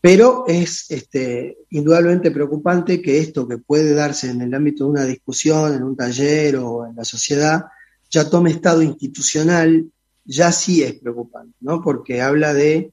pero 0.00 0.44
es 0.46 0.90
este, 0.90 1.58
indudablemente 1.70 2.30
preocupante 2.30 3.02
que 3.02 3.18
esto 3.18 3.46
que 3.46 3.58
puede 3.58 3.92
darse 3.92 4.30
en 4.30 4.40
el 4.40 4.54
ámbito 4.54 4.84
de 4.84 4.90
una 4.90 5.04
discusión, 5.04 5.74
en 5.74 5.82
un 5.82 5.96
taller 5.96 6.56
o 6.56 6.86
en 6.86 6.96
la 6.96 7.04
sociedad, 7.04 7.64
ya 8.10 8.30
tome 8.30 8.50
estado 8.50 8.82
institucional 8.82 9.90
ya 10.24 10.52
sí 10.52 10.82
es 10.82 10.94
preocupante, 10.94 11.56
¿no? 11.60 11.82
Porque 11.82 12.20
habla 12.20 12.54
de 12.54 12.92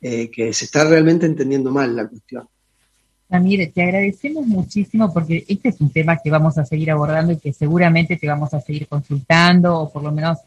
eh, 0.00 0.30
que 0.30 0.52
se 0.52 0.64
está 0.64 0.84
realmente 0.84 1.26
entendiendo 1.26 1.70
mal 1.70 1.94
la 1.94 2.08
cuestión. 2.08 2.48
Samir, 3.28 3.72
te 3.72 3.82
agradecemos 3.82 4.46
muchísimo 4.46 5.12
porque 5.12 5.44
este 5.48 5.70
es 5.70 5.80
un 5.80 5.90
tema 5.90 6.16
que 6.16 6.30
vamos 6.30 6.58
a 6.58 6.64
seguir 6.64 6.90
abordando 6.90 7.32
y 7.32 7.38
que 7.38 7.52
seguramente 7.52 8.16
te 8.16 8.28
vamos 8.28 8.54
a 8.54 8.60
seguir 8.60 8.86
consultando 8.86 9.80
o 9.80 9.90
por 9.90 10.02
lo 10.04 10.12
menos 10.12 10.38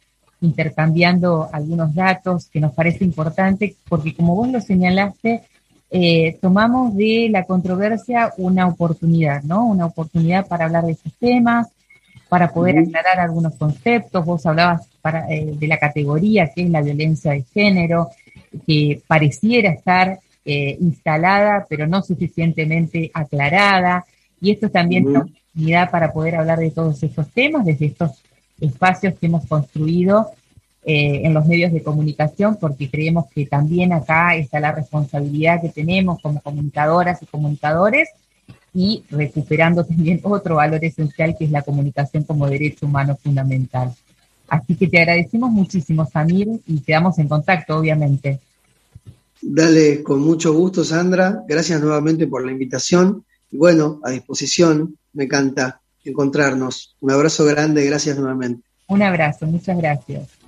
intercambiando 0.42 1.50
algunos 1.52 1.94
datos 1.94 2.48
que 2.48 2.62
nos 2.62 2.74
parece 2.74 3.04
importante, 3.04 3.76
porque 3.90 4.16
como 4.16 4.36
vos 4.36 4.50
lo 4.50 4.62
señalaste, 4.62 5.42
eh, 5.92 6.38
tomamos 6.42 6.96
de 6.96 7.28
la 7.30 7.44
controversia 7.44 8.32
una 8.38 8.68
oportunidad, 8.68 9.44
¿no? 9.44 9.66
Una 9.66 9.88
oportunidad 9.88 10.48
para 10.48 10.66
hablar 10.66 10.86
de 10.86 10.94
esos 10.94 11.12
temas, 11.20 11.68
para 12.30 12.54
poder 12.54 12.78
aclarar 12.78 13.20
algunos 13.20 13.56
conceptos. 13.56 14.24
Vos 14.24 14.46
hablabas 14.46 14.88
eh, 15.30 15.54
de 15.60 15.68
la 15.68 15.78
categoría 15.78 16.52
que 16.54 16.64
es 16.64 16.70
la 16.70 16.82
violencia 16.82 17.32
de 17.32 17.44
género, 17.54 18.10
que 18.66 19.02
pareciera 19.06 19.72
estar 19.72 20.20
eh, 20.52 20.78
instalada, 20.82 21.68
pero 21.70 21.86
no 21.86 22.02
suficientemente 22.02 23.12
aclarada. 23.14 24.04
Y 24.42 24.50
esto 24.50 24.68
también 24.72 25.04
es 25.04 25.10
una 25.10 25.20
oportunidad 25.20 25.92
para 25.92 26.12
poder 26.12 26.38
hablar 26.38 26.58
de 26.58 26.72
todos 26.72 27.04
estos 27.04 27.30
temas 27.30 27.66
desde 27.66 27.86
estos 27.86 28.24
espacios 28.60 29.14
que 29.14 29.28
hemos 29.28 29.46
construido 29.46 30.32
eh, 30.84 31.22
en 31.24 31.36
los 31.36 31.46
medios 31.46 31.72
de 31.72 31.84
comunicación, 31.84 32.58
porque 32.60 32.90
creemos 32.90 33.28
que 33.28 33.46
también 33.46 33.94
acá 33.94 34.36
está 34.36 34.60
la 34.60 34.72
responsabilidad 34.72 35.62
que 35.62 35.70
tenemos 35.70 36.20
como 36.20 36.42
comunicadoras 36.42 37.22
y 37.22 37.28
comunicadores 37.28 38.10
y 38.74 39.04
recuperando 39.12 39.86
también 39.86 40.20
otro 40.24 40.56
valor 40.56 40.84
esencial 40.84 41.36
que 41.38 41.46
es 41.46 41.52
la 41.52 41.62
comunicación 41.62 42.24
como 42.24 42.50
derecho 42.50 42.88
humano 42.88 43.16
fundamental. 43.22 43.94
Así 44.48 44.76
que 44.76 44.88
te 44.88 44.98
agradecemos 44.98 45.52
muchísimo, 45.52 46.08
Samir, 46.08 46.48
y 46.66 46.80
quedamos 46.80 47.20
en 47.20 47.28
contacto, 47.28 47.78
obviamente. 47.78 48.40
Dale, 49.42 50.04
con 50.04 50.20
mucho 50.20 50.54
gusto, 50.54 50.84
Sandra. 50.84 51.44
Gracias 51.48 51.82
nuevamente 51.82 52.28
por 52.28 52.46
la 52.46 52.52
invitación. 52.52 53.26
Y 53.52 53.58
bueno, 53.58 54.00
a 54.04 54.12
disposición, 54.12 54.98
me 55.14 55.26
encanta 55.26 55.82
encontrarnos. 56.04 56.96
Un 57.02 57.12
abrazo 57.12 57.46
grande, 57.46 57.86
gracias 57.86 58.18
nuevamente. 58.18 58.64
Un 58.88 59.04
abrazo, 59.04 59.46
muchas 59.46 59.78
gracias. 59.78 60.39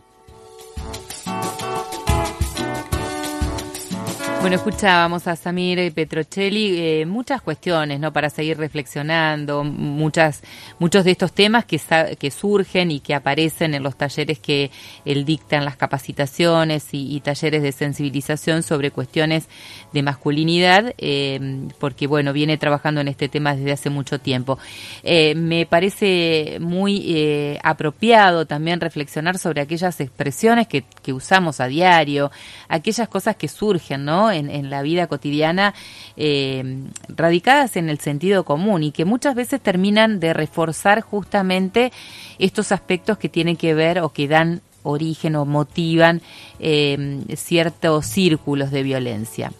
Bueno, 4.41 4.55
escuchábamos 4.55 5.27
a 5.27 5.35
Samir 5.35 5.93
Petrocelli 5.93 6.75
eh, 6.75 7.05
muchas 7.05 7.43
cuestiones, 7.43 7.99
¿no? 7.99 8.11
Para 8.11 8.31
seguir 8.31 8.57
reflexionando, 8.57 9.63
muchas, 9.63 10.41
muchos 10.79 11.05
de 11.05 11.11
estos 11.11 11.31
temas 11.31 11.65
que, 11.65 11.79
que 12.17 12.31
surgen 12.31 12.89
y 12.89 13.01
que 13.01 13.13
aparecen 13.13 13.75
en 13.75 13.83
los 13.83 13.95
talleres 13.95 14.39
que 14.39 14.71
él 15.05 15.25
dicta 15.25 15.57
en 15.57 15.65
las 15.65 15.77
capacitaciones 15.77 16.87
y, 16.91 17.19
talleres 17.19 17.61
de 17.61 17.71
sensibilización 17.71 18.63
sobre 18.63 18.89
cuestiones 18.89 19.47
de 19.93 20.01
masculinidad, 20.01 20.95
eh, 20.97 21.67
porque 21.79 22.07
bueno, 22.07 22.33
viene 22.33 22.57
trabajando 22.57 22.99
en 22.99 23.09
este 23.09 23.29
tema 23.29 23.55
desde 23.55 23.73
hace 23.73 23.91
mucho 23.91 24.19
tiempo. 24.19 24.57
Eh, 25.03 25.35
me 25.35 25.67
parece 25.67 26.57
muy 26.59 27.59
apropiado 27.63 28.47
también 28.47 28.81
reflexionar 28.81 29.37
sobre 29.37 29.61
aquellas 29.61 30.01
expresiones 30.01 30.67
que, 30.67 30.83
que 31.03 31.13
usamos 31.13 31.59
a 31.59 31.67
diario, 31.67 32.31
aquellas 32.69 33.07
cosas 33.07 33.35
que 33.35 33.47
surgen, 33.47 34.03
¿no? 34.03 34.30
En, 34.31 34.69
la 34.69 34.81
vida 34.81 35.07
cotidiana, 35.07 35.73
eh, 36.17 36.83
radicadas 37.09 37.75
en 37.75 37.89
el 37.89 37.99
sentido 37.99 38.43
común 38.43 38.83
y 38.83 38.91
que 38.91 39.05
muchas 39.05 39.35
veces 39.35 39.61
terminan 39.61 40.19
de 40.19 40.33
reforzar 40.33 41.01
justamente 41.01 41.91
estos 42.39 42.71
aspectos 42.71 43.17
que 43.17 43.29
tienen 43.29 43.57
que 43.57 43.73
ver 43.73 43.99
o 43.99 44.09
que 44.09 44.27
dan 44.27 44.61
origen 44.83 45.35
o 45.35 45.45
motivan 45.45 46.21
eh, 46.59 47.23
ciertos 47.35 48.05
círculos 48.05 48.71
de 48.71 48.83
violencia. 48.83 49.51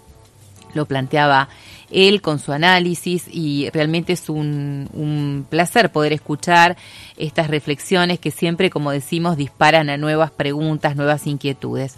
Lo 0.74 0.86
planteaba 0.86 1.50
él 1.92 2.22
con 2.22 2.40
su 2.40 2.52
análisis 2.52 3.26
y 3.32 3.70
realmente 3.72 4.14
es 4.14 4.30
un, 4.30 5.46
placer 5.50 5.92
poder 5.92 6.14
escuchar 6.14 6.78
estas 7.18 7.48
reflexiones 7.48 8.20
que 8.20 8.32
siempre, 8.32 8.70
como 8.70 8.92
decimos, 8.92 9.38
disparan 9.38 9.90
a 9.90 9.98
nuevas 9.98 10.32
preguntas, 10.32 10.96
nuevas 10.96 11.28
inquietudes. 11.28 11.96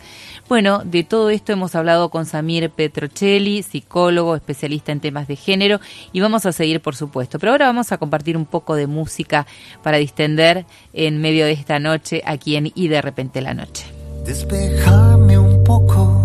Bueno, 0.49 0.81
de 0.83 1.03
todo 1.03 1.29
esto 1.29 1.53
hemos 1.53 1.75
hablado 1.75 2.09
con 2.09 2.25
Samir 2.25 2.69
Petrocelli, 2.69 3.63
psicólogo, 3.63 4.35
especialista 4.35 4.91
en 4.91 4.99
temas 4.99 5.27
de 5.27 5.35
género, 5.35 5.79
y 6.11 6.19
vamos 6.19 6.45
a 6.45 6.51
seguir, 6.51 6.81
por 6.81 6.95
supuesto. 6.95 7.39
Pero 7.39 7.51
ahora 7.51 7.67
vamos 7.67 7.91
a 7.91 7.97
compartir 7.97 8.35
un 8.37 8.45
poco 8.45 8.75
de 8.75 8.87
música 8.87 9.45
para 9.81 9.97
distender 9.97 10.65
en 10.93 11.21
medio 11.21 11.45
de 11.45 11.53
esta 11.53 11.79
noche 11.79 12.21
aquí 12.25 12.55
en 12.55 12.71
Y 12.75 12.87
de 12.87 13.01
repente 13.01 13.41
la 13.41 13.53
noche. 13.53 13.85
Despejame 14.25 15.37
un 15.37 15.63
poco 15.63 16.23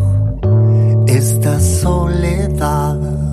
esta 1.06 1.58
soledad. 1.58 3.27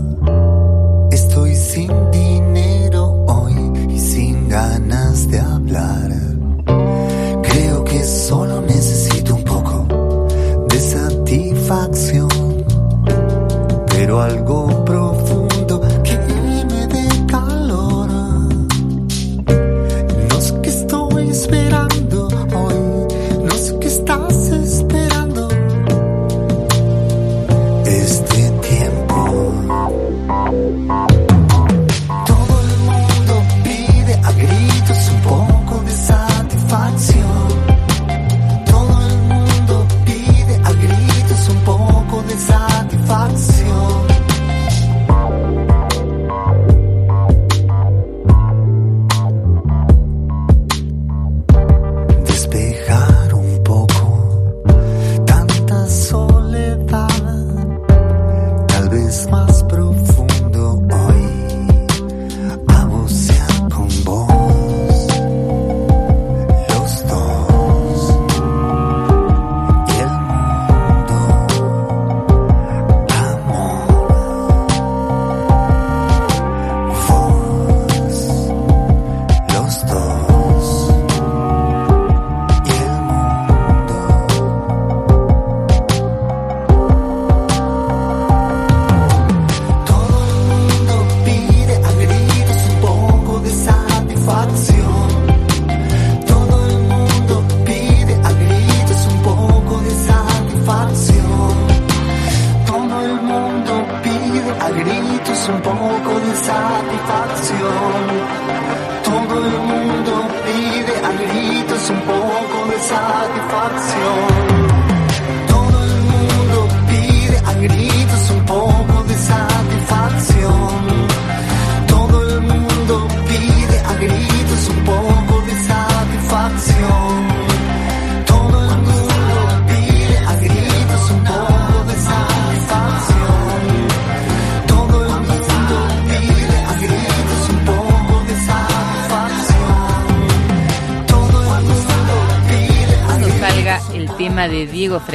Pero 13.90 14.22
algo 14.22 14.86
profundo 14.86 15.25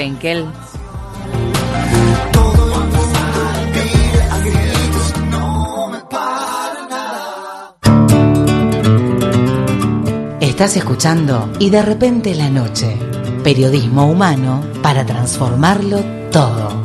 Frenkel. 0.00 0.46
Estás 10.40 10.78
escuchando 10.78 11.52
y 11.58 11.68
de 11.68 11.82
repente 11.82 12.34
la 12.34 12.48
noche. 12.48 12.96
Periodismo 13.44 14.10
humano 14.10 14.64
para 14.82 15.04
transformarlo 15.04 16.02
todo. 16.32 16.82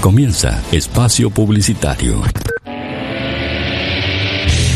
Comienza 0.00 0.62
Espacio 0.70 1.30
Publicitario. 1.30 2.22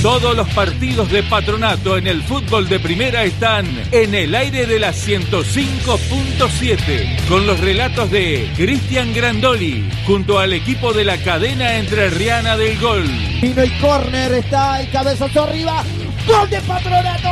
Todos 0.02 0.36
los 0.36 0.48
partidos 0.48 1.10
de 1.12 1.22
patronato 1.22 1.96
en 1.96 2.08
el 2.08 2.24
fútbol 2.24 2.68
de 2.68 2.80
primera 2.80 3.22
están 3.22 3.64
en 3.92 4.16
el 4.16 4.34
aire 4.34 4.66
de 4.66 4.80
la 4.80 4.92
105.7 4.92 7.28
con 7.28 7.46
los 7.46 7.60
relatos 7.60 8.10
de 8.10 8.50
Cristian 8.56 9.14
Grandoli 9.14 9.88
junto 10.04 10.40
al 10.40 10.54
equipo 10.54 10.92
de 10.92 11.04
la 11.04 11.18
cadena 11.18 11.76
entre 11.76 12.10
Riana 12.10 12.56
del 12.56 12.80
Gol. 12.80 13.04
Vino 13.40 13.64
y 13.64 13.70
córner, 13.78 14.32
está 14.32 14.80
el 14.80 14.90
cabezazo 14.90 15.44
arriba. 15.44 15.84
¡Gol 16.26 16.50
de 16.50 16.60
patronato! 16.62 17.28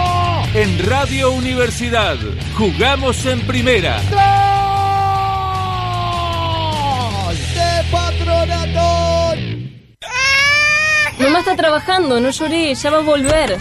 En 0.54 0.78
Radio 0.86 1.32
Universidad, 1.32 2.18
jugamos 2.54 3.26
en 3.26 3.40
primera. 3.40 4.00
¡Gol 4.10 4.39
Mamá 11.40 11.52
está 11.52 11.62
trabajando, 11.62 12.20
no 12.20 12.28
lloré, 12.28 12.74
ya 12.74 12.90
va 12.90 12.98
a 12.98 13.00
volver. 13.00 13.56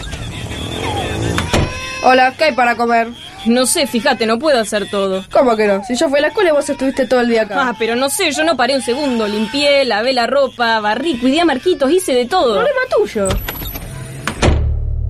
Hola, 2.03 2.33
¿qué 2.37 2.43
hay 2.45 2.51
para 2.51 2.75
comer? 2.75 3.07
No 3.45 3.65
sé, 3.65 3.87
fíjate, 3.87 4.25
no 4.25 4.37
puedo 4.37 4.59
hacer 4.59 4.89
todo. 4.89 5.23
¿Cómo 5.31 5.55
que 5.55 5.65
no? 5.65 5.81
Si 5.85 5.95
yo 5.95 6.09
fui 6.09 6.19
a 6.19 6.23
la 6.23 6.27
escuela 6.27 6.49
y 6.49 6.53
vos 6.53 6.69
estuviste 6.69 7.07
todo 7.07 7.21
el 7.21 7.29
día 7.29 7.43
acá. 7.43 7.69
Ah, 7.69 7.75
pero 7.79 7.95
no 7.95 8.09
sé, 8.09 8.33
yo 8.33 8.43
no 8.43 8.57
paré 8.57 8.75
un 8.75 8.81
segundo. 8.81 9.25
Limpié, 9.29 9.85
lavé 9.85 10.11
la 10.11 10.27
ropa, 10.27 10.81
barrí, 10.81 11.19
cuidé 11.19 11.39
a 11.39 11.45
Marquitos, 11.45 11.89
hice 11.89 12.11
de 12.11 12.25
todo. 12.25 12.55
Problema 12.55 12.81
tuyo. 12.97 13.29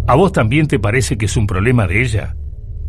¿A 0.06 0.14
vos 0.14 0.32
también 0.32 0.68
te 0.68 0.78
parece 0.78 1.18
que 1.18 1.26
es 1.26 1.36
un 1.38 1.48
problema 1.48 1.88
de 1.88 2.04
ella? 2.04 2.36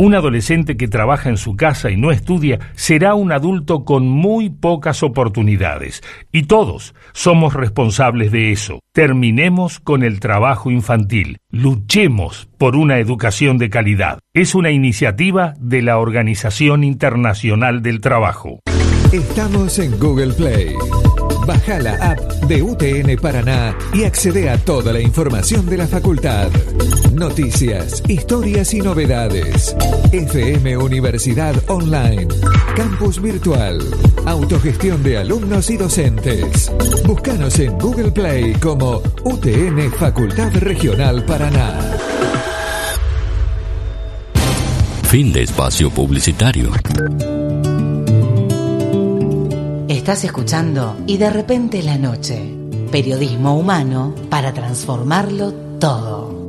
Un 0.01 0.15
adolescente 0.15 0.79
que 0.79 0.89
trabaja 0.89 1.29
en 1.29 1.37
su 1.37 1.57
casa 1.57 1.91
y 1.91 1.99
no 1.99 2.11
estudia 2.11 2.59
será 2.75 3.15
un 3.15 3.33
adulto 3.33 3.85
con 3.85 4.09
muy 4.09 4.49
pocas 4.49 5.03
oportunidades. 5.03 6.03
Y 6.33 6.45
todos 6.45 6.95
somos 7.13 7.53
responsables 7.53 8.33
de 8.33 8.51
eso. 8.51 8.81
Terminemos 8.95 9.79
con 9.79 10.03
el 10.03 10.19
trabajo 10.19 10.71
infantil. 10.71 11.37
Luchemos 11.51 12.49
por 12.57 12.77
una 12.77 12.99
educación 12.99 13.59
de 13.59 13.69
calidad. 13.69 14.21
Es 14.33 14.55
una 14.55 14.71
iniciativa 14.71 15.53
de 15.61 15.83
la 15.83 15.99
Organización 15.99 16.83
Internacional 16.83 17.83
del 17.83 18.01
Trabajo. 18.01 18.61
Estamos 19.13 19.79
en 19.81 19.99
Google 19.99 20.33
Play. 20.33 20.77
Baja 21.51 21.81
la 21.81 21.95
app 22.13 22.21
de 22.45 22.63
UTN 22.63 23.17
Paraná 23.21 23.77
y 23.93 24.05
accede 24.05 24.49
a 24.49 24.57
toda 24.57 24.93
la 24.93 25.01
información 25.01 25.67
de 25.67 25.79
la 25.79 25.89
facultad. 25.89 26.49
Noticias, 27.13 28.05
historias 28.07 28.73
y 28.73 28.81
novedades. 28.81 29.75
FM 30.13 30.77
Universidad 30.77 31.57
Online. 31.67 32.29
Campus 32.77 33.21
Virtual. 33.21 33.81
Autogestión 34.27 35.03
de 35.03 35.19
alumnos 35.19 35.71
y 35.71 35.77
docentes. 35.77 36.71
Búscanos 37.05 37.59
en 37.59 37.77
Google 37.81 38.13
Play 38.13 38.53
como 38.55 39.03
UTN 39.25 39.91
Facultad 39.99 40.53
Regional 40.55 41.25
Paraná. 41.25 41.81
Fin 45.03 45.33
de 45.33 45.43
espacio 45.43 45.91
publicitario. 45.91 46.71
Estás 49.91 50.23
escuchando 50.23 50.97
y 51.09 51.17
de 51.17 51.31
repente 51.31 51.83
la 51.83 51.99
noche. 51.99 52.41
Periodismo 52.93 53.59
humano 53.59 54.15
para 54.31 54.55
transformarlo 54.55 55.53
todo. 55.81 56.41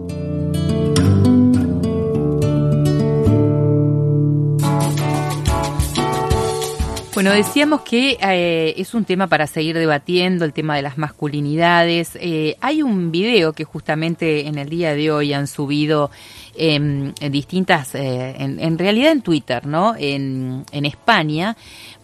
Bueno, 7.15 7.31
decíamos 7.31 7.81
que 7.81 8.17
eh, 8.21 8.73
es 8.77 8.93
un 8.93 9.05
tema 9.05 9.27
para 9.27 9.45
seguir 9.45 9.75
debatiendo, 9.75 10.45
el 10.45 10.53
tema 10.53 10.75
de 10.75 10.83
las 10.83 10.97
masculinidades. 10.97 12.11
Eh, 12.21 12.57
hay 12.61 12.83
un 12.83 13.11
video 13.11 13.53
que 13.53 13.63
justamente 13.63 14.47
en 14.47 14.57
el 14.57 14.69
día 14.69 14.95
de 14.95 15.11
hoy 15.11 15.33
han 15.33 15.47
subido 15.47 16.09
em, 16.55 17.13
en 17.19 17.31
distintas, 17.31 17.95
eh, 17.95 18.35
en, 18.37 18.77
realidad 18.77 19.11
en 19.11 19.21
Twitter, 19.21 19.65
¿no? 19.65 19.95
En, 19.97 20.65
en 20.71 20.85
España, 20.85 21.55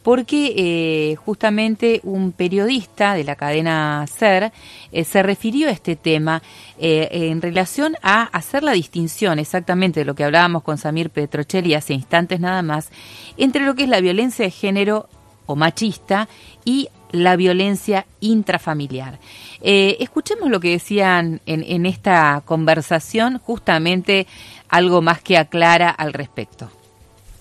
porque 0.08 0.54
eh, 0.56 1.16
justamente 1.18 2.00
un 2.04 2.32
periodista 2.32 3.14
de 3.14 3.26
la 3.26 3.36
cadena 3.36 4.06
SER 4.08 4.54
eh, 4.94 5.04
se 5.04 5.22
refirió 5.22 5.68
a 5.68 5.72
este 5.72 5.98
tema 5.98 6.42
eh, 6.80 7.10
en 7.12 7.42
relación 7.42 7.98
a 8.02 8.24
hacer 8.24 8.64
la 8.64 8.72
distinción 8.72 9.38
exactamente 9.38 10.00
de 10.00 10.06
lo 10.06 10.16
que 10.16 10.24
hablábamos 10.24 10.64
con 10.64 10.78
Samir 10.78 11.10
Petrocelli 11.10 11.74
hace 11.74 11.94
instantes 11.94 12.40
nada 12.40 12.62
más, 12.62 12.90
entre 13.36 13.66
lo 13.66 13.76
que 13.76 13.84
es 13.84 13.90
la 13.90 14.00
violencia 14.00 14.46
de 14.46 14.52
género 14.52 15.10
o 15.48 15.56
machista 15.56 16.28
y 16.64 16.90
la 17.12 17.36
violencia 17.36 18.06
intrafamiliar. 18.20 19.20
Eh, 19.62 19.98
escuchemos 20.00 20.50
lo 20.50 20.60
que 20.60 20.72
decían 20.72 21.42
en, 21.46 21.64
en 21.64 21.86
esta 21.86 22.42
conversación, 22.46 23.40
justamente 23.40 24.28
algo 24.70 25.02
más 25.02 25.22
que 25.22 25.38
aclara 25.38 25.90
al 25.90 26.14
respecto. 26.14 26.70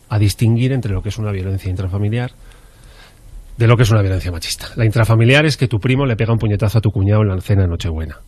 A 0.09 0.19
distinguir 0.19 0.73
entre 0.73 0.93
lo 0.93 1.03
que 1.03 1.11
es 1.11 1.19
una 1.19 1.33
violencia 1.33 1.69
intrafamiliar 1.69 2.33
de 3.57 3.67
lo 3.67 3.77
que 3.77 3.85
es 3.85 3.91
una 3.91 4.03
violencia 4.03 4.31
machista. 4.31 4.69
La 4.77 4.85
intrafamiliar 4.85 5.47
es 5.47 5.57
que 5.57 5.69
tu 5.69 5.79
primo 5.79 6.05
le 6.05 6.17
pega 6.17 6.33
un 6.33 6.39
puñetazo 6.39 6.79
a 6.79 6.81
tu 6.81 6.91
cuñado 6.91 7.23
en 7.23 7.29
la 7.29 7.41
cena 7.41 7.63
de 7.63 7.69
Nochebuena. 7.69 8.21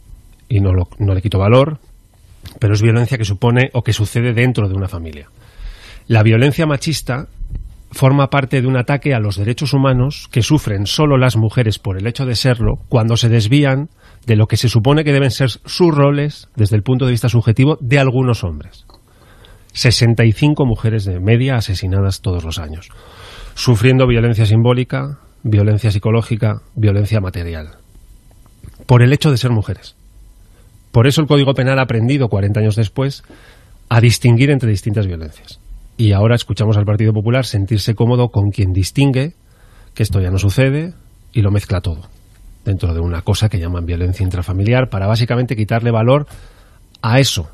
Y 0.49 0.61
no, 0.61 0.71
no 0.99 1.15
le 1.15 1.21
quito 1.23 1.39
valor, 1.39 1.79
pero 2.59 2.75
es 2.75 2.83
violencia 2.83 3.19
que 3.19 3.25
supone 3.25 3.71
o 3.75 3.83
que 3.83 3.93
sucede 3.93 4.33
dentro 4.33 4.69
de 4.69 4.75
una 4.75 4.89
familia. 4.89 5.29
La 6.07 6.23
violencia 6.23 6.67
machista 6.67 7.29
forma 7.91 8.29
parte 8.29 8.61
de 8.61 8.67
un 8.67 8.77
ataque 8.77 9.15
a 9.15 9.21
los 9.21 9.37
derechos 9.37 9.73
humanos 9.73 10.29
que 10.31 10.43
sufren 10.43 10.87
solo 10.87 11.17
las 11.17 11.37
mujeres 11.37 11.79
por 11.79 11.99
el 11.99 12.07
hecho 12.07 12.27
de 12.27 12.37
serlo 12.37 12.81
cuando 12.89 13.17
se 13.17 13.29
desvían 13.29 13.89
de 14.27 14.37
lo 14.37 14.47
que 14.47 14.57
se 14.57 14.69
supone 14.69 15.05
que 15.05 15.13
deben 15.13 15.31
ser 15.31 15.51
sus 15.51 15.95
roles 15.95 16.49
desde 16.55 16.77
el 16.77 16.83
punto 16.83 17.07
de 17.07 17.13
vista 17.13 17.29
subjetivo 17.29 17.79
de 17.81 17.99
algunos 17.99 18.45
hombres. 18.45 18.85
65 19.73 20.67
mujeres 20.67 21.05
de 21.05 21.21
media 21.21 21.57
asesinadas 21.57 22.21
todos 22.21 22.45
los 22.45 22.59
años 22.59 22.91
sufriendo 23.59 24.07
violencia 24.07 24.47
simbólica, 24.47 25.19
violencia 25.43 25.91
psicológica, 25.91 26.63
violencia 26.77 27.21
material, 27.21 27.79
por 28.87 29.03
el 29.03 29.13
hecho 29.13 29.33
de 29.33 29.37
ser 29.37 29.51
mujeres. 29.51 29.97
Por 30.93 31.09
eso 31.09 31.21
el 31.21 31.27
Código 31.27 31.55
Penal 31.55 31.81
ha 31.81 31.83
aprendido, 31.83 32.29
40 32.29 32.61
años 32.61 32.77
después, 32.77 33.25
a 33.89 34.01
distinguir 34.01 34.51
entre 34.51 34.71
distintas 34.71 35.09
violencias. 35.09 35.59
Y 35.99 36.13
ahora 36.13 36.37
escuchamos 36.37 36.77
al 36.77 36.85
Partido 36.85 37.13
Popular 37.13 37.45
sentirse 37.45 37.97
cómodo 37.97 38.29
con 38.29 38.51
quien 38.51 38.73
distingue 38.73 39.35
que 39.95 40.05
esto 40.05 40.21
ya 40.21 40.31
no 40.31 40.39
sucede 40.39 40.95
y 41.33 41.43
lo 41.43 41.51
mezcla 41.51 41.81
todo, 41.81 42.03
dentro 42.65 42.95
de 42.95 43.01
una 43.01 43.23
cosa 43.23 43.49
que 43.49 43.59
llaman 43.59 43.85
violencia 43.85 44.23
intrafamiliar, 44.23 44.91
para 44.91 45.09
básicamente 45.09 45.57
quitarle 45.57 45.91
valor 45.91 46.29
a 47.03 47.19
eso, 47.19 47.51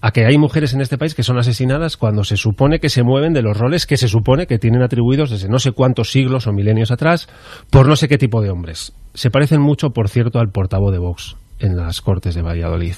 a 0.00 0.10
que 0.10 0.24
hay 0.24 0.38
mujeres 0.38 0.72
en 0.72 0.80
este 0.80 0.96
país 0.96 1.14
que 1.14 1.22
son 1.22 1.36
asesinadas 1.36 1.98
cuando 1.98 2.24
se 2.24 2.38
supone 2.38 2.80
que 2.80 2.88
se 2.88 3.02
mueven 3.02 3.34
de 3.34 3.42
los 3.42 3.58
roles 3.58 3.84
que 3.86 3.98
se 3.98 4.08
supone 4.08 4.46
que 4.46 4.58
tienen 4.58 4.80
atribuidos 4.80 5.28
desde 5.28 5.50
no 5.50 5.58
sé 5.58 5.72
cuántos 5.72 6.10
siglos 6.10 6.46
o 6.46 6.52
milenios 6.54 6.90
atrás 6.90 7.28
por 7.68 7.86
no 7.86 7.96
sé 7.96 8.08
qué 8.08 8.16
tipo 8.16 8.40
de 8.40 8.48
hombres. 8.48 8.94
Se 9.12 9.30
parecen 9.30 9.60
mucho, 9.60 9.90
por 9.90 10.08
cierto, 10.08 10.38
al 10.38 10.48
portavoz 10.48 10.92
de 10.92 10.98
Vox 10.98 11.36
en 11.58 11.76
las 11.76 12.00
Cortes 12.00 12.34
de 12.34 12.40
Valladolid. 12.40 12.94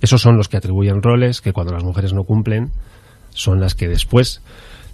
Esos 0.00 0.22
son 0.22 0.38
los 0.38 0.48
que 0.48 0.56
atribuyen 0.56 1.02
roles 1.02 1.42
que 1.42 1.52
cuando 1.52 1.74
las 1.74 1.84
mujeres 1.84 2.14
no 2.14 2.24
cumplen 2.24 2.72
son 3.34 3.60
las 3.60 3.74
que 3.74 3.88
después 3.88 4.40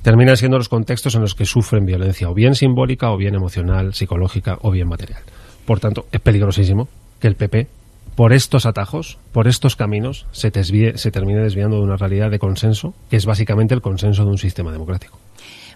terminan 0.03 0.37
siendo 0.37 0.59
los 0.59 0.69
contextos 0.69 1.15
en 1.15 1.21
los 1.21 1.37
que 1.37 1.47
sufren 1.47 1.87
violencia 1.87 2.29
o 2.29 2.35
bien 2.35 2.57
simbólica 2.57 3.13
o 3.13 3.17
bien 3.17 3.37
emocional, 3.37 3.95
psicológica 3.95 4.59
o 4.63 4.73
bien 4.73 4.89
material. 4.89 5.23
Por 5.65 5.79
tanto, 5.79 6.07
es 6.11 6.21
peligrosísimo 6.21 6.89
que 7.21 7.29
el 7.29 7.37
PP 7.37 7.69
por 8.15 8.33
estos 8.33 8.67
atajos, 8.67 9.19
por 9.33 9.49
estos 9.49 9.77
caminos, 9.77 10.27
se, 10.33 10.51
se 10.53 11.11
termine 11.11 11.41
desviando 11.41 11.77
de 11.77 11.83
una 11.85 11.97
realidad 11.97 12.31
de 12.31 12.39
consenso, 12.39 12.93
que 13.09 13.17
es 13.17 13.25
básicamente 13.25 13.73
el 13.73 13.81
consenso 13.81 14.25
de 14.25 14.31
un 14.31 14.37
sistema 14.37 14.73
democrático. 14.73 15.19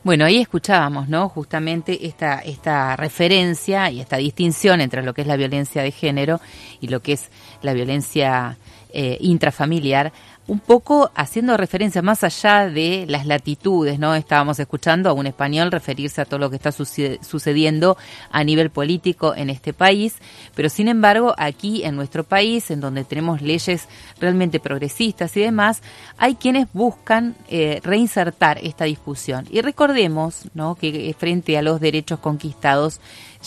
Bueno, 0.02 0.26
ahí 0.26 0.36
escuchábamos, 0.36 1.08
¿no? 1.08 1.30
Justamente 1.30 2.06
esta, 2.06 2.40
esta 2.40 2.96
referencia 2.96 3.90
y 3.90 4.00
esta 4.00 4.18
distinción 4.18 4.82
entre 4.82 5.02
lo 5.02 5.14
que 5.14 5.22
es 5.22 5.26
la 5.26 5.36
violencia 5.36 5.82
de 5.82 5.90
género 5.92 6.40
y 6.82 6.88
lo 6.88 7.00
que 7.00 7.14
es 7.14 7.30
la 7.62 7.72
violencia 7.72 8.58
eh, 8.92 9.16
intrafamiliar, 9.20 10.12
un 10.46 10.58
poco 10.58 11.10
haciendo 11.14 11.56
referencia 11.56 12.02
más 12.02 12.22
allá 12.22 12.68
de 12.68 13.06
las 13.08 13.26
latitudes, 13.26 13.98
¿no? 13.98 14.14
Estábamos 14.14 14.58
escuchando 14.58 15.08
a 15.08 15.14
un 15.14 15.26
español 15.26 15.72
referirse 15.72 16.20
a 16.20 16.26
todo 16.26 16.38
lo 16.38 16.50
que 16.50 16.56
está 16.56 16.70
sucediendo 16.70 17.96
a 18.30 18.44
nivel 18.44 18.70
político 18.70 19.34
en 19.34 19.48
este 19.48 19.72
país, 19.72 20.16
pero 20.54 20.68
sin 20.68 20.88
embargo 20.88 21.34
aquí 21.38 21.84
en 21.84 21.96
nuestro 21.96 22.24
país, 22.24 22.70
en 22.70 22.80
donde 22.80 23.04
tenemos 23.04 23.40
leyes 23.40 23.88
realmente 24.20 24.60
progresistas 24.60 25.34
y 25.36 25.40
demás, 25.40 25.82
hay 26.18 26.34
quienes 26.34 26.68
buscan 26.72 27.36
eh, 27.48 27.80
reinsertar 27.82 28.58
esta 28.62 28.84
discusión. 28.84 29.46
Y 29.50 29.62
recordemos, 29.62 30.42
¿no? 30.52 30.74
Que 30.74 31.14
frente 31.18 31.56
a 31.56 31.62
los 31.62 31.80
derechos 31.80 32.18
conquistados 32.18 33.00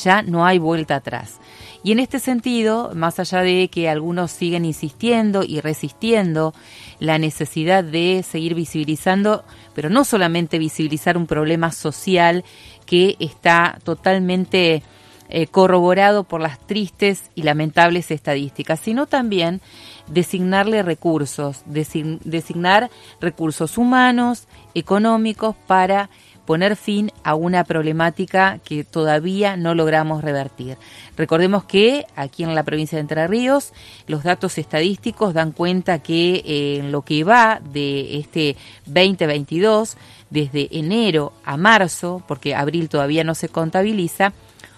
ya 0.03 0.21
no 0.21 0.45
hay 0.45 0.57
vuelta 0.57 0.95
atrás. 0.95 1.39
Y 1.83 1.91
en 1.91 1.99
este 1.99 2.19
sentido, 2.19 2.91
más 2.95 3.19
allá 3.19 3.41
de 3.41 3.69
que 3.69 3.87
algunos 3.87 4.31
siguen 4.31 4.65
insistiendo 4.65 5.43
y 5.43 5.61
resistiendo 5.61 6.53
la 6.99 7.17
necesidad 7.17 7.83
de 7.83 8.23
seguir 8.23 8.55
visibilizando, 8.55 9.43
pero 9.73 9.89
no 9.89 10.03
solamente 10.03 10.59
visibilizar 10.59 11.17
un 11.17 11.27
problema 11.27 11.71
social 11.71 12.43
que 12.85 13.15
está 13.19 13.79
totalmente 13.83 14.83
eh, 15.29 15.47
corroborado 15.47 16.23
por 16.23 16.39
las 16.39 16.57
tristes 16.57 17.31
y 17.35 17.43
lamentables 17.43 18.11
estadísticas, 18.11 18.79
sino 18.79 19.07
también 19.07 19.61
designarle 20.07 20.83
recursos, 20.83 21.63
designar 21.65 22.89
recursos 23.19 23.77
humanos, 23.77 24.47
económicos 24.73 25.55
para 25.67 26.09
poner 26.47 26.77
fin 26.77 27.11
a 27.23 27.35
una 27.35 27.65
problemática 27.65 28.59
que 28.63 28.85
todavía 28.85 29.57
no 29.57 29.75
logramos 29.75 30.23
revertir. 30.23 30.77
Recordemos 31.17 31.65
que 31.65 32.05
aquí 32.15 32.43
en 32.43 32.55
la 32.55 32.63
provincia 32.63 32.95
de 32.95 33.01
Entre 33.01 33.27
Ríos 33.27 33.73
los 34.07 34.23
datos 34.23 34.57
estadísticos 34.57 35.33
dan 35.33 35.51
cuenta 35.51 35.99
que 35.99 36.41
eh, 36.45 36.77
en 36.79 36.93
lo 36.93 37.01
que 37.01 37.25
va 37.25 37.59
de 37.73 38.17
este 38.17 38.55
2022, 38.85 39.97
desde 40.29 40.69
enero 40.71 41.33
a 41.43 41.57
marzo, 41.57 42.23
porque 42.29 42.55
abril 42.55 42.87
todavía 42.87 43.25
no 43.25 43.35
se 43.35 43.49
contabiliza, 43.49 44.31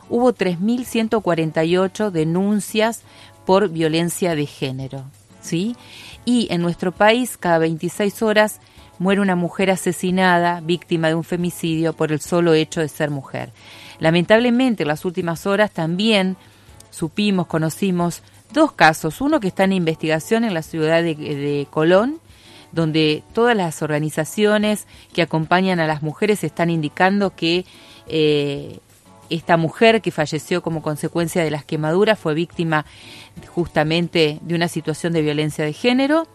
hubo 0.09 0.33
3.148 0.33 2.09
denuncias 2.09 3.03
por 3.45 3.69
violencia 3.69 4.33
de 4.33 4.47
género. 4.47 5.03
¿sí? 5.39 5.75
Y 6.25 6.47
en 6.49 6.61
nuestro 6.61 6.91
país, 6.91 7.37
cada 7.37 7.59
26 7.59 8.23
horas, 8.23 8.59
muere 8.99 9.21
una 9.21 9.35
mujer 9.35 9.71
asesinada, 9.71 10.61
víctima 10.61 11.07
de 11.07 11.15
un 11.15 11.23
femicidio, 11.23 11.93
por 11.93 12.11
el 12.11 12.19
solo 12.19 12.53
hecho 12.53 12.81
de 12.81 12.89
ser 12.89 13.09
mujer. 13.09 13.51
Lamentablemente, 13.99 14.83
en 14.83 14.89
las 14.89 15.05
últimas 15.05 15.45
horas 15.47 15.71
también 15.71 16.37
supimos, 16.91 17.47
conocimos 17.47 18.21
dos 18.53 18.73
casos. 18.73 19.21
Uno 19.21 19.39
que 19.39 19.47
está 19.47 19.63
en 19.63 19.73
investigación 19.73 20.43
en 20.43 20.53
la 20.53 20.61
ciudad 20.61 21.01
de, 21.01 21.67
Colón, 21.69 22.19
donde 22.71 23.23
todas 23.33 23.55
las 23.55 23.81
organizaciones 23.81 24.85
que 25.13 25.21
acompañan 25.21 25.79
a 25.79 25.87
las 25.87 26.01
mujeres 26.01 26.43
están 26.43 26.69
indicando 26.69 27.35
que 27.35 27.65
eh, 28.07 28.79
esta 29.29 29.57
mujer 29.57 30.01
que 30.01 30.11
falleció 30.11 30.61
como 30.61 30.81
consecuencia 30.81 31.43
de 31.43 31.51
las 31.51 31.63
quemaduras 31.63 32.19
fue 32.19 32.33
víctima 32.33 32.85
justamente 33.53 34.39
de 34.41 34.55
una 34.55 34.67
situación 34.67 35.13
de 35.13 35.21
violencia 35.21 35.65
de 35.65 35.73
género. 35.73 36.27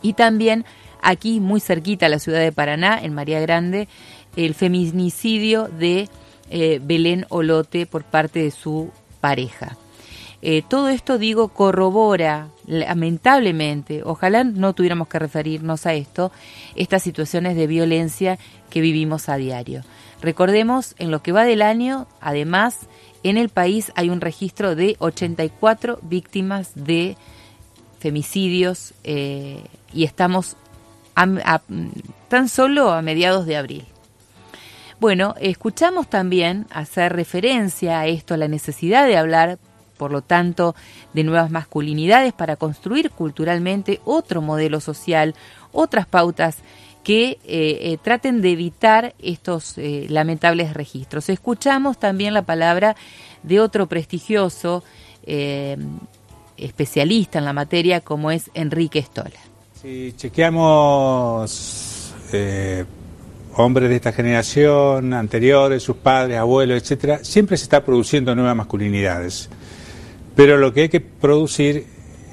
Y 0.00 0.12
también 0.12 0.64
aquí 1.02 1.40
muy 1.40 1.60
cerquita 1.60 2.06
a 2.06 2.08
la 2.08 2.18
ciudad 2.18 2.40
de 2.40 2.52
Paraná, 2.52 2.98
en 3.02 3.14
María 3.14 3.40
Grande, 3.40 3.88
el 4.36 4.54
feminicidio 4.54 5.68
de 5.68 6.08
eh, 6.50 6.80
Belén 6.82 7.26
Olote 7.28 7.86
por 7.86 8.04
parte 8.04 8.42
de 8.42 8.50
su 8.50 8.90
pareja. 9.20 9.76
Eh, 10.40 10.62
todo 10.68 10.88
esto, 10.88 11.18
digo, 11.18 11.48
corrobora, 11.48 12.48
lamentablemente, 12.66 14.02
ojalá 14.04 14.44
no 14.44 14.72
tuviéramos 14.72 15.08
que 15.08 15.18
referirnos 15.18 15.84
a 15.84 15.94
esto, 15.94 16.30
estas 16.76 17.02
situaciones 17.02 17.56
de 17.56 17.66
violencia 17.66 18.38
que 18.70 18.80
vivimos 18.80 19.28
a 19.28 19.36
diario. 19.36 19.82
Recordemos, 20.22 20.94
en 20.98 21.10
lo 21.10 21.22
que 21.22 21.32
va 21.32 21.44
del 21.44 21.62
año, 21.62 22.06
además, 22.20 22.86
en 23.24 23.36
el 23.36 23.48
país 23.48 23.90
hay 23.96 24.10
un 24.10 24.20
registro 24.20 24.76
de 24.76 24.94
84 25.00 25.98
víctimas 26.02 26.70
de 26.74 27.16
femicidios 27.98 28.94
eh, 29.02 29.64
y 29.92 30.04
estamos 30.04 30.56
tan 32.28 32.48
solo 32.48 32.92
a 32.92 33.02
mediados 33.02 33.46
de 33.46 33.56
abril. 33.56 33.84
Bueno, 35.00 35.34
escuchamos 35.40 36.08
también 36.08 36.66
hacer 36.70 37.12
referencia 37.12 38.00
a 38.00 38.06
esto, 38.06 38.34
a 38.34 38.36
la 38.36 38.48
necesidad 38.48 39.06
de 39.06 39.16
hablar, 39.16 39.58
por 39.96 40.10
lo 40.10 40.22
tanto, 40.22 40.74
de 41.12 41.22
nuevas 41.22 41.50
masculinidades 41.50 42.32
para 42.32 42.56
construir 42.56 43.10
culturalmente 43.10 44.00
otro 44.04 44.42
modelo 44.42 44.80
social, 44.80 45.34
otras 45.72 46.06
pautas 46.06 46.58
que 47.04 47.30
eh, 47.30 47.38
eh, 47.44 47.98
traten 48.02 48.42
de 48.42 48.50
evitar 48.50 49.14
estos 49.20 49.78
eh, 49.78 50.06
lamentables 50.08 50.74
registros. 50.74 51.28
Escuchamos 51.28 51.98
también 51.98 52.34
la 52.34 52.42
palabra 52.42 52.96
de 53.42 53.60
otro 53.60 53.86
prestigioso 53.86 54.82
especialista 56.56 57.38
en 57.38 57.44
la 57.44 57.52
materia 57.52 58.00
como 58.00 58.30
es 58.30 58.50
Enrique 58.54 59.00
Stola. 59.00 59.38
Si 59.80 60.12
chequeamos 60.16 62.12
hombres 63.54 63.88
de 63.88 63.94
esta 63.94 64.10
generación, 64.10 65.14
anteriores, 65.14 65.84
sus 65.84 65.94
padres, 65.94 66.36
abuelos, 66.36 66.82
etcétera, 66.82 67.20
siempre 67.22 67.56
se 67.56 67.62
está 67.62 67.84
produciendo 67.84 68.34
nuevas 68.34 68.56
masculinidades. 68.56 69.48
Pero 70.34 70.56
lo 70.56 70.72
que 70.72 70.80
hay 70.82 70.88
que 70.88 71.00
producir 71.00 71.86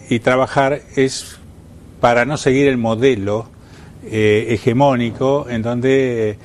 y 0.10 0.18
trabajar 0.20 0.82
es 0.96 1.38
para 2.02 2.26
no 2.26 2.38
seguir 2.38 2.68
el 2.68 2.78
modelo 2.78 3.48
eh, 4.06 4.48
hegemónico 4.50 5.46
en 5.48 5.62
donde 5.62 6.40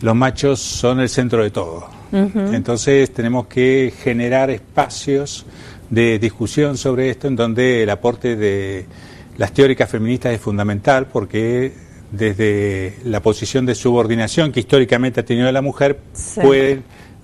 los 0.00 0.14
machos 0.16 0.58
son 0.58 1.00
el 1.00 1.10
centro 1.10 1.42
de 1.42 1.50
todo. 1.50 1.86
Entonces 2.12 3.12
tenemos 3.12 3.46
que 3.46 3.92
generar 4.02 4.48
espacios 4.48 5.44
de 5.90 6.18
discusión 6.18 6.78
sobre 6.78 7.10
esto 7.10 7.28
en 7.28 7.36
donde 7.36 7.82
el 7.82 7.90
aporte 7.90 8.36
de 8.36 8.86
las 9.36 9.52
teóricas 9.52 9.88
feministas 9.88 10.32
es 10.34 10.40
fundamental 10.40 11.06
porque 11.06 11.72
desde 12.10 12.96
la 13.04 13.20
posición 13.20 13.66
de 13.66 13.74
subordinación 13.74 14.52
que 14.52 14.60
históricamente 14.60 15.20
ha 15.20 15.24
tenido 15.24 15.50
la 15.52 15.62
mujer 15.62 16.00
pueden 16.34 16.82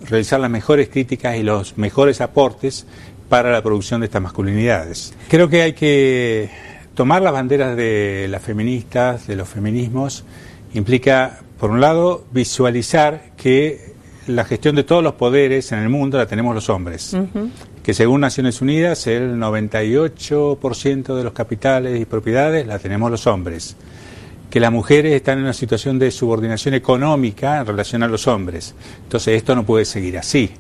realizar 0.09 0.41
las 0.41 0.51
mejores 0.51 0.89
críticas 0.89 1.37
y 1.37 1.43
los 1.43 1.77
mejores 1.77 2.21
aportes 2.21 2.87
para 3.29 3.51
la 3.51 3.63
producción 3.63 4.01
de 4.01 4.07
estas 4.07 4.23
masculinidades. 4.23 5.15
Creo 5.29 5.49
que 5.49 5.63
hay 5.63 5.73
que 5.73 6.49
tomar 6.95 7.23
las 7.23 7.33
banderas 7.33 7.77
de 7.77 8.27
las 8.31 8.43
feministas, 8.43 9.27
de 9.27 9.37
los 9.37 9.49
feminismos, 9.49 10.25
implica, 10.75 11.41
por 11.59 11.71
un 11.71 11.81
lado, 11.81 12.25
visualizar 12.31 13.33
que 13.37 13.95
la 14.29 14.45
gestión 14.45 14.77
de 14.77 14.85
todos 14.85 15.03
los 15.03 15.15
poderes 15.15 15.73
en 15.73 15.81
el 15.81 15.89
mundo 15.89 16.19
la 16.19 16.27
tenemos 16.27 16.55
los 16.55 16.69
hombres 16.69 17.17
que 17.87 17.95
según 17.95 18.21
Naciones 18.21 18.61
Unidas 18.61 19.07
el 19.07 19.37
98% 19.37 21.15
de 21.15 21.23
los 21.23 21.33
capitales 21.33 22.01
y 22.01 22.05
propiedades 22.05 22.67
la 22.67 22.81
tenemos 22.81 23.13
los 23.13 23.29
hombres, 23.29 23.77
que 24.51 24.59
las 24.59 24.73
mujeres 24.73 25.13
están 25.13 25.39
en 25.39 25.45
una 25.45 25.53
situación 25.53 25.97
de 25.97 26.11
subordinación 26.11 26.75
económica 26.75 27.61
en 27.61 27.67
relación 27.67 28.03
a 28.03 28.09
los 28.09 28.27
hombres. 28.27 28.75
Entonces 29.05 29.37
esto 29.37 29.55
no 29.55 29.65
puede 29.65 29.85
seguir 29.85 30.19
así. 30.19 30.51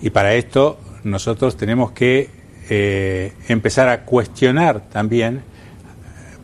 Y 0.00 0.10
para 0.10 0.34
esto 0.34 0.78
nosotros 1.02 1.56
tenemos 1.56 1.90
que 1.90 2.30
eh, 2.70 3.32
empezar 3.48 3.88
a 3.88 4.04
cuestionar 4.04 4.88
también, 4.88 5.42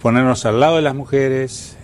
ponernos 0.02 0.44
al 0.46 0.58
lado 0.58 0.76
de 0.76 0.82
las 0.82 0.96
mujeres 0.96 1.76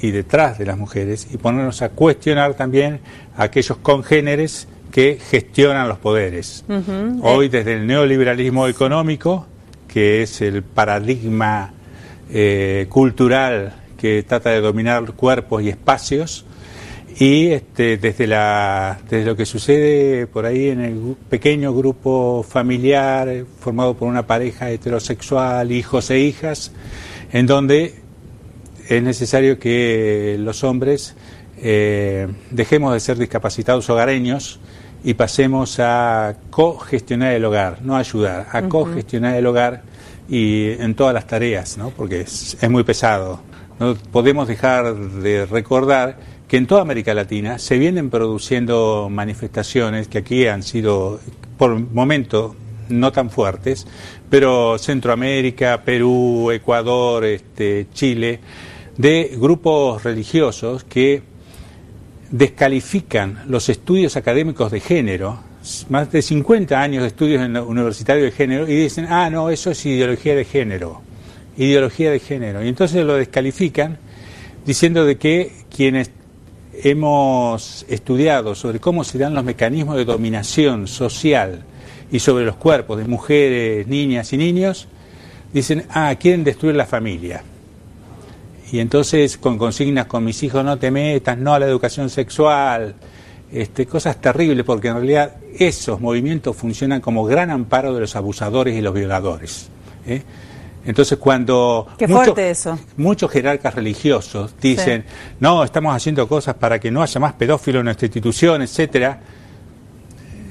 y 0.00 0.12
detrás 0.12 0.56
de 0.56 0.64
las 0.64 0.78
mujeres 0.78 1.28
y 1.30 1.36
ponernos 1.36 1.82
a 1.82 1.90
cuestionar 1.90 2.54
también 2.54 3.00
a 3.36 3.42
aquellos 3.42 3.76
congéneres 3.76 4.66
que 4.96 5.18
gestionan 5.20 5.88
los 5.88 5.98
poderes. 5.98 6.64
Hoy 7.20 7.50
desde 7.50 7.74
el 7.74 7.86
neoliberalismo 7.86 8.66
económico, 8.66 9.46
que 9.86 10.22
es 10.22 10.40
el 10.40 10.62
paradigma 10.62 11.74
eh, 12.32 12.86
cultural 12.88 13.74
que 13.98 14.22
trata 14.22 14.48
de 14.52 14.62
dominar 14.62 15.12
cuerpos 15.12 15.62
y 15.62 15.68
espacios, 15.68 16.46
y 17.18 17.48
este, 17.48 17.98
desde, 17.98 18.26
la, 18.26 18.98
desde 19.10 19.26
lo 19.26 19.36
que 19.36 19.44
sucede 19.44 20.26
por 20.28 20.46
ahí 20.46 20.70
en 20.70 20.80
el 20.80 21.16
pequeño 21.28 21.74
grupo 21.74 22.42
familiar 22.42 23.44
formado 23.60 23.98
por 23.98 24.08
una 24.08 24.26
pareja 24.26 24.70
heterosexual, 24.70 25.72
hijos 25.72 26.08
e 26.08 26.20
hijas, 26.20 26.72
en 27.34 27.46
donde 27.46 27.96
es 28.88 29.02
necesario 29.02 29.58
que 29.58 30.36
los 30.40 30.64
hombres 30.64 31.16
eh, 31.58 32.28
dejemos 32.50 32.94
de 32.94 33.00
ser 33.00 33.18
discapacitados 33.18 33.90
hogareños 33.90 34.58
y 35.06 35.14
pasemos 35.14 35.78
a 35.78 36.34
cogestionar 36.50 37.32
el 37.32 37.44
hogar, 37.44 37.78
no 37.80 37.94
ayudar, 37.94 38.48
a 38.50 38.62
cogestionar 38.62 39.36
el 39.36 39.46
hogar 39.46 39.84
y 40.28 40.70
en 40.70 40.96
todas 40.96 41.14
las 41.14 41.28
tareas, 41.28 41.78
¿no? 41.78 41.90
porque 41.90 42.22
es, 42.22 42.56
muy 42.68 42.82
pesado. 42.82 43.40
No 43.78 43.94
podemos 43.94 44.48
dejar 44.48 44.96
de 44.96 45.46
recordar 45.46 46.18
que 46.48 46.56
en 46.56 46.66
toda 46.66 46.82
América 46.82 47.14
Latina 47.14 47.60
se 47.60 47.78
vienen 47.78 48.10
produciendo 48.10 49.06
manifestaciones 49.08 50.08
que 50.08 50.18
aquí 50.18 50.48
han 50.48 50.64
sido 50.64 51.20
por 51.56 51.78
momento 51.78 52.56
no 52.88 53.12
tan 53.12 53.30
fuertes, 53.30 53.86
pero 54.28 54.76
Centroamérica, 54.76 55.82
Perú, 55.84 56.50
Ecuador, 56.50 57.24
este, 57.24 57.86
Chile, 57.94 58.40
de 58.96 59.36
grupos 59.38 60.02
religiosos 60.02 60.82
que 60.82 61.22
descalifican 62.30 63.44
los 63.46 63.68
estudios 63.68 64.16
académicos 64.16 64.72
de 64.72 64.80
género, 64.80 65.38
más 65.88 66.10
de 66.10 66.22
50 66.22 66.80
años 66.80 67.02
de 67.02 67.08
estudios 67.08 67.42
en 67.42 67.56
universitario 67.56 68.24
de 68.24 68.30
género, 68.30 68.68
y 68.68 68.74
dicen, 68.76 69.06
ah, 69.08 69.30
no, 69.30 69.50
eso 69.50 69.70
es 69.70 69.86
ideología 69.86 70.34
de 70.34 70.44
género, 70.44 71.02
ideología 71.56 72.10
de 72.10 72.20
género. 72.20 72.64
Y 72.64 72.68
entonces 72.68 73.04
lo 73.04 73.14
descalifican 73.14 73.98
diciendo 74.64 75.04
de 75.04 75.16
que 75.16 75.52
quienes 75.74 76.10
hemos 76.82 77.86
estudiado 77.88 78.54
sobre 78.54 78.80
cómo 78.80 79.04
se 79.04 79.18
dan 79.18 79.34
los 79.34 79.44
mecanismos 79.44 79.96
de 79.96 80.04
dominación 80.04 80.86
social 80.86 81.64
y 82.12 82.18
sobre 82.18 82.44
los 82.44 82.56
cuerpos 82.56 82.98
de 82.98 83.04
mujeres, 83.04 83.86
niñas 83.86 84.32
y 84.32 84.36
niños, 84.36 84.88
dicen, 85.52 85.84
ah, 85.90 86.14
quieren 86.18 86.44
destruir 86.44 86.76
la 86.76 86.86
familia 86.86 87.42
y 88.72 88.80
entonces 88.80 89.36
con 89.38 89.58
consignas 89.58 90.06
con 90.06 90.24
mis 90.24 90.42
hijos 90.42 90.64
no 90.64 90.78
te 90.78 90.90
metas, 90.90 91.38
no 91.38 91.54
a 91.54 91.58
la 91.58 91.66
educación 91.66 92.10
sexual, 92.10 92.94
este, 93.52 93.86
cosas 93.86 94.20
terribles, 94.20 94.64
porque 94.64 94.88
en 94.88 94.94
realidad 94.94 95.36
esos 95.58 96.00
movimientos 96.00 96.56
funcionan 96.56 97.00
como 97.00 97.24
gran 97.24 97.50
amparo 97.50 97.94
de 97.94 98.00
los 98.00 98.16
abusadores 98.16 98.74
y 98.74 98.80
los 98.80 98.92
violadores. 98.92 99.68
¿eh? 100.06 100.22
Entonces 100.84 101.18
cuando 101.18 101.86
Qué 101.98 102.06
muchos- 102.08 102.24
fuerte 102.26 102.50
eso. 102.50 102.78
muchos 102.96 103.30
jerarcas 103.30 103.74
religiosos 103.74 104.54
dicen, 104.60 105.04
no, 105.40 105.62
estamos 105.64 105.94
haciendo 105.94 106.26
cosas 106.28 106.54
para 106.56 106.78
que 106.80 106.90
no 106.90 107.02
haya 107.02 107.20
más 107.20 107.34
pedófilos 107.34 107.80
en 107.80 107.84
nuestra 107.86 108.06
institución, 108.06 108.62
etcétera, 108.62 109.20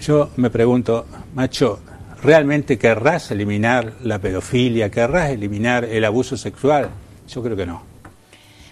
yo 0.01 0.29
me 0.37 0.49
pregunto, 0.49 1.05
macho, 1.33 1.79
¿realmente 2.21 2.77
querrás 2.77 3.31
eliminar 3.31 3.93
la 4.03 4.19
pedofilia? 4.19 4.89
¿Querrás 4.91 5.31
eliminar 5.31 5.85
el 5.85 6.03
abuso 6.05 6.37
sexual? 6.37 6.89
Yo 7.27 7.41
creo 7.41 7.55
que 7.57 7.65
no. 7.65 7.94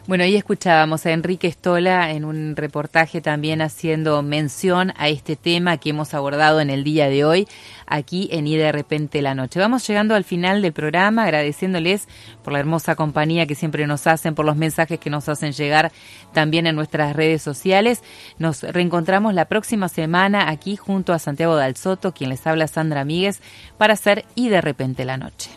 Bueno, 0.05 0.25
ahí 0.25 0.35
escuchábamos 0.35 1.05
a 1.05 1.11
Enrique 1.11 1.47
Stola 1.49 2.11
en 2.11 2.25
un 2.25 2.57
reportaje 2.57 3.21
también 3.21 3.61
haciendo 3.61 4.21
mención 4.21 4.91
a 4.97 5.07
este 5.07 5.37
tema 5.37 5.77
que 5.77 5.91
hemos 5.91 6.13
abordado 6.13 6.59
en 6.59 6.69
el 6.69 6.83
día 6.83 7.07
de 7.07 7.23
hoy 7.23 7.47
aquí 7.87 8.27
en 8.33 8.45
Y 8.45 8.57
de 8.57 8.73
repente 8.73 9.21
la 9.21 9.33
noche. 9.33 9.61
Vamos 9.61 9.87
llegando 9.87 10.13
al 10.13 10.25
final 10.25 10.61
del 10.61 10.73
programa 10.73 11.23
agradeciéndoles 11.23 12.09
por 12.43 12.51
la 12.51 12.59
hermosa 12.59 12.95
compañía 12.95 13.47
que 13.47 13.55
siempre 13.55 13.87
nos 13.87 14.05
hacen, 14.05 14.35
por 14.35 14.45
los 14.45 14.57
mensajes 14.57 14.99
que 14.99 15.09
nos 15.09 15.29
hacen 15.29 15.53
llegar 15.53 15.93
también 16.33 16.67
en 16.67 16.75
nuestras 16.75 17.15
redes 17.15 17.41
sociales. 17.41 18.03
Nos 18.37 18.61
reencontramos 18.61 19.33
la 19.33 19.45
próxima 19.45 19.87
semana 19.87 20.49
aquí 20.49 20.75
junto 20.75 21.13
a 21.13 21.19
Santiago 21.19 21.55
Dalsoto, 21.55 22.13
quien 22.13 22.29
les 22.29 22.45
habla 22.45 22.67
Sandra 22.67 23.05
Míguez, 23.05 23.39
para 23.77 23.93
hacer 23.93 24.25
Y 24.35 24.49
de 24.49 24.59
repente 24.59 25.05
la 25.05 25.15
noche. 25.15 25.49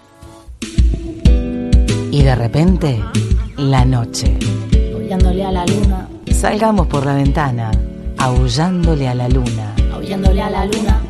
Y 2.12 2.22
de 2.22 2.34
repente, 2.36 3.02
la 3.56 3.84
noche. 3.84 4.36
Aullándole 4.94 5.44
a 5.44 5.52
la 5.52 5.66
luna, 5.66 6.08
Salgamos 6.32 6.86
por 6.86 7.06
la 7.06 7.14
ventana, 7.14 7.70
aullándole 8.18 9.08
a 9.08 9.14
la 9.14 9.28
luna. 9.28 9.74
aullándole 9.92 10.42
a 10.42 10.50
la 10.50 10.66
luna. 10.66 11.00